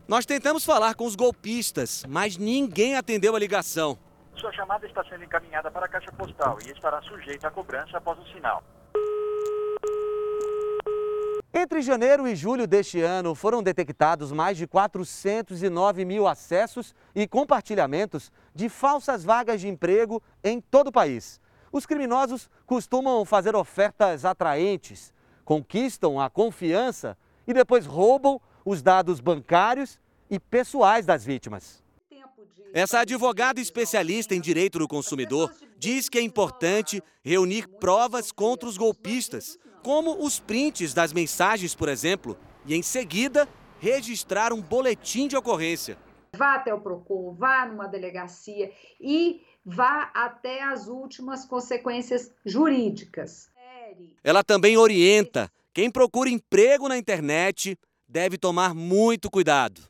Nós 0.08 0.24
tentamos 0.24 0.64
falar 0.64 0.94
com 0.94 1.04
os 1.04 1.14
golpistas, 1.14 2.02
mas 2.08 2.38
ninguém 2.38 2.96
atendeu 2.96 3.36
a 3.36 3.38
ligação. 3.38 3.98
Sua 4.36 4.52
chamada 4.52 4.86
está 4.86 5.04
sendo 5.04 5.24
encaminhada 5.24 5.70
para 5.70 5.86
a 5.86 5.88
caixa 5.88 6.10
postal 6.12 6.58
e 6.64 6.70
estará 6.70 7.00
sujeita 7.02 7.48
à 7.48 7.50
cobrança 7.50 7.98
após 7.98 8.18
o 8.18 8.26
sinal. 8.32 8.62
Entre 11.52 11.82
janeiro 11.82 12.28
e 12.28 12.36
julho 12.36 12.66
deste 12.66 13.00
ano, 13.00 13.34
foram 13.34 13.62
detectados 13.62 14.30
mais 14.30 14.56
de 14.56 14.68
409 14.68 16.04
mil 16.04 16.28
acessos 16.28 16.94
e 17.14 17.26
compartilhamentos 17.26 18.30
de 18.54 18.68
falsas 18.68 19.24
vagas 19.24 19.60
de 19.60 19.68
emprego 19.68 20.22
em 20.44 20.60
todo 20.60 20.86
o 20.88 20.92
país. 20.92 21.40
Os 21.72 21.86
criminosos 21.86 22.48
costumam 22.64 23.24
fazer 23.24 23.56
ofertas 23.56 24.24
atraentes, 24.24 25.12
conquistam 25.44 26.20
a 26.20 26.30
confiança 26.30 27.18
e 27.46 27.52
depois 27.52 27.84
roubam 27.84 28.40
os 28.64 28.80
dados 28.80 29.20
bancários 29.20 29.98
e 30.30 30.38
pessoais 30.38 31.04
das 31.04 31.24
vítimas. 31.24 31.82
Essa 32.72 33.00
advogada 33.00 33.60
especialista 33.60 34.34
em 34.34 34.40
direito 34.40 34.78
do 34.78 34.86
consumidor 34.86 35.52
diz 35.76 36.08
que 36.08 36.18
é 36.18 36.22
importante 36.22 37.02
reunir 37.24 37.66
provas 37.66 38.30
contra 38.30 38.68
os 38.68 38.76
golpistas, 38.76 39.58
como 39.82 40.24
os 40.24 40.38
prints 40.38 40.94
das 40.94 41.12
mensagens, 41.12 41.74
por 41.74 41.88
exemplo, 41.88 42.38
e 42.64 42.74
em 42.74 42.82
seguida 42.82 43.48
registrar 43.80 44.52
um 44.52 44.60
boletim 44.60 45.26
de 45.26 45.36
ocorrência. 45.36 45.98
Vá 46.36 46.54
até 46.54 46.72
o 46.72 46.80
PROCON, 46.80 47.34
vá 47.34 47.66
numa 47.66 47.88
delegacia 47.88 48.70
e 49.00 49.42
vá 49.64 50.10
até 50.14 50.62
as 50.62 50.86
últimas 50.86 51.44
consequências 51.44 52.30
jurídicas. 52.44 53.50
Ela 54.22 54.44
também 54.44 54.76
orienta 54.76 55.50
quem 55.74 55.90
procura 55.90 56.30
emprego 56.30 56.88
na 56.88 56.96
internet 56.96 57.76
deve 58.08 58.38
tomar 58.38 58.74
muito 58.74 59.28
cuidado. 59.30 59.82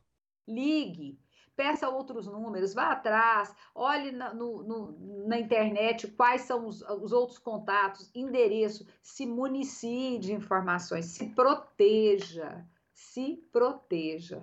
Ligue, 0.48 1.18
peça 1.61 1.90
outros 1.90 2.26
números, 2.26 2.72
vá 2.72 2.92
atrás, 2.92 3.54
olhe 3.74 4.12
na, 4.12 4.32
no, 4.32 4.62
no, 4.62 5.26
na 5.28 5.38
internet 5.38 6.08
quais 6.08 6.40
são 6.40 6.66
os, 6.66 6.80
os, 6.80 7.12
outros 7.12 7.38
contatos, 7.38 8.11
endereço, 8.14 8.86
se 9.02 9.26
municie 9.26 10.18
de 10.18 10.32
informações, 10.32 11.04
se 11.04 11.26
proteja, 11.26 12.64
se 12.94 13.46
proteja. 13.52 14.42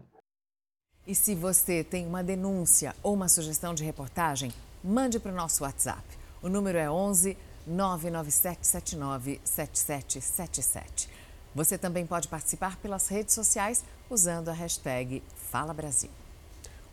E 1.07 1.15
se 1.15 1.33
você 1.33 1.83
tem 1.83 2.05
uma 2.05 2.23
denúncia 2.23 2.95
ou 3.01 3.15
uma 3.15 3.27
sugestão 3.27 3.73
de 3.73 3.83
reportagem, 3.83 4.53
mande 4.83 5.19
para 5.19 5.31
o 5.31 5.35
nosso 5.35 5.63
WhatsApp. 5.63 6.03
O 6.43 6.47
número 6.47 6.77
é 6.77 6.87
11 6.87 7.35
99779 7.65 9.41
7777. 9.43 11.09
Você 11.55 11.79
também 11.79 12.05
pode 12.05 12.27
participar 12.27 12.77
pelas 12.77 13.07
redes 13.07 13.33
sociais 13.33 13.83
usando 14.07 14.49
a 14.49 14.53
hashtag 14.53 15.23
Fala 15.35 15.73
Brasil. 15.73 16.11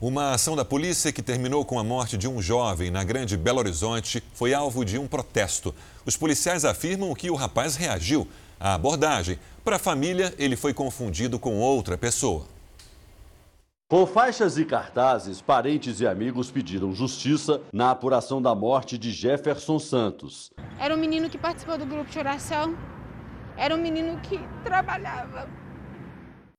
Uma 0.07 0.33
ação 0.33 0.55
da 0.55 0.67
polícia 0.67 1.11
que 1.11 1.23
terminou 1.23 1.65
com 1.65 1.79
a 1.79 1.83
morte 1.83 2.19
de 2.19 2.29
um 2.29 2.43
jovem 2.43 2.91
na 2.91 3.03
Grande 3.03 3.39
Belo 3.39 3.61
Horizonte 3.61 4.23
foi 4.35 4.53
alvo 4.53 4.85
de 4.85 4.99
um 4.99 5.09
protesto. 5.09 5.75
Os 6.05 6.15
policiais 6.15 6.67
afirmam 6.67 7.15
que 7.15 7.31
o 7.31 7.35
rapaz 7.35 7.75
reagiu 7.75 8.29
à 8.61 8.75
abordagem. 8.75 9.39
Para 9.65 9.77
a 9.77 9.79
família, 9.79 10.35
ele 10.37 10.57
foi 10.57 10.75
confundido 10.75 11.39
com 11.39 11.59
outra 11.59 11.97
pessoa. 11.97 12.45
Com 13.89 14.07
faixas 14.07 14.59
e 14.59 14.67
cartazes, 14.67 15.41
parentes 15.41 16.01
e 16.01 16.07
amigos 16.07 16.51
pediram 16.51 16.95
justiça 16.95 17.63
na 17.73 17.91
apuração 17.91 18.43
da 18.43 18.55
morte 18.55 18.99
de 18.99 19.11
Jefferson 19.11 19.79
Santos. 19.79 20.51
Era 20.79 20.95
um 20.95 20.99
menino 20.99 21.31
que 21.31 21.39
participou 21.39 21.79
do 21.79 21.87
grupo 21.87 22.11
de 22.11 22.19
oração, 22.19 22.77
era 23.57 23.75
um 23.75 23.81
menino 23.81 24.21
que 24.21 24.39
trabalhava 24.63 25.49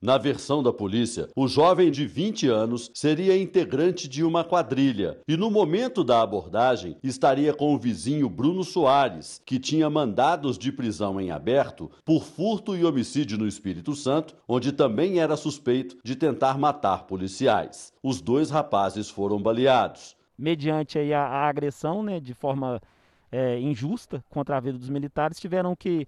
na 0.05 0.19
versão 0.19 0.61
da 0.61 0.71
polícia, 0.71 1.27
o 1.35 1.47
jovem 1.47 1.89
de 1.89 2.05
20 2.05 2.47
anos 2.47 2.91
seria 2.93 3.35
integrante 3.35 4.07
de 4.07 4.23
uma 4.23 4.43
quadrilha 4.43 5.17
e, 5.27 5.35
no 5.35 5.49
momento 5.49 6.03
da 6.03 6.21
abordagem, 6.21 6.95
estaria 7.03 7.51
com 7.53 7.73
o 7.73 7.77
vizinho 7.77 8.29
Bruno 8.29 8.63
Soares, 8.63 9.41
que 9.43 9.57
tinha 9.57 9.89
mandados 9.89 10.59
de 10.59 10.71
prisão 10.71 11.19
em 11.19 11.31
aberto 11.31 11.89
por 12.05 12.23
furto 12.23 12.75
e 12.75 12.85
homicídio 12.85 13.35
no 13.37 13.47
Espírito 13.47 13.95
Santo, 13.95 14.35
onde 14.47 14.71
também 14.71 15.19
era 15.19 15.35
suspeito 15.35 15.97
de 16.03 16.15
tentar 16.15 16.55
matar 16.57 17.07
policiais. 17.07 17.91
Os 18.03 18.21
dois 18.21 18.51
rapazes 18.51 19.09
foram 19.09 19.41
baleados. 19.41 20.15
Mediante 20.37 20.99
a, 21.11 21.21
a 21.21 21.49
agressão 21.49 22.03
né, 22.03 22.19
de 22.19 22.35
forma 22.35 22.79
é, 23.31 23.59
injusta 23.59 24.23
contra 24.29 24.57
a 24.57 24.59
vida 24.59 24.77
dos 24.77 24.89
militares, 24.89 25.39
tiveram 25.39 25.75
que 25.75 26.05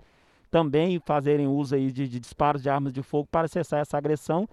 também 0.49 0.99
fazerem 0.99 1.47
uso 1.47 1.75
aí 1.75 1.91
de, 1.91 2.07
de 2.07 2.19
disparos 2.19 2.61
de 2.61 2.69
armas 2.69 2.93
de 2.93 3.01
fogo 3.01 3.27
para 3.31 3.47
cessar 3.47 3.79
essa 3.79 3.97
agressão. 3.97 4.47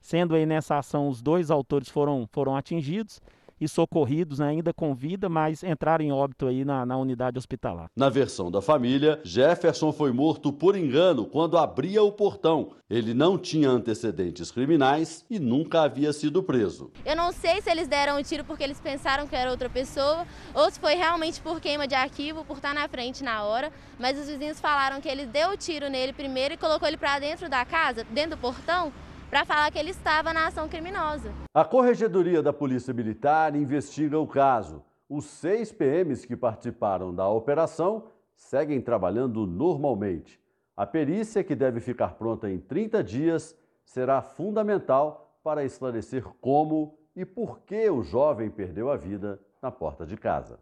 Sendo 0.00 0.34
aí 0.34 0.46
nessa 0.46 0.78
ação 0.78 1.08
os 1.08 1.20
dois 1.20 1.50
autores 1.50 1.88
foram, 1.88 2.28
foram 2.32 2.56
atingidos 2.56 3.20
e 3.60 3.68
socorridos 3.68 4.38
né, 4.38 4.48
ainda 4.48 4.72
com 4.72 4.94
vida, 4.94 5.28
mas 5.28 5.62
entraram 5.62 6.04
em 6.04 6.12
óbito 6.12 6.46
aí 6.46 6.64
na, 6.64 6.84
na 6.84 6.96
unidade 6.96 7.38
hospitalar. 7.38 7.90
Na 7.96 8.08
versão 8.08 8.50
da 8.50 8.60
família, 8.60 9.20
Jefferson 9.24 9.92
foi 9.92 10.12
morto 10.12 10.52
por 10.52 10.76
engano 10.76 11.26
quando 11.26 11.58
abria 11.58 12.02
o 12.02 12.12
portão. 12.12 12.72
Ele 12.88 13.14
não 13.14 13.36
tinha 13.36 13.68
antecedentes 13.68 14.50
criminais 14.50 15.24
e 15.28 15.38
nunca 15.38 15.82
havia 15.82 16.12
sido 16.12 16.42
preso. 16.42 16.90
Eu 17.04 17.16
não 17.16 17.32
sei 17.32 17.60
se 17.60 17.70
eles 17.70 17.88
deram 17.88 18.16
o 18.16 18.20
um 18.20 18.22
tiro 18.22 18.44
porque 18.44 18.62
eles 18.62 18.80
pensaram 18.80 19.26
que 19.26 19.34
era 19.34 19.50
outra 19.50 19.68
pessoa 19.68 20.26
ou 20.54 20.70
se 20.70 20.78
foi 20.78 20.94
realmente 20.94 21.40
por 21.40 21.60
queima 21.60 21.88
de 21.88 21.94
arquivo, 21.94 22.44
por 22.44 22.56
estar 22.56 22.74
na 22.74 22.86
frente 22.88 23.24
na 23.24 23.42
hora, 23.42 23.72
mas 23.98 24.18
os 24.18 24.28
vizinhos 24.28 24.60
falaram 24.60 25.00
que 25.00 25.08
ele 25.08 25.26
deu 25.26 25.50
o 25.50 25.56
tiro 25.56 25.88
nele 25.88 26.12
primeiro 26.12 26.54
e 26.54 26.56
colocou 26.56 26.86
ele 26.86 26.96
para 26.96 27.18
dentro 27.18 27.48
da 27.48 27.64
casa, 27.64 28.04
dentro 28.04 28.36
do 28.36 28.38
portão, 28.38 28.92
para 29.30 29.44
falar 29.44 29.70
que 29.70 29.78
ele 29.78 29.90
estava 29.90 30.32
na 30.32 30.46
ação 30.46 30.68
criminosa. 30.68 31.32
A 31.54 31.64
Corregedoria 31.64 32.42
da 32.42 32.52
Polícia 32.52 32.94
Militar 32.94 33.54
investiga 33.56 34.18
o 34.18 34.26
caso. 34.26 34.84
Os 35.08 35.24
seis 35.24 35.72
PMs 35.72 36.26
que 36.26 36.36
participaram 36.36 37.14
da 37.14 37.28
operação 37.28 38.04
seguem 38.34 38.80
trabalhando 38.80 39.46
normalmente. 39.46 40.40
A 40.76 40.84
perícia, 40.84 41.42
que 41.42 41.54
deve 41.54 41.80
ficar 41.80 42.14
pronta 42.14 42.50
em 42.50 42.58
30 42.58 43.02
dias, 43.02 43.56
será 43.84 44.20
fundamental 44.20 45.38
para 45.42 45.64
esclarecer 45.64 46.24
como 46.40 46.98
e 47.14 47.24
por 47.24 47.60
que 47.60 47.88
o 47.88 48.02
jovem 48.02 48.50
perdeu 48.50 48.90
a 48.90 48.96
vida 48.96 49.40
na 49.62 49.70
porta 49.70 50.04
de 50.04 50.16
casa. 50.16 50.58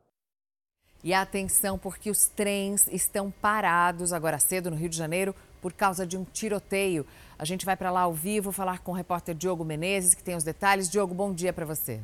E 1.02 1.12
atenção, 1.12 1.76
porque 1.76 2.10
os 2.10 2.28
trens 2.28 2.86
estão 2.88 3.30
parados 3.30 4.12
agora 4.12 4.38
cedo 4.38 4.70
no 4.70 4.76
Rio 4.76 4.88
de 4.88 4.96
Janeiro 4.96 5.34
por 5.60 5.72
causa 5.72 6.06
de 6.06 6.16
um 6.16 6.24
tiroteio. 6.24 7.04
A 7.38 7.44
gente 7.44 7.66
vai 7.66 7.76
para 7.76 7.90
lá 7.90 8.02
ao 8.02 8.12
vivo 8.12 8.52
falar 8.52 8.80
com 8.80 8.92
o 8.92 8.94
repórter 8.94 9.34
Diogo 9.34 9.64
Menezes, 9.64 10.14
que 10.14 10.22
tem 10.22 10.36
os 10.36 10.44
detalhes. 10.44 10.88
Diogo, 10.88 11.14
bom 11.14 11.32
dia 11.32 11.52
para 11.52 11.64
você. 11.64 12.00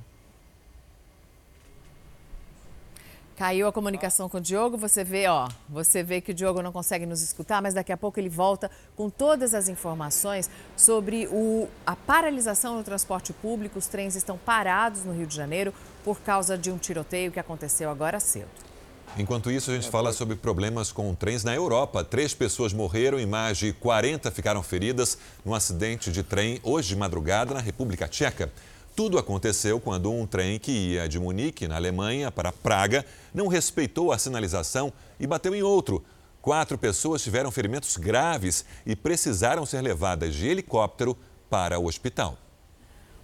Caiu 3.36 3.66
a 3.66 3.72
comunicação 3.72 4.28
com 4.28 4.36
o 4.36 4.40
Diogo, 4.40 4.76
você 4.76 5.02
vê, 5.02 5.26
ó, 5.26 5.48
você 5.66 6.02
vê 6.02 6.20
que 6.20 6.30
o 6.30 6.34
Diogo 6.34 6.60
não 6.60 6.70
consegue 6.70 7.06
nos 7.06 7.22
escutar, 7.22 7.62
mas 7.62 7.72
daqui 7.72 7.90
a 7.90 7.96
pouco 7.96 8.20
ele 8.20 8.28
volta 8.28 8.70
com 8.94 9.08
todas 9.08 9.54
as 9.54 9.66
informações 9.66 10.50
sobre 10.76 11.26
o, 11.28 11.66
a 11.86 11.96
paralisação 11.96 12.76
no 12.76 12.84
transporte 12.84 13.32
público. 13.32 13.78
Os 13.78 13.86
trens 13.86 14.14
estão 14.14 14.36
parados 14.36 15.04
no 15.04 15.14
Rio 15.14 15.26
de 15.26 15.34
Janeiro 15.34 15.72
por 16.04 16.20
causa 16.20 16.58
de 16.58 16.70
um 16.70 16.76
tiroteio 16.76 17.32
que 17.32 17.40
aconteceu 17.40 17.88
agora 17.88 18.20
cedo. 18.20 18.69
Enquanto 19.18 19.50
isso, 19.50 19.70
a 19.70 19.74
gente 19.74 19.90
fala 19.90 20.12
sobre 20.12 20.36
problemas 20.36 20.92
com 20.92 21.14
trens 21.14 21.42
na 21.42 21.54
Europa. 21.54 22.04
Três 22.04 22.32
pessoas 22.32 22.72
morreram 22.72 23.18
e 23.18 23.26
mais 23.26 23.58
de 23.58 23.72
40 23.72 24.30
ficaram 24.30 24.62
feridas 24.62 25.18
num 25.44 25.52
acidente 25.52 26.12
de 26.12 26.22
trem 26.22 26.60
hoje 26.62 26.90
de 26.90 26.96
madrugada 26.96 27.52
na 27.52 27.60
República 27.60 28.06
Tcheca. 28.06 28.50
Tudo 28.94 29.18
aconteceu 29.18 29.80
quando 29.80 30.12
um 30.12 30.26
trem 30.26 30.58
que 30.58 30.70
ia 30.70 31.08
de 31.08 31.18
Munique, 31.18 31.66
na 31.66 31.76
Alemanha, 31.76 32.30
para 32.30 32.52
Praga, 32.52 33.04
não 33.34 33.48
respeitou 33.48 34.12
a 34.12 34.18
sinalização 34.18 34.92
e 35.18 35.26
bateu 35.26 35.54
em 35.54 35.62
outro. 35.62 36.04
Quatro 36.40 36.78
pessoas 36.78 37.22
tiveram 37.22 37.50
ferimentos 37.50 37.96
graves 37.96 38.64
e 38.86 38.94
precisaram 38.94 39.66
ser 39.66 39.80
levadas 39.82 40.34
de 40.34 40.46
helicóptero 40.46 41.16
para 41.48 41.78
o 41.78 41.86
hospital. 41.86 42.38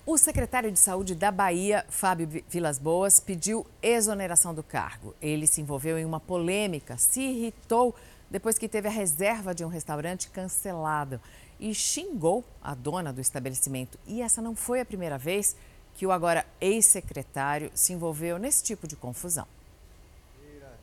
O 0.09 0.17
secretário 0.17 0.71
de 0.71 0.79
Saúde 0.79 1.17
da 1.17 1.33
Bahia, 1.33 1.85
Fábio 1.89 2.29
Vilas 2.49 2.79
Boas, 2.79 3.19
pediu 3.19 3.67
exoneração 3.83 4.55
do 4.55 4.63
cargo. 4.63 5.17
Ele 5.21 5.49
se 5.49 5.61
envolveu 5.61 5.99
em 5.99 6.05
uma 6.05 6.21
polêmica, 6.21 6.97
se 6.97 7.21
irritou 7.21 7.93
depois 8.31 8.57
que 8.57 8.69
teve 8.69 8.87
a 8.87 8.91
reserva 8.91 9.53
de 9.53 9.65
um 9.65 9.69
restaurante 9.69 10.31
cancelado 10.31 11.21
e 11.59 11.75
xingou 11.75 12.45
a 12.63 12.73
dona 12.73 13.13
do 13.13 13.21
estabelecimento. 13.21 13.99
E 14.07 14.23
essa 14.23 14.41
não 14.41 14.55
foi 14.55 14.79
a 14.79 14.85
primeira 14.85 15.19
vez 15.19 15.57
que 15.97 16.07
o 16.07 16.13
agora 16.13 16.47
ex-secretário 16.61 17.73
se 17.75 17.93
envolveu 17.93 18.39
nesse 18.39 18.63
tipo 18.63 18.87
de 18.87 18.95
confusão. 18.95 19.49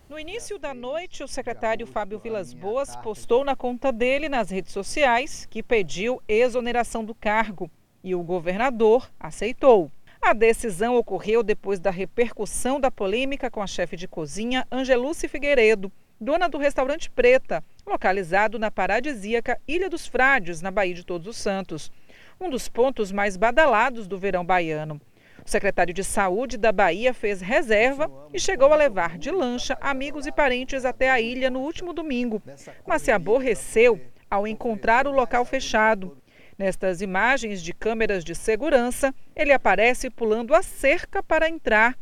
No 0.10 0.20
início 0.20 0.60
da 0.60 0.74
noite, 0.74 1.24
o 1.24 1.30
secretário 1.30 1.88
Fábio 1.88 2.20
Vilas 2.20 2.54
Boas 2.54 2.94
postou 2.98 3.46
na 3.46 3.56
conta 3.56 3.90
dele 3.90 4.28
nas 4.28 4.50
redes 4.50 4.74
sociais 4.74 5.48
que 5.50 5.64
pediu 5.64 6.22
exoneração 6.28 7.06
do 7.06 7.16
cargo 7.16 7.72
e 8.04 8.14
o 8.14 8.22
governador 8.22 9.10
aceitou. 9.20 9.92
A 10.22 10.34
decisão 10.34 10.96
ocorreu 10.96 11.44
depois 11.44 11.80
da 11.80 11.92
repercussão 11.92 12.80
da 12.80 12.92
polêmica 12.92 13.50
com 13.50 13.62
a 13.62 13.68
chefe 13.68 13.96
de 13.96 14.08
cozinha 14.08 14.68
Angeluce 14.72 15.28
Figueiredo, 15.28 15.92
dona 16.20 16.48
do 16.48 16.58
restaurante 16.58 17.10
Preta, 17.10 17.64
localizado 17.86 18.58
na 18.58 18.72
paradisíaca 18.72 19.60
Ilha 19.68 19.90
dos 19.90 20.08
Frades, 20.08 20.62
na 20.62 20.72
Baía 20.72 20.94
de 20.94 21.06
Todos 21.06 21.28
os 21.28 21.38
Santos, 21.38 21.92
um 22.40 22.50
dos 22.50 22.70
pontos 22.70 23.12
mais 23.12 23.36
badalados 23.36 24.08
do 24.08 24.18
verão 24.18 24.46
baiano. 24.46 25.00
O 25.46 25.50
secretário 25.50 25.94
de 25.94 26.06
Saúde 26.06 26.58
da 26.58 26.72
Bahia 26.72 27.14
fez 27.14 27.42
reserva 27.42 28.10
e 28.34 28.40
chegou 28.40 28.72
a 28.72 28.78
levar 28.78 29.18
de 29.18 29.30
lancha 29.30 29.78
amigos 29.82 30.26
e 30.26 30.32
parentes 30.32 30.86
até 30.86 31.10
a 31.10 31.20
ilha 31.20 31.50
no 31.50 31.60
último 31.60 31.92
domingo, 31.92 32.42
mas 32.88 33.02
se 33.02 33.12
aborreceu 33.12 34.00
ao 34.30 34.48
encontrar 34.48 35.06
o 35.06 35.12
local 35.12 35.44
fechado. 35.44 36.18
Nestas 36.64 37.02
imagens 37.02 37.62
de 37.62 37.74
câmeras 37.74 38.24
de 38.24 38.34
segurança, 38.34 39.14
ele 39.36 39.52
aparece 39.52 40.10
pulando 40.10 40.56
a 40.56 40.64
cerca 40.64 41.22
para 41.22 41.50
entrar 41.50 41.94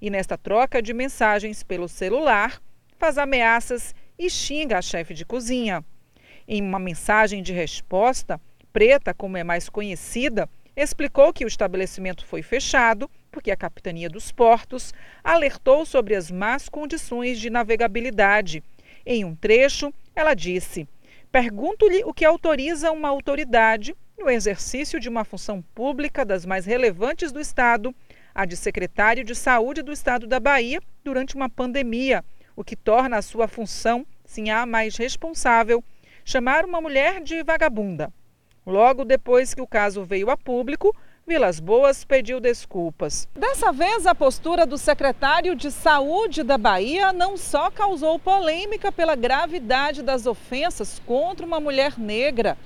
e, 0.00 0.08
nesta 0.08 0.38
troca 0.38 0.80
de 0.80 0.94
mensagens 0.94 1.64
pelo 1.64 1.88
celular, 1.88 2.62
faz 2.96 3.18
ameaças 3.18 3.92
e 4.16 4.30
xinga 4.30 4.78
a 4.78 4.82
chefe 4.82 5.14
de 5.14 5.24
cozinha. 5.24 5.84
Em 6.46 6.62
uma 6.62 6.78
mensagem 6.78 7.42
de 7.42 7.52
resposta, 7.52 8.40
Preta, 8.72 9.12
como 9.12 9.36
é 9.36 9.42
mais 9.42 9.68
conhecida, 9.68 10.48
explicou 10.76 11.32
que 11.32 11.44
o 11.44 11.48
estabelecimento 11.48 12.24
foi 12.24 12.40
fechado 12.40 13.10
porque 13.32 13.50
a 13.50 13.56
Capitania 13.56 14.08
dos 14.08 14.30
Portos 14.30 14.94
alertou 15.24 15.84
sobre 15.84 16.14
as 16.14 16.30
más 16.30 16.68
condições 16.68 17.40
de 17.40 17.50
navegabilidade. 17.50 18.62
Em 19.04 19.24
um 19.24 19.34
trecho, 19.34 19.92
ela 20.14 20.34
disse: 20.34 20.86
Pergunto-lhe 21.32 22.04
o 22.04 22.14
que 22.14 22.24
autoriza 22.24 22.92
uma 22.92 23.08
autoridade, 23.08 23.92
no 24.18 24.30
exercício 24.30 25.00
de 25.00 25.08
uma 25.08 25.24
função 25.24 25.62
pública 25.74 26.24
das 26.24 26.46
mais 26.46 26.64
relevantes 26.64 27.32
do 27.32 27.40
Estado, 27.40 27.94
a 28.34 28.44
de 28.44 28.56
secretário 28.56 29.24
de 29.24 29.34
Saúde 29.34 29.82
do 29.82 29.92
Estado 29.92 30.26
da 30.26 30.40
Bahia, 30.40 30.80
durante 31.04 31.34
uma 31.34 31.48
pandemia, 31.48 32.24
o 32.56 32.64
que 32.64 32.76
torna 32.76 33.18
a 33.18 33.22
sua 33.22 33.48
função, 33.48 34.06
sim 34.24 34.50
a 34.50 34.64
mais 34.64 34.96
responsável, 34.96 35.82
chamar 36.24 36.64
uma 36.64 36.80
mulher 36.80 37.20
de 37.20 37.42
vagabunda. 37.42 38.12
Logo 38.66 39.04
depois 39.04 39.52
que 39.52 39.60
o 39.60 39.66
caso 39.66 40.04
veio 40.04 40.30
a 40.30 40.36
público, 40.36 40.94
Vilas 41.26 41.58
Boas 41.58 42.04
pediu 42.04 42.38
desculpas. 42.38 43.26
Dessa 43.34 43.72
vez, 43.72 44.06
a 44.06 44.14
postura 44.14 44.66
do 44.66 44.76
secretário 44.76 45.54
de 45.54 45.70
Saúde 45.70 46.42
da 46.42 46.58
Bahia 46.58 47.14
não 47.14 47.36
só 47.36 47.70
causou 47.70 48.18
polêmica 48.18 48.92
pela 48.92 49.16
gravidade 49.16 50.02
das 50.02 50.26
ofensas 50.26 51.00
contra 51.06 51.46
uma 51.46 51.58
mulher 51.58 51.98
negra. 51.98 52.58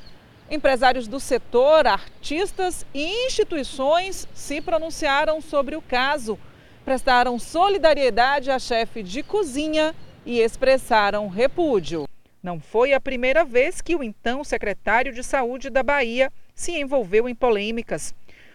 Empresários 0.51 1.07
do 1.07 1.21
setor, 1.21 1.87
artistas 1.87 2.87
e 2.95 3.27
instituições 3.27 4.27
se 4.33 4.63
pronunciaram 4.63 5.43
sobre 5.43 5.77
o 5.77 5.83
caso, 5.83 6.39
prestaram 6.87 7.39
solidariedade 7.39 8.51
à 8.51 8.59
chefe 8.59 9.03
de 9.03 9.23
cozinha 9.23 9.95
e 10.25 10.41
expressaram 10.41 11.29
repúdio. 11.29 12.09
Não 12.43 12.59
foi 12.59 12.95
a 12.95 13.01
primeira 13.01 13.45
vez 13.45 13.83
que 13.83 13.95
o 13.95 14.03
então 14.03 14.43
secretário 14.43 15.13
de 15.13 15.23
Saúde 15.23 15.69
da 15.69 15.83
Bahia 15.83 16.33
se 16.55 16.73
envolveu 16.73 17.29
em 17.29 17.35
polêmicas. 17.35 18.15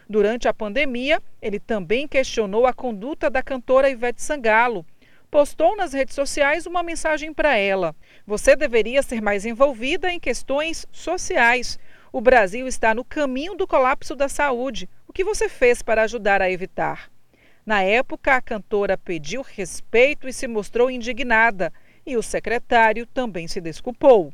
Durante 0.10 0.48
a 0.48 0.54
pandemia, 0.54 1.22
ele 1.40 1.60
também 1.60 2.08
questionou 2.08 2.66
a 2.66 2.74
conduta 2.74 3.30
da 3.30 3.44
cantora 3.44 3.88
Ivete 3.88 4.22
Sangalo. 4.22 4.84
Postou 5.34 5.76
nas 5.76 5.94
redes 5.94 6.14
sociais 6.14 6.68
uma 6.68 6.84
mensagem 6.84 7.34
para 7.34 7.58
ela: 7.58 7.96
Você 8.24 8.56
deveria 8.56 9.02
ser 9.02 9.20
mais 9.20 9.48
envolvida 9.48 10.12
em 10.12 10.20
questões 10.20 10.86
sociais. 10.92 11.80
O 12.12 12.22
Brasil 12.22 12.68
está 12.68 12.94
no 12.94 13.04
caminho 13.04 13.56
do 13.56 13.66
colapso 13.66 14.16
da 14.16 14.30
saúde. 14.30 14.88
O 15.08 15.12
que 15.12 15.24
você 15.24 15.50
fez 15.50 15.82
para 15.82 16.04
ajudar 16.04 16.40
a 16.40 16.52
evitar? 16.52 17.10
Na 17.66 17.82
época, 17.82 18.36
a 18.36 18.42
cantora 18.42 18.96
pediu 18.96 19.42
respeito 19.42 20.28
e 20.28 20.34
se 20.34 20.48
mostrou 20.48 20.92
indignada, 20.92 21.74
e 22.06 22.16
o 22.16 22.22
secretário 22.22 23.08
também 23.08 23.48
se 23.48 23.60
desculpou. 23.60 24.32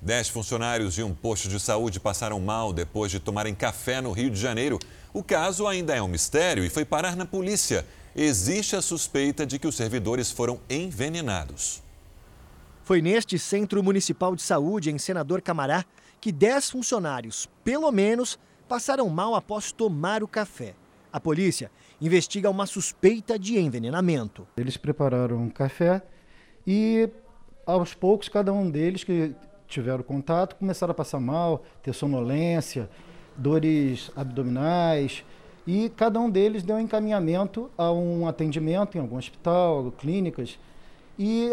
Dez 0.00 0.26
funcionários 0.26 0.94
de 0.94 1.02
um 1.02 1.14
posto 1.14 1.50
de 1.50 1.60
saúde 1.60 2.00
passaram 2.00 2.40
mal 2.40 2.72
depois 2.72 3.10
de 3.10 3.20
tomarem 3.20 3.54
café 3.54 4.00
no 4.00 4.12
Rio 4.12 4.30
de 4.30 4.40
Janeiro. 4.40 4.78
O 5.12 5.22
caso 5.22 5.66
ainda 5.66 5.94
é 5.94 6.00
um 6.00 6.08
mistério 6.08 6.64
e 6.64 6.70
foi 6.70 6.86
parar 6.86 7.14
na 7.14 7.26
polícia. 7.26 7.84
Existe 8.14 8.74
a 8.74 8.82
suspeita 8.82 9.46
de 9.46 9.58
que 9.58 9.66
os 9.66 9.76
servidores 9.76 10.30
foram 10.30 10.60
envenenados. 10.68 11.82
Foi 12.82 13.02
neste 13.02 13.38
Centro 13.38 13.82
Municipal 13.82 14.34
de 14.34 14.42
Saúde, 14.42 14.90
em 14.90 14.98
Senador 14.98 15.42
Camará, 15.42 15.84
que 16.20 16.32
dez 16.32 16.70
funcionários, 16.70 17.48
pelo 17.62 17.92
menos, 17.92 18.38
passaram 18.68 19.08
mal 19.08 19.34
após 19.34 19.70
tomar 19.72 20.22
o 20.22 20.28
café. 20.28 20.74
A 21.12 21.20
polícia 21.20 21.70
investiga 22.00 22.50
uma 22.50 22.66
suspeita 22.66 23.38
de 23.38 23.58
envenenamento. 23.58 24.46
Eles 24.56 24.76
prepararam 24.76 25.36
um 25.36 25.50
café 25.50 26.02
e, 26.66 27.08
aos 27.66 27.94
poucos, 27.94 28.28
cada 28.28 28.52
um 28.52 28.70
deles 28.70 29.04
que 29.04 29.34
tiveram 29.66 30.02
contato 30.02 30.56
começaram 30.56 30.92
a 30.92 30.94
passar 30.94 31.20
mal, 31.20 31.64
ter 31.82 31.92
sonolência, 31.92 32.88
dores 33.36 34.10
abdominais. 34.16 35.24
E 35.70 35.90
cada 35.90 36.18
um 36.18 36.30
deles 36.30 36.62
deu 36.62 36.80
encaminhamento 36.80 37.70
a 37.76 37.92
um 37.92 38.26
atendimento 38.26 38.96
em 38.96 39.02
algum 39.02 39.18
hospital, 39.18 39.92
clínicas, 39.98 40.58
e 41.18 41.50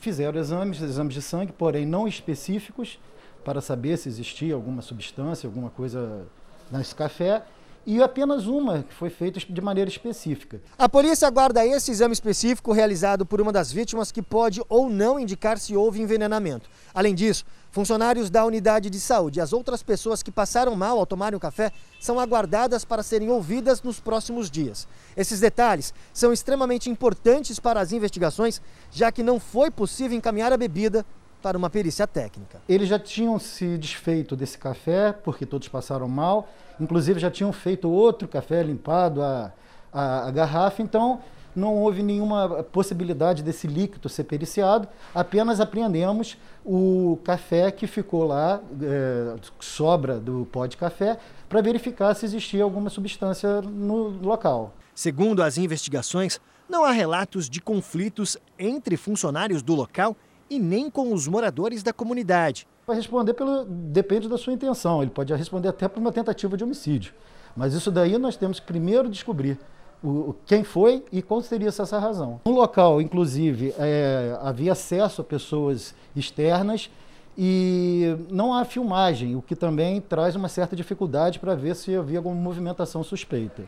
fizeram 0.00 0.40
exames, 0.40 0.82
exames 0.82 1.14
de 1.14 1.22
sangue, 1.22 1.52
porém 1.52 1.86
não 1.86 2.08
específicos, 2.08 2.98
para 3.44 3.60
saber 3.60 3.96
se 3.96 4.08
existia 4.08 4.56
alguma 4.56 4.82
substância, 4.82 5.46
alguma 5.46 5.70
coisa 5.70 6.26
nesse 6.68 6.96
café 6.96 7.44
e 7.86 8.02
apenas 8.02 8.46
uma 8.46 8.82
que 8.82 8.94
foi 8.94 9.10
feita 9.10 9.40
de 9.40 9.60
maneira 9.60 9.90
específica. 9.90 10.60
A 10.78 10.88
polícia 10.88 11.28
aguarda 11.28 11.64
esse 11.66 11.90
exame 11.90 12.12
específico 12.12 12.72
realizado 12.72 13.26
por 13.26 13.40
uma 13.40 13.52
das 13.52 13.70
vítimas 13.70 14.10
que 14.10 14.22
pode 14.22 14.62
ou 14.68 14.88
não 14.88 15.18
indicar 15.18 15.58
se 15.58 15.76
houve 15.76 16.00
envenenamento. 16.00 16.68
Além 16.94 17.14
disso, 17.14 17.44
funcionários 17.70 18.30
da 18.30 18.44
unidade 18.44 18.88
de 18.88 19.00
saúde 19.00 19.38
e 19.38 19.42
as 19.42 19.52
outras 19.52 19.82
pessoas 19.82 20.22
que 20.22 20.30
passaram 20.30 20.76
mal 20.76 20.98
ao 20.98 21.06
tomarem 21.06 21.36
o 21.36 21.40
café 21.40 21.72
são 22.00 22.20
aguardadas 22.20 22.84
para 22.84 23.02
serem 23.02 23.30
ouvidas 23.30 23.82
nos 23.82 24.00
próximos 24.00 24.50
dias. 24.50 24.86
Esses 25.16 25.40
detalhes 25.40 25.92
são 26.12 26.32
extremamente 26.32 26.88
importantes 26.88 27.58
para 27.58 27.80
as 27.80 27.92
investigações, 27.92 28.62
já 28.90 29.10
que 29.10 29.22
não 29.22 29.40
foi 29.40 29.70
possível 29.70 30.16
encaminhar 30.16 30.52
a 30.52 30.56
bebida 30.56 31.04
para 31.44 31.58
uma 31.58 31.68
perícia 31.68 32.06
técnica. 32.06 32.58
Eles 32.66 32.88
já 32.88 32.98
tinham 32.98 33.38
se 33.38 33.76
desfeito 33.76 34.34
desse 34.34 34.56
café, 34.56 35.12
porque 35.12 35.44
todos 35.44 35.68
passaram 35.68 36.08
mal, 36.08 36.48
inclusive 36.80 37.20
já 37.20 37.30
tinham 37.30 37.52
feito 37.52 37.86
outro 37.90 38.26
café, 38.26 38.62
limpado 38.62 39.22
a, 39.22 39.52
a, 39.92 40.28
a 40.28 40.30
garrafa, 40.30 40.80
então 40.80 41.20
não 41.54 41.74
houve 41.74 42.02
nenhuma 42.02 42.62
possibilidade 42.72 43.42
desse 43.42 43.66
líquido 43.66 44.08
ser 44.08 44.24
periciado, 44.24 44.88
apenas 45.14 45.60
apreendemos 45.60 46.38
o 46.64 47.18
café 47.22 47.70
que 47.70 47.86
ficou 47.86 48.24
lá, 48.24 48.62
é, 48.82 49.36
sobra 49.60 50.18
do 50.18 50.48
pó 50.50 50.64
de 50.64 50.78
café, 50.78 51.18
para 51.46 51.60
verificar 51.60 52.14
se 52.14 52.24
existia 52.24 52.64
alguma 52.64 52.88
substância 52.88 53.60
no 53.60 54.08
local. 54.22 54.72
Segundo 54.94 55.42
as 55.42 55.58
investigações, 55.58 56.40
Não 56.68 56.84
há 56.84 56.92
relatos 56.92 57.48
de 57.48 57.60
conflitos 57.60 58.38
entre 58.58 58.96
funcionários 58.96 59.62
do 59.62 59.74
local 59.74 60.16
e 60.48 60.58
nem 60.58 60.90
com 60.90 61.12
os 61.12 61.26
moradores 61.26 61.82
da 61.82 61.92
comunidade. 61.92 62.66
Vai 62.86 62.96
responder 62.96 63.34
pelo 63.34 63.64
depende 63.64 64.28
da 64.28 64.36
sua 64.36 64.52
intenção. 64.52 65.02
Ele 65.02 65.10
pode 65.10 65.34
responder 65.34 65.68
até 65.68 65.88
por 65.88 66.00
uma 66.00 66.12
tentativa 66.12 66.56
de 66.56 66.64
homicídio. 66.64 67.14
Mas 67.56 67.72
isso 67.72 67.90
daí 67.90 68.18
nós 68.18 68.36
temos 68.36 68.60
que 68.60 68.66
primeiro 68.66 69.08
descobrir 69.08 69.58
o, 70.02 70.34
quem 70.44 70.62
foi 70.62 71.04
e 71.10 71.22
qual 71.22 71.40
seria 71.40 71.68
essa 71.68 71.98
razão. 71.98 72.40
No 72.44 72.52
local, 72.52 73.00
inclusive, 73.00 73.74
é, 73.78 74.36
havia 74.42 74.72
acesso 74.72 75.22
a 75.22 75.24
pessoas 75.24 75.94
externas 76.14 76.90
e 77.36 78.16
não 78.30 78.54
há 78.54 78.64
filmagem, 78.64 79.34
o 79.34 79.42
que 79.42 79.56
também 79.56 80.00
traz 80.00 80.36
uma 80.36 80.48
certa 80.48 80.76
dificuldade 80.76 81.38
para 81.38 81.54
ver 81.54 81.74
se 81.74 81.94
havia 81.96 82.18
alguma 82.18 82.34
movimentação 82.34 83.02
suspeita. 83.02 83.64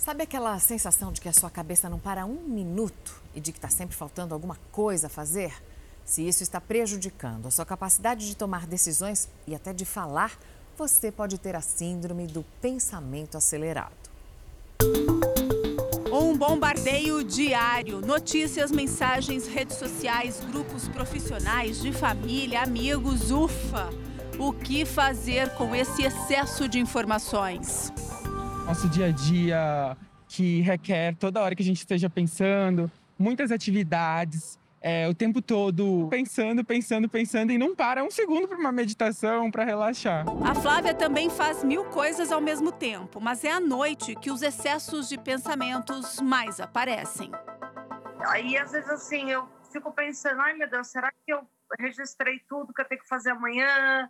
Sabe 0.00 0.22
aquela 0.22 0.58
sensação 0.58 1.12
de 1.12 1.20
que 1.20 1.28
a 1.28 1.32
sua 1.32 1.50
cabeça 1.50 1.86
não 1.86 1.98
para 1.98 2.24
um 2.24 2.40
minuto 2.48 3.22
e 3.34 3.40
de 3.40 3.52
que 3.52 3.58
está 3.58 3.68
sempre 3.68 3.94
faltando 3.94 4.32
alguma 4.32 4.56
coisa 4.72 5.08
a 5.08 5.10
fazer? 5.10 5.52
Se 6.06 6.26
isso 6.26 6.42
está 6.42 6.58
prejudicando 6.58 7.46
a 7.46 7.50
sua 7.50 7.66
capacidade 7.66 8.26
de 8.26 8.34
tomar 8.34 8.66
decisões 8.66 9.28
e 9.46 9.54
até 9.54 9.74
de 9.74 9.84
falar, 9.84 10.38
você 10.74 11.12
pode 11.12 11.36
ter 11.36 11.54
a 11.54 11.60
síndrome 11.60 12.26
do 12.26 12.42
pensamento 12.62 13.36
acelerado. 13.36 13.92
Um 16.10 16.34
bombardeio 16.34 17.22
diário. 17.22 18.00
Notícias, 18.00 18.70
mensagens, 18.70 19.46
redes 19.46 19.76
sociais, 19.76 20.40
grupos 20.50 20.88
profissionais, 20.88 21.78
de 21.78 21.92
família, 21.92 22.62
amigos, 22.62 23.30
ufa! 23.30 23.90
O 24.38 24.50
que 24.50 24.86
fazer 24.86 25.54
com 25.56 25.74
esse 25.74 26.04
excesso 26.04 26.66
de 26.66 26.78
informações? 26.78 27.92
Nosso 28.70 28.88
dia 28.88 29.06
a 29.06 29.10
dia 29.10 29.96
que 30.28 30.60
requer 30.60 31.16
toda 31.16 31.42
hora 31.42 31.56
que 31.56 31.62
a 31.62 31.64
gente 31.64 31.78
esteja 31.78 32.08
pensando, 32.08 32.88
muitas 33.18 33.50
atividades, 33.50 34.60
é, 34.80 35.08
o 35.08 35.12
tempo 35.12 35.42
todo 35.42 36.06
pensando, 36.08 36.64
pensando, 36.64 37.08
pensando 37.08 37.50
e 37.50 37.58
não 37.58 37.74
para 37.74 38.04
um 38.04 38.12
segundo 38.12 38.46
para 38.46 38.56
uma 38.56 38.70
meditação, 38.70 39.50
para 39.50 39.64
relaxar. 39.64 40.24
A 40.48 40.54
Flávia 40.54 40.94
também 40.94 41.28
faz 41.28 41.64
mil 41.64 41.86
coisas 41.86 42.30
ao 42.30 42.40
mesmo 42.40 42.70
tempo, 42.70 43.20
mas 43.20 43.42
é 43.42 43.50
à 43.50 43.58
noite 43.58 44.14
que 44.14 44.30
os 44.30 44.40
excessos 44.40 45.08
de 45.08 45.18
pensamentos 45.18 46.20
mais 46.20 46.60
aparecem. 46.60 47.32
Aí, 48.28 48.56
às 48.56 48.70
vezes, 48.70 48.88
assim, 48.88 49.32
eu 49.32 49.48
fico 49.72 49.90
pensando: 49.90 50.40
ai 50.42 50.52
meu 50.52 50.70
Deus, 50.70 50.86
será 50.86 51.10
que 51.10 51.32
eu 51.32 51.44
registrei 51.76 52.38
tudo 52.48 52.72
que 52.72 52.80
eu 52.80 52.86
tenho 52.86 53.00
que 53.00 53.08
fazer 53.08 53.30
amanhã? 53.30 54.08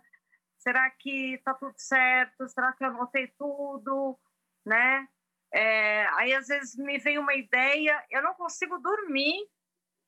Será 0.59 0.87
que 0.91 1.41
tá 1.43 1.51
tudo 1.55 1.73
certo? 1.77 2.47
Será 2.47 2.71
que 2.73 2.83
eu 2.83 2.89
anotei 2.89 3.27
tudo? 3.39 4.19
Né? 4.65 5.07
É, 5.53 6.07
aí, 6.15 6.33
às 6.33 6.47
vezes, 6.47 6.75
me 6.77 6.97
vem 6.97 7.17
uma 7.17 7.35
ideia, 7.35 8.03
eu 8.09 8.21
não 8.21 8.33
consigo 8.33 8.77
dormir 8.79 9.47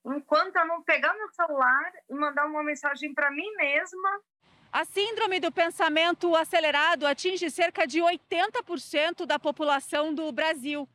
enquanto 0.06 0.56
eu 0.56 0.66
não 0.66 0.84
pegar 0.84 1.14
meu 1.14 1.30
celular 1.30 1.94
e 2.10 2.14
mandar 2.14 2.46
uma 2.46 2.64
mensagem 2.64 3.14
para 3.14 3.32
mim 3.32 3.50
mesma. 3.56 4.22
A 4.72 4.86
síndrome 4.86 5.40
do 5.40 5.52
pensamento 5.52 6.36
acelerado 6.36 7.06
atinge 7.06 7.50
cerca 7.50 7.86
de 7.86 8.00
80% 8.00 9.26
da 9.26 9.38
população 9.38 10.14
do 10.14 10.32
Brasil. 10.32 10.90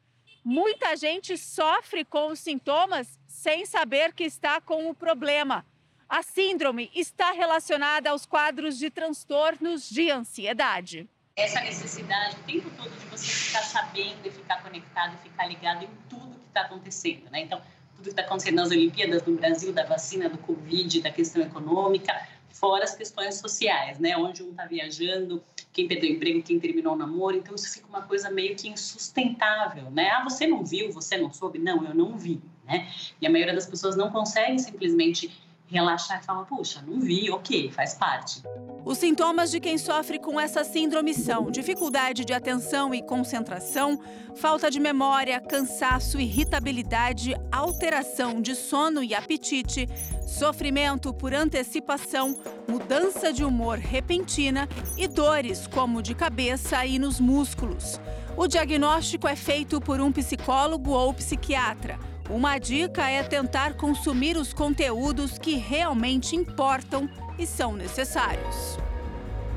Muita 0.44 0.96
gente 0.96 1.36
sofre 1.36 2.04
com 2.04 2.28
os 2.28 2.40
sintomas 2.40 3.18
sem 3.26 3.64
saber 3.66 4.12
que 4.12 4.24
está 4.24 4.60
com 4.60 4.88
o 4.90 4.94
problema. 4.94 5.64
A 6.08 6.22
síndrome 6.22 6.90
está 6.94 7.32
relacionada 7.32 8.10
aos 8.10 8.24
quadros 8.24 8.78
de 8.78 8.90
transtornos 8.90 9.88
de 9.88 10.10
ansiedade. 10.10 11.08
Essa 11.38 11.60
necessidade 11.60 12.34
o 12.34 12.42
tempo 12.42 12.68
todo 12.76 12.90
de 12.90 13.06
você 13.06 13.26
ficar 13.28 13.62
sabendo 13.62 14.26
e 14.26 14.30
ficar 14.30 14.60
conectado 14.60 15.14
e 15.14 15.28
ficar 15.28 15.46
ligado 15.46 15.84
em 15.84 15.88
tudo 16.10 16.34
que 16.34 16.48
está 16.48 16.62
acontecendo, 16.62 17.30
né? 17.30 17.42
Então, 17.42 17.62
tudo 17.94 18.02
que 18.02 18.10
está 18.10 18.22
acontecendo 18.22 18.56
nas 18.56 18.70
Olimpíadas 18.72 19.24
no 19.24 19.36
Brasil, 19.36 19.72
da 19.72 19.84
vacina, 19.84 20.28
do 20.28 20.36
Covid, 20.38 21.00
da 21.00 21.12
questão 21.12 21.40
econômica, 21.40 22.12
fora 22.50 22.82
as 22.82 22.96
questões 22.96 23.36
sociais, 23.36 24.00
né? 24.00 24.16
Onde 24.16 24.42
um 24.42 24.50
está 24.50 24.66
viajando, 24.66 25.40
quem 25.72 25.86
perdeu 25.86 26.10
emprego, 26.10 26.42
quem 26.42 26.58
terminou 26.58 26.94
o 26.94 26.96
namoro, 26.96 27.36
então 27.36 27.54
isso 27.54 27.72
fica 27.72 27.86
uma 27.86 28.02
coisa 28.02 28.32
meio 28.32 28.56
que 28.56 28.68
insustentável, 28.68 29.92
né? 29.92 30.10
Ah, 30.10 30.24
você 30.24 30.44
não 30.44 30.64
viu, 30.64 30.90
você 30.90 31.16
não 31.16 31.32
soube? 31.32 31.60
Não, 31.60 31.84
eu 31.84 31.94
não 31.94 32.18
vi, 32.18 32.40
né? 32.66 32.90
E 33.20 33.26
a 33.28 33.30
maioria 33.30 33.54
das 33.54 33.66
pessoas 33.66 33.94
não 33.94 34.10
consegue 34.10 34.58
simplesmente 34.58 35.30
relaxar 35.68 36.20
e 36.20 36.24
falar, 36.24 36.44
puxa, 36.44 36.82
não 36.86 37.00
vi, 37.00 37.30
ok, 37.30 37.70
faz 37.70 37.94
parte. 37.94 38.42
Os 38.84 38.98
sintomas 38.98 39.50
de 39.50 39.60
quem 39.60 39.76
sofre 39.76 40.18
com 40.18 40.40
essa 40.40 40.64
síndrome 40.64 41.12
são 41.12 41.50
dificuldade 41.50 42.24
de 42.24 42.32
atenção 42.32 42.94
e 42.94 43.02
concentração, 43.02 44.00
falta 44.34 44.70
de 44.70 44.80
memória, 44.80 45.40
cansaço, 45.40 46.18
irritabilidade, 46.18 47.34
alteração 47.52 48.40
de 48.40 48.54
sono 48.54 49.02
e 49.02 49.14
apetite, 49.14 49.86
sofrimento 50.26 51.12
por 51.12 51.34
antecipação, 51.34 52.34
mudança 52.66 53.32
de 53.32 53.44
humor 53.44 53.78
repentina 53.78 54.68
e 54.96 55.06
dores 55.06 55.66
como 55.66 56.02
de 56.02 56.14
cabeça 56.14 56.86
e 56.86 56.98
nos 56.98 57.20
músculos. 57.20 58.00
O 58.36 58.46
diagnóstico 58.46 59.26
é 59.26 59.34
feito 59.34 59.80
por 59.80 60.00
um 60.00 60.12
psicólogo 60.12 60.92
ou 60.92 61.12
psiquiatra. 61.12 61.98
Uma 62.30 62.58
dica 62.58 63.08
é 63.08 63.22
tentar 63.22 63.72
consumir 63.74 64.36
os 64.36 64.52
conteúdos 64.52 65.38
que 65.38 65.54
realmente 65.54 66.36
importam 66.36 67.08
e 67.38 67.46
são 67.46 67.74
necessários. 67.74 68.76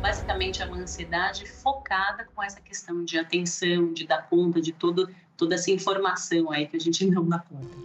Basicamente, 0.02 0.62
é 0.62 0.66
uma 0.66 0.78
ansiedade 0.78 1.46
focada 1.46 2.26
com 2.34 2.42
essa 2.42 2.62
questão 2.62 3.04
de 3.04 3.20
atenção, 3.20 3.92
de 3.92 4.08
dar 4.08 4.30
conta 4.30 4.62
de 4.62 4.72
todo, 4.72 5.10
toda 5.36 5.56
essa 5.56 5.70
informação 5.70 6.50
aí 6.50 6.66
que 6.66 6.78
a 6.78 6.80
gente 6.80 7.06
não 7.06 7.28
dá 7.28 7.40
conta. 7.40 7.76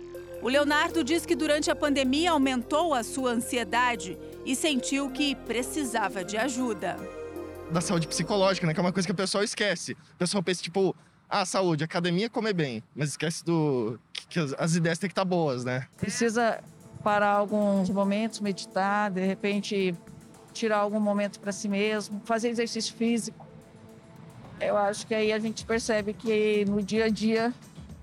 O 0.41 0.49
Leonardo 0.49 1.03
diz 1.03 1.27
que 1.27 1.35
durante 1.35 1.69
a 1.69 1.75
pandemia 1.75 2.31
aumentou 2.31 2.95
a 2.95 3.03
sua 3.03 3.33
ansiedade 3.33 4.17
e 4.45 4.55
sentiu 4.55 5.11
que 5.11 5.35
precisava 5.35 6.25
de 6.25 6.37
ajuda. 6.37 6.97
Da 7.73 7.81
saúde 7.81 8.07
psicológica, 8.07 8.65
né? 8.69 8.73
Que 8.73 8.79
é 8.79 8.83
uma 8.83 8.93
coisa 8.93 9.09
que 9.09 9.13
o 9.13 9.17
pessoal 9.17 9.43
esquece. 9.43 9.95
O 9.95 10.17
pessoal 10.17 10.45
pensa, 10.45 10.63
tipo, 10.63 10.95
ah, 11.29 11.45
saúde, 11.45 11.83
academia, 11.83 12.31
comer 12.31 12.53
bem. 12.53 12.83
Mas 12.95 13.11
esquece 13.11 13.45
do 13.45 13.99
que 14.29 14.39
as, 14.39 14.55
as 14.59 14.75
ideias 14.75 14.99
têm 14.99 15.09
que 15.09 15.13
estar 15.13 15.23
tá 15.23 15.29
boas, 15.29 15.65
né? 15.65 15.87
Precisa 15.97 16.61
parar 17.03 17.31
alguns 17.31 17.89
momentos, 17.91 18.41
meditar, 18.41 19.11
de 19.11 19.25
repente 19.25 19.95
tirar 20.53 20.79
algum 20.79 20.99
momento 20.99 21.39
para 21.39 21.53
si 21.53 21.69
mesmo, 21.69 22.21
fazer 22.25 22.49
exercício 22.49 22.95
físico. 22.95 23.47
Eu 24.59 24.77
acho 24.77 25.07
que 25.07 25.15
aí 25.15 25.33
a 25.33 25.39
gente 25.39 25.65
percebe 25.67 26.15
que 26.15 26.65
no 26.65 26.83
dia 26.83 27.05
a 27.05 27.09
dia 27.09 27.53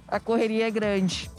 a 0.08 0.20
correria 0.20 0.68
é 0.68 0.72
grande. 0.72 1.30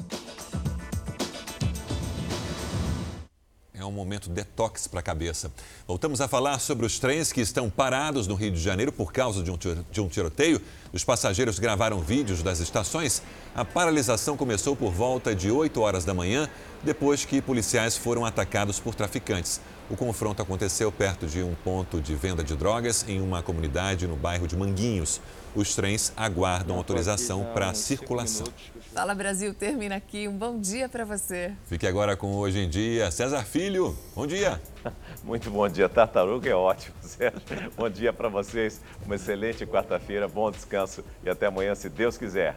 É 3.85 3.87
um 3.87 3.93
momento 3.93 4.31
detox 4.31 4.87
para 4.87 5.01
a 5.01 5.03
cabeça. 5.03 5.53
Voltamos 5.87 6.23
a 6.23 6.27
falar 6.27 6.59
sobre 6.59 6.87
os 6.87 6.99
trens 6.99 7.31
que 7.31 7.43
estão 7.43 7.69
parados 7.69 8.27
no 8.27 8.35
Rio 8.35 8.51
de 8.51 8.59
Janeiro 8.59 8.91
por 8.91 9.13
causa 9.13 9.43
de 9.43 10.01
um 10.01 10.09
tiroteio. 10.09 10.59
Os 10.91 11.05
passageiros 11.05 11.59
gravaram 11.59 12.01
vídeos 12.01 12.43
das 12.43 12.61
estações. 12.61 13.21
A 13.55 13.63
paralisação 13.63 14.39
começou 14.39 14.75
por 14.75 14.91
volta 14.91 15.35
de 15.35 15.51
8 15.51 15.79
horas 15.83 16.03
da 16.03 16.15
manhã, 16.15 16.49
depois 16.83 17.27
que 17.27 17.43
policiais 17.43 17.95
foram 17.95 18.25
atacados 18.25 18.81
por 18.81 18.95
traficantes. 18.95 19.61
O 19.91 19.97
confronto 19.99 20.41
aconteceu 20.41 20.91
perto 20.91 21.27
de 21.27 21.43
um 21.43 21.55
ponto 21.55 22.01
de 22.01 22.15
venda 22.15 22.43
de 22.43 22.57
drogas 22.57 23.05
em 23.07 23.21
uma 23.21 23.43
comunidade 23.43 24.07
no 24.07 24.17
bairro 24.17 24.49
de 24.49 24.57
Manguinhos. 24.57 25.21
Os 25.55 25.75
trens 25.75 26.11
aguardam 26.17 26.75
autorização 26.79 27.45
para 27.53 27.75
circulação. 27.75 28.47
Fala 28.95 29.13
Brasil 29.13 29.53
termina 29.53 29.97
aqui. 29.97 30.29
Um 30.29 30.39
bom 30.39 30.57
dia 30.57 30.89
para 30.89 31.05
você. 31.05 31.53
Fique 31.67 31.85
agora 31.85 32.17
com 32.17 32.37
Hoje 32.37 32.61
em 32.61 32.69
Dia. 32.69 33.11
César 33.11 33.43
Filho, 33.43 33.99
bom 34.15 34.25
dia. 34.25 34.63
Muito 35.25 35.51
bom 35.51 35.69
dia. 35.69 35.89
Tartaruga 35.89 36.49
é 36.49 36.55
ótimo, 36.55 36.95
Sérgio. 37.03 37.41
Bom 37.77 37.91
dia 37.91 38.13
para 38.13 38.29
vocês. 38.29 38.81
Uma 39.05 39.17
excelente 39.17 39.67
quarta-feira, 39.67 40.29
bom 40.29 40.49
descanso 40.49 41.05
e 41.25 41.29
até 41.29 41.47
amanhã, 41.47 41.75
se 41.75 41.89
Deus 41.89 42.17
quiser. 42.17 42.53